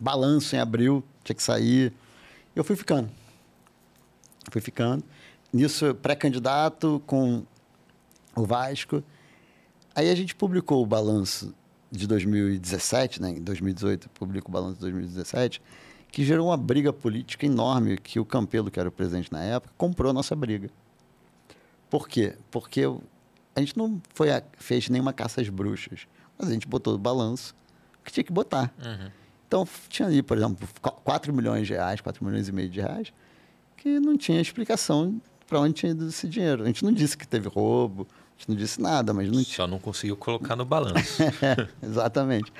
[0.00, 1.92] balanço em abril, tinha que sair.
[2.54, 3.10] Eu fui ficando.
[4.50, 5.04] Fui ficando.
[5.52, 7.44] Nisso, pré-candidato com
[8.36, 9.02] o Vasco.
[9.94, 11.52] Aí a gente publicou o balanço
[11.90, 13.30] de 2017, né?
[13.30, 15.60] Em 2018 publicou o balanço de 2017,
[16.10, 19.74] que gerou uma briga política enorme que o Campelo, que era o presidente na época,
[19.76, 20.70] comprou a nossa briga.
[21.90, 22.36] Por quê?
[22.50, 22.82] Porque
[23.54, 26.06] a gente não foi a, fez nenhuma caça às bruxas,
[26.38, 27.54] mas a gente botou o balanço
[28.04, 28.72] que tinha que botar.
[28.82, 29.10] Uhum.
[29.46, 33.12] Então, tinha ali, por exemplo, 4 milhões de reais, 4 milhões e meio de reais,
[33.76, 36.62] que não tinha explicação para onde tinha ido esse dinheiro.
[36.62, 38.06] A gente não disse que teve roubo,
[38.40, 41.22] gente não disse nada, mas não Só não conseguiu colocar no balanço.
[41.82, 42.50] exatamente.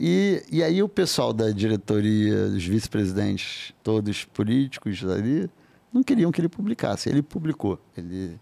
[0.00, 5.50] E, e aí o pessoal da diretoria, os vice-presidentes, todos políticos ali,
[5.92, 7.08] não queriam que ele publicasse.
[7.08, 7.78] Ele publicou.
[7.96, 8.38] Ele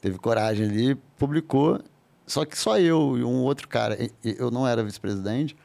[0.00, 1.80] teve coragem ali, publicou.
[2.26, 5.56] Só que só eu e um outro cara, eu não era vice-presidente,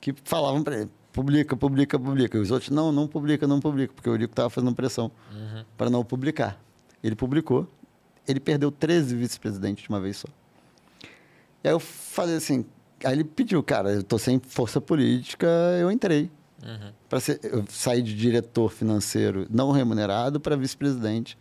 [0.00, 2.38] que falavam para ele, publica, publica, publica.
[2.38, 5.64] E os outros, não, não publica, não publica, porque o Eurico estava fazendo pressão uhum.
[5.76, 6.60] para não publicar.
[7.02, 7.68] Ele publicou,
[8.26, 10.28] ele perdeu 13 vice-presidentes de uma vez só.
[11.64, 12.64] E aí eu falei assim,
[13.04, 15.48] aí ele pediu, cara, eu tô sem força política,
[15.80, 16.30] eu entrei.
[16.62, 16.92] Uhum.
[17.08, 17.20] Para
[17.68, 21.38] sair de diretor financeiro não remunerado para vice-presidente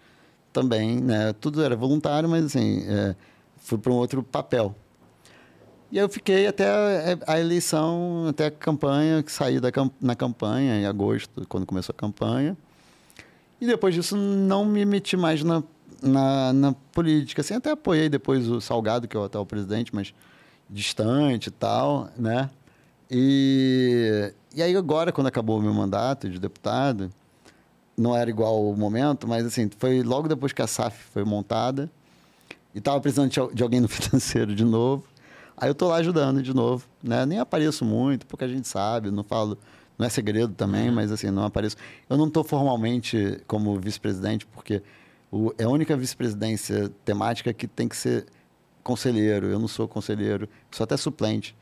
[0.58, 1.34] também, né?
[1.34, 3.16] Tudo era voluntário, mas assim, é,
[3.58, 4.76] fui para um outro papel.
[5.92, 9.70] E eu fiquei até a, a, eleição, até a campanha, que saí da,
[10.02, 12.58] na campanha em agosto, quando começou a campanha.
[13.62, 15.64] E depois disso não me meti mais na
[16.02, 17.42] na, na política.
[17.42, 20.14] Assim, até apoiei depois o Salgado, que é o atual presidente, mas
[20.70, 22.50] distante e tal, né?
[23.10, 27.12] E, e aí agora, quando acabou o meu mandato de deputado,
[27.98, 31.90] não era igual o momento, mas assim, foi logo depois que a SAF foi montada
[32.74, 35.04] e estava precisando de, de alguém no financeiro de novo.
[35.58, 37.26] Aí eu tô lá ajudando de novo, né?
[37.26, 39.58] Nem apareço muito, porque a gente sabe, não falo,
[39.98, 40.96] não é segredo também, uhum.
[40.96, 41.76] mas assim, não apareço.
[42.08, 44.84] Eu não estou formalmente como vice-presidente, porque
[45.32, 48.28] o, é a única vice-presidência temática que tem que ser
[48.84, 49.48] conselheiro.
[49.48, 51.56] Eu não sou conselheiro, sou até suplente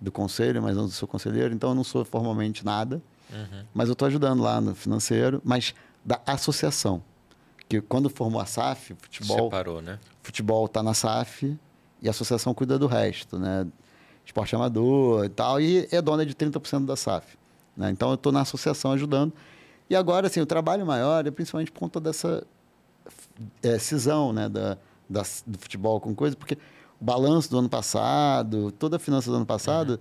[0.00, 3.02] do conselho, mas não sou conselheiro, então eu não sou formalmente nada.
[3.32, 3.64] Uhum.
[3.72, 5.74] Mas eu estou ajudando lá no financeiro, mas
[6.04, 7.02] da associação.
[7.68, 9.44] Que quando formou a SAF, futebol.
[9.44, 9.98] Separou, né?
[10.22, 11.56] Futebol está na SAF
[12.02, 13.66] e a associação cuida do resto, né?
[14.24, 17.36] Esporte amador e tal, e é dona de 30% da SAF.
[17.76, 17.90] Né?
[17.90, 19.32] Então eu estou na associação ajudando.
[19.88, 22.46] E agora, assim, o trabalho maior é principalmente por conta dessa
[23.62, 24.76] é, cisão né, da,
[25.08, 26.56] da, do futebol com coisa, porque
[27.00, 29.98] o balanço do ano passado, toda a finança do ano passado, uhum.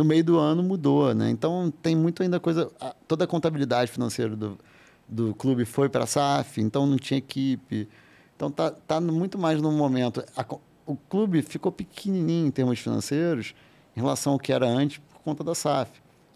[0.00, 1.14] No meio do ano mudou.
[1.14, 1.28] Né?
[1.28, 2.70] Então, tem muito ainda coisa.
[3.06, 4.58] Toda a contabilidade financeira do,
[5.06, 7.86] do clube foi para a SAF, então não tinha equipe.
[8.34, 10.24] Então, tá, tá muito mais no momento.
[10.34, 10.46] A,
[10.86, 13.54] o clube ficou pequenininho em termos financeiros
[13.94, 15.90] em relação ao que era antes por conta da SAF.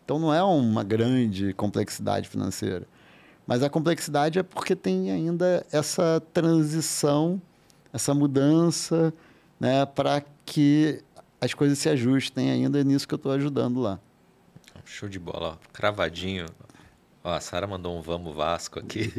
[0.04, 2.86] Então, não é uma grande complexidade financeira.
[3.46, 7.40] Mas a complexidade é porque tem ainda essa transição,
[7.94, 9.12] essa mudança,
[9.58, 11.02] né, para que
[11.44, 13.98] as coisas se ajustem ainda é nisso que eu estou ajudando lá.
[14.84, 15.68] Show de bola, ó.
[15.72, 16.46] cravadinho.
[17.22, 19.12] Ó, a Sara mandou um vamos Vasco aqui.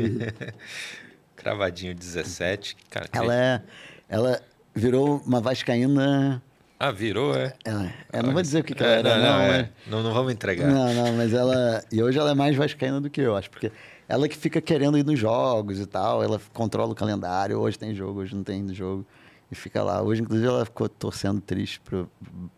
[1.35, 2.77] Cravadinho 17.
[2.89, 3.63] Cara, ela é,
[4.07, 4.41] ela
[4.73, 6.41] virou uma vascaína
[6.77, 7.53] ah, virou, é?
[7.63, 9.23] Ela, eu não vou dizer o que, que ela é, era, não.
[9.23, 9.69] Não, não, é.
[9.87, 10.67] não, não, vamos entregar.
[10.67, 11.81] Não, não, mas ela...
[11.89, 13.71] E hoje ela é mais vascaína do que eu, acho, porque
[14.09, 17.95] ela que fica querendo ir nos jogos e tal, ela controla o calendário, hoje tem
[17.95, 19.05] jogo, hoje não tem jogo.
[19.51, 20.01] E fica lá.
[20.01, 22.09] Hoje, inclusive, ela ficou torcendo triste pro,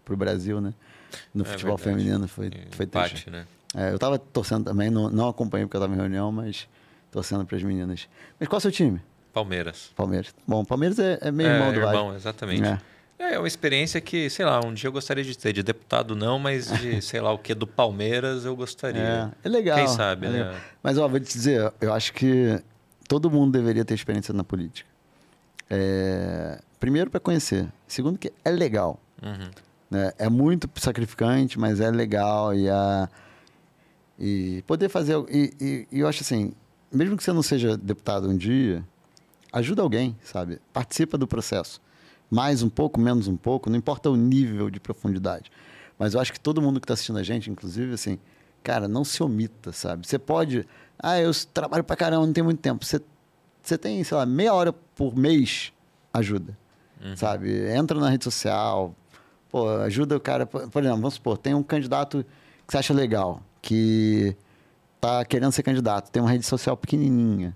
[0.06, 0.74] pro Brasil, né?
[1.34, 1.98] No É futebol verdade.
[2.00, 2.28] feminino.
[2.28, 3.30] Foi, E foi empate, triste.
[3.30, 3.46] né?
[3.76, 6.68] É, eu tava torcendo também, não, não acompanhei porque eu tava em reunião, mas
[7.12, 8.08] torcendo pras meninas.
[8.40, 9.02] Mas qual é o seu time?
[9.34, 9.92] Palmeiras.
[9.96, 10.34] Palmeiras.
[10.48, 11.96] Bom, Palmeiras é, é meio irmão do Vasco.
[11.96, 12.64] irmão, exatamente.
[12.64, 12.80] É.
[13.20, 13.38] É.
[13.38, 15.52] uma experiência que, sei lá, um dia eu gostaria de ter.
[15.54, 19.32] De deputado não, mas de, sei lá, o que do Palmeiras eu gostaria.
[19.44, 19.78] É, é legal.
[19.78, 20.38] Quem sabe, é né?
[20.44, 20.56] legal.
[20.82, 22.60] Mas, ó, vou te dizer, eu acho que
[23.08, 24.90] todo mundo deveria ter experiência na política.
[25.70, 27.68] É, primeiro, para conhecer.
[27.88, 29.00] Segundo, que é legal.
[29.22, 29.50] Uhum.
[29.90, 30.12] né?
[30.18, 32.54] É muito sacrificante, mas é legal.
[32.54, 33.10] E, a,
[34.20, 35.16] e poder fazer.
[35.30, 36.54] E, e- e eu acho assim,
[36.92, 38.84] mesmo que você não seja deputado um dia,
[39.52, 40.60] ajuda alguém, sabe?
[40.74, 41.82] Participa do processo.
[42.30, 45.50] Mais um pouco, menos um pouco, não importa o nível de profundidade.
[45.98, 48.20] Mas eu acho que todo mundo que está assistindo a gente, inclusive, assim,
[48.64, 50.06] cara, não se omita, sabe?
[50.06, 50.68] Você pode.
[51.00, 52.84] Ah, eu trabalho pra caramba, não tenho muito tempo.
[52.86, 53.02] Você,
[53.70, 55.72] você tem, sei lá, meia hora por mês,
[56.14, 56.58] ajuda.
[57.16, 57.70] Sabe?
[57.72, 58.96] Entra na rede social,
[59.50, 60.46] pô, ajuda o cara.
[60.46, 62.26] Por exemplo, vamos supor, tem um candidato
[62.66, 64.36] que você acha legal, que
[65.00, 67.56] tá querendo ser candidato, tem uma rede social pequenininha.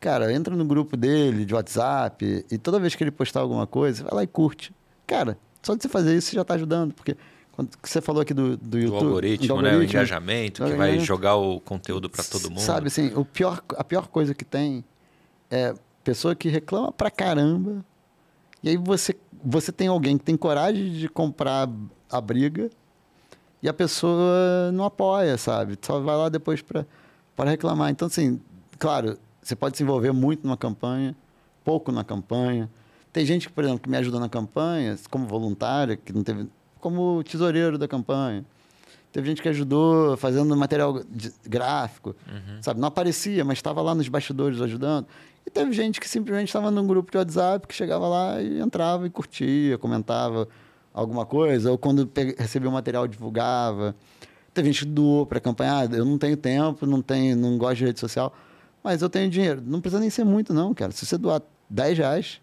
[0.00, 4.04] Cara, entra no grupo dele de WhatsApp e toda vez que ele postar alguma coisa,
[4.04, 4.74] vai lá e curte.
[5.06, 7.16] Cara, só de você fazer isso você já tá ajudando, porque
[7.52, 9.70] quando você falou aqui do, do Do YouTube, algoritmo, do né?
[9.70, 12.60] O algoritmo, engajamento, do que vai jogar o conteúdo para todo mundo.
[12.60, 14.84] Sabe assim, o pior, a pior coisa que tem
[15.50, 15.74] é
[16.04, 17.84] pessoa que reclama pra caramba.
[18.62, 19.14] E aí você,
[19.44, 21.68] você tem alguém que tem coragem de comprar
[22.10, 22.70] a briga
[23.62, 25.78] e a pessoa não apoia, sabe?
[25.80, 27.90] Só vai lá depois para reclamar.
[27.90, 28.40] Então, assim,
[28.78, 31.14] claro, você pode se envolver muito numa campanha,
[31.64, 32.70] pouco na campanha.
[33.12, 36.48] Tem gente, que, por exemplo, que me ajuda na campanha, como voluntária, que não teve.
[36.80, 38.44] como tesoureiro da campanha.
[39.10, 41.00] Teve gente que ajudou fazendo material
[41.46, 42.14] gráfico,
[42.60, 42.78] sabe?
[42.78, 45.06] Não aparecia, mas estava lá nos bastidores ajudando.
[45.46, 49.06] E teve gente que simplesmente estava num grupo de WhatsApp que chegava lá e entrava
[49.06, 50.48] e curtia, comentava
[50.92, 53.94] alguma coisa, ou quando recebia o material divulgava.
[54.52, 55.72] Teve gente que doou para a campanha.
[55.80, 58.34] Ah, eu não tenho tempo, não tenho, não gosto de rede social,
[58.82, 59.62] mas eu tenho dinheiro.
[59.64, 60.90] Não precisa nem ser muito, não, cara.
[60.90, 62.40] Se você doar 10 reais,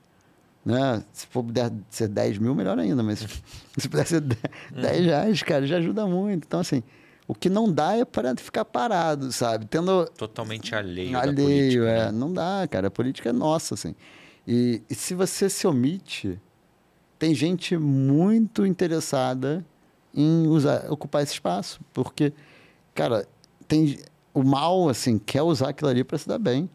[0.64, 1.04] né?
[1.12, 3.20] Se for puder ser 10 mil, melhor ainda, mas
[3.78, 4.40] se puder ser 10
[4.72, 6.46] 10 reais, cara, já ajuda muito.
[6.46, 6.84] Então, assim,
[7.28, 9.66] o que não dá é para ficar parado, sabe?
[9.66, 11.86] Tendo Totalmente alheio, da alheio, política.
[11.86, 12.06] é.
[12.06, 12.12] né?
[12.12, 12.88] Não dá, cara.
[12.88, 13.96] A política é nossa, assim.
[14.48, 16.40] E, e se você se omite,
[17.18, 19.66] tem gente muito interessada
[20.14, 21.80] em usar, ocupar esse espaço.
[21.94, 22.34] Porque,
[22.94, 23.26] cara,
[23.68, 24.00] tem
[24.34, 26.70] o mal, assim, quer usar aquilo ali para se dar bem.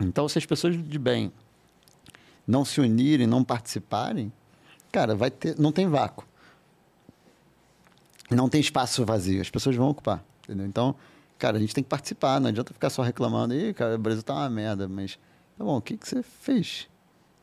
[0.00, 1.32] Então, se as pessoas de bem
[2.46, 4.30] não se unirem, não participarem,
[4.92, 6.26] cara, vai ter, não tem vácuo.
[8.30, 10.66] Não tem espaço vazio, as pessoas vão ocupar, entendeu?
[10.66, 10.94] Então,
[11.38, 14.22] cara, a gente tem que participar, não adianta ficar só reclamando, Ih, cara, o Brasil
[14.22, 15.18] tá uma merda, mas
[15.58, 16.88] tá bom, o que, que você fez?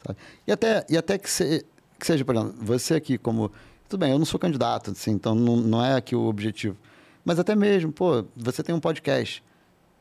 [0.05, 0.17] Sabe?
[0.47, 1.63] E até, e até que, você,
[1.99, 3.51] que seja, por exemplo, você aqui como...
[3.87, 6.77] Tudo bem, eu não sou candidato, assim, então não, não é aqui o objetivo.
[7.25, 9.43] Mas até mesmo, pô, você tem um podcast.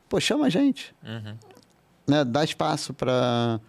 [0.09, 1.37] Pô, chama a gente, Uhum.
[2.07, 2.25] né?
[2.25, 3.61] Dá espaço para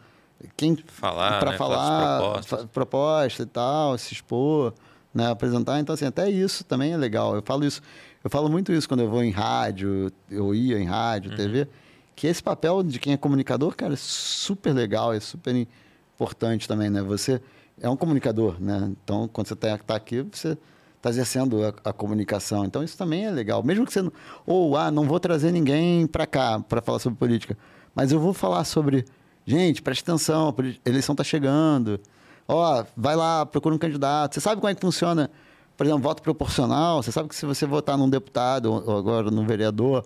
[0.56, 1.58] quem Falar, para né?
[1.58, 4.74] falar Falar proposta e tal, se expor,
[5.14, 5.80] né, apresentar.
[5.80, 7.36] Então assim, até isso também é legal.
[7.36, 7.82] Eu falo isso,
[8.24, 10.90] eu falo muito isso quando eu vou em rádio, eu ia em Uhum.
[10.90, 11.68] rádio, TV,
[12.16, 15.68] que esse papel de quem é comunicador, cara, é super legal, é super
[16.16, 17.02] importante também, né?
[17.02, 17.42] Você
[17.80, 18.92] é um comunicador, né?
[19.04, 20.58] Então, quando você está tá aqui, você
[20.98, 22.64] está exercendo a, a comunicação.
[22.64, 23.64] Então, isso também é legal.
[23.64, 24.14] Mesmo que você não...
[24.46, 27.58] Ou, ah, não vou trazer ninguém para cá para falar sobre política,
[27.96, 29.04] mas eu vou falar sobre...
[29.44, 32.00] Gente, preste atenção, a eleição está chegando.
[32.54, 34.34] Ó, vai lá, procura um candidato.
[34.34, 35.32] Você sabe como é que funciona,
[35.78, 37.02] por exemplo, voto proporcional?
[37.02, 40.06] Você sabe que se você votar num deputado ou agora num vereador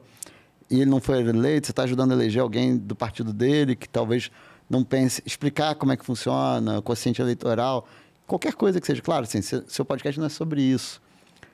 [0.69, 3.89] e ele não foi eleito, você está ajudando a eleger alguém do partido dele que
[3.89, 4.30] talvez
[4.69, 7.88] não pense, explicar como é que funciona, o quociente eleitoral,
[8.27, 9.01] qualquer coisa que seja.
[9.01, 11.01] Claro, assim, seu, podcast não é sobre isso,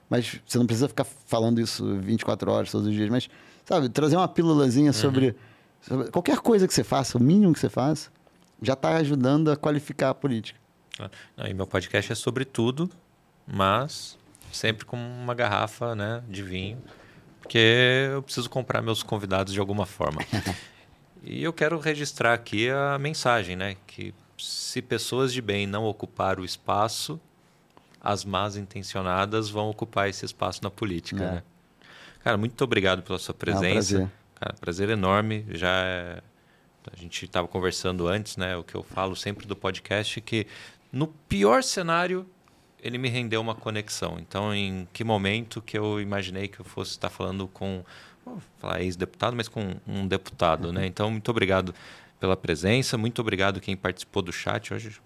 [0.09, 3.29] mas você não precisa ficar falando isso 24 horas todos os dias, mas,
[3.63, 5.37] sabe, trazer uma pílulazinha sobre,
[5.81, 8.09] sobre qualquer coisa que você faça, o mínimo que você faça,
[8.61, 10.60] já está ajudando a qualificar a política.
[11.37, 12.89] Não, e meu podcast é sobre tudo,
[13.47, 14.17] mas
[14.51, 16.81] sempre com uma garrafa né, de vinho,
[17.41, 20.21] porque eu preciso comprar meus convidados de alguma forma.
[21.23, 23.77] e eu quero registrar aqui a mensagem, né?
[23.87, 27.19] Que se pessoas de bem não ocupar o espaço,
[27.99, 31.23] as más intencionadas vão ocupar esse espaço na política.
[31.23, 31.31] É.
[31.31, 31.43] Né?
[32.23, 33.95] Cara, muito obrigado pela sua presença.
[33.95, 34.11] prazer.
[34.35, 35.45] Cara, prazer enorme.
[35.49, 36.21] Já é-
[36.91, 38.57] a gente estava conversando antes, né?
[38.57, 40.47] O que eu falo sempre do podcast que
[40.91, 42.27] no pior cenário
[42.81, 44.17] ele me rendeu uma conexão.
[44.19, 47.83] Então, em que momento que eu imaginei que eu fosse estar falando com
[48.25, 50.85] vou falar ex-deputado, mas com um deputado, né?
[50.85, 51.73] Então, muito obrigado
[52.19, 54.99] pela presença, muito obrigado quem participou do chat hoje.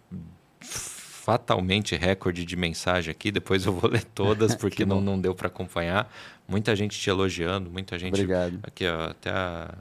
[0.59, 5.47] Fatalmente recorde de mensagem aqui, depois eu vou ler todas porque não, não deu para
[5.47, 6.11] acompanhar.
[6.47, 8.13] Muita gente te elogiando, muita gente.
[8.15, 8.59] Obrigado.
[8.63, 9.73] Aqui, ó, até a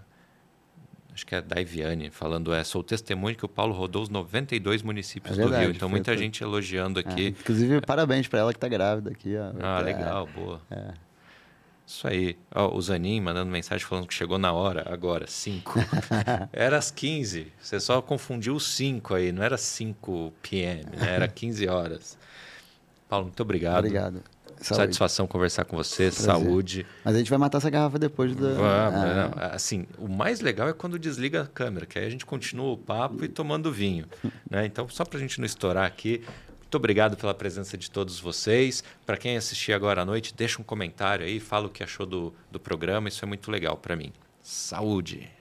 [1.15, 4.82] acho que é da Iviane, falando é, sou testemunho que o Paulo rodou os 92
[4.82, 5.77] municípios é verdade, do Rio.
[5.77, 7.27] Então, muita gente elogiando aqui.
[7.27, 9.36] É, inclusive, parabéns para ela que está grávida aqui.
[9.36, 9.53] Ó.
[9.65, 10.61] Ah, legal, boa.
[10.70, 10.93] É.
[11.86, 12.36] Isso aí.
[12.53, 15.78] Ó, o Zanin mandando mensagem falando que chegou na hora, agora, 5.
[16.53, 17.53] era às 15.
[17.61, 21.15] Você só confundiu os 5 aí, não era 5 p.m., né?
[21.15, 22.19] era 15 horas.
[23.09, 23.78] Paulo, muito obrigado.
[23.78, 24.23] Obrigado.
[24.60, 24.82] Saúde.
[24.82, 26.24] Satisfação conversar com você, Prazer.
[26.24, 26.86] saúde.
[27.05, 28.55] Mas a gente vai matar essa garrafa depois do.
[28.55, 29.31] Vamos, ah.
[29.35, 32.72] não, assim, o mais legal é quando desliga a câmera, que aí a gente continua
[32.72, 34.06] o papo e tomando vinho.
[34.51, 34.66] né?
[34.66, 36.22] Então, só para a gente não estourar aqui,
[36.74, 38.82] muito obrigado pela presença de todos vocês.
[39.06, 42.35] Para quem assistir agora à noite, deixa um comentário aí, fala o que achou do,
[42.51, 44.12] do programa, isso é muito legal para mim.
[44.43, 45.34] Saúde!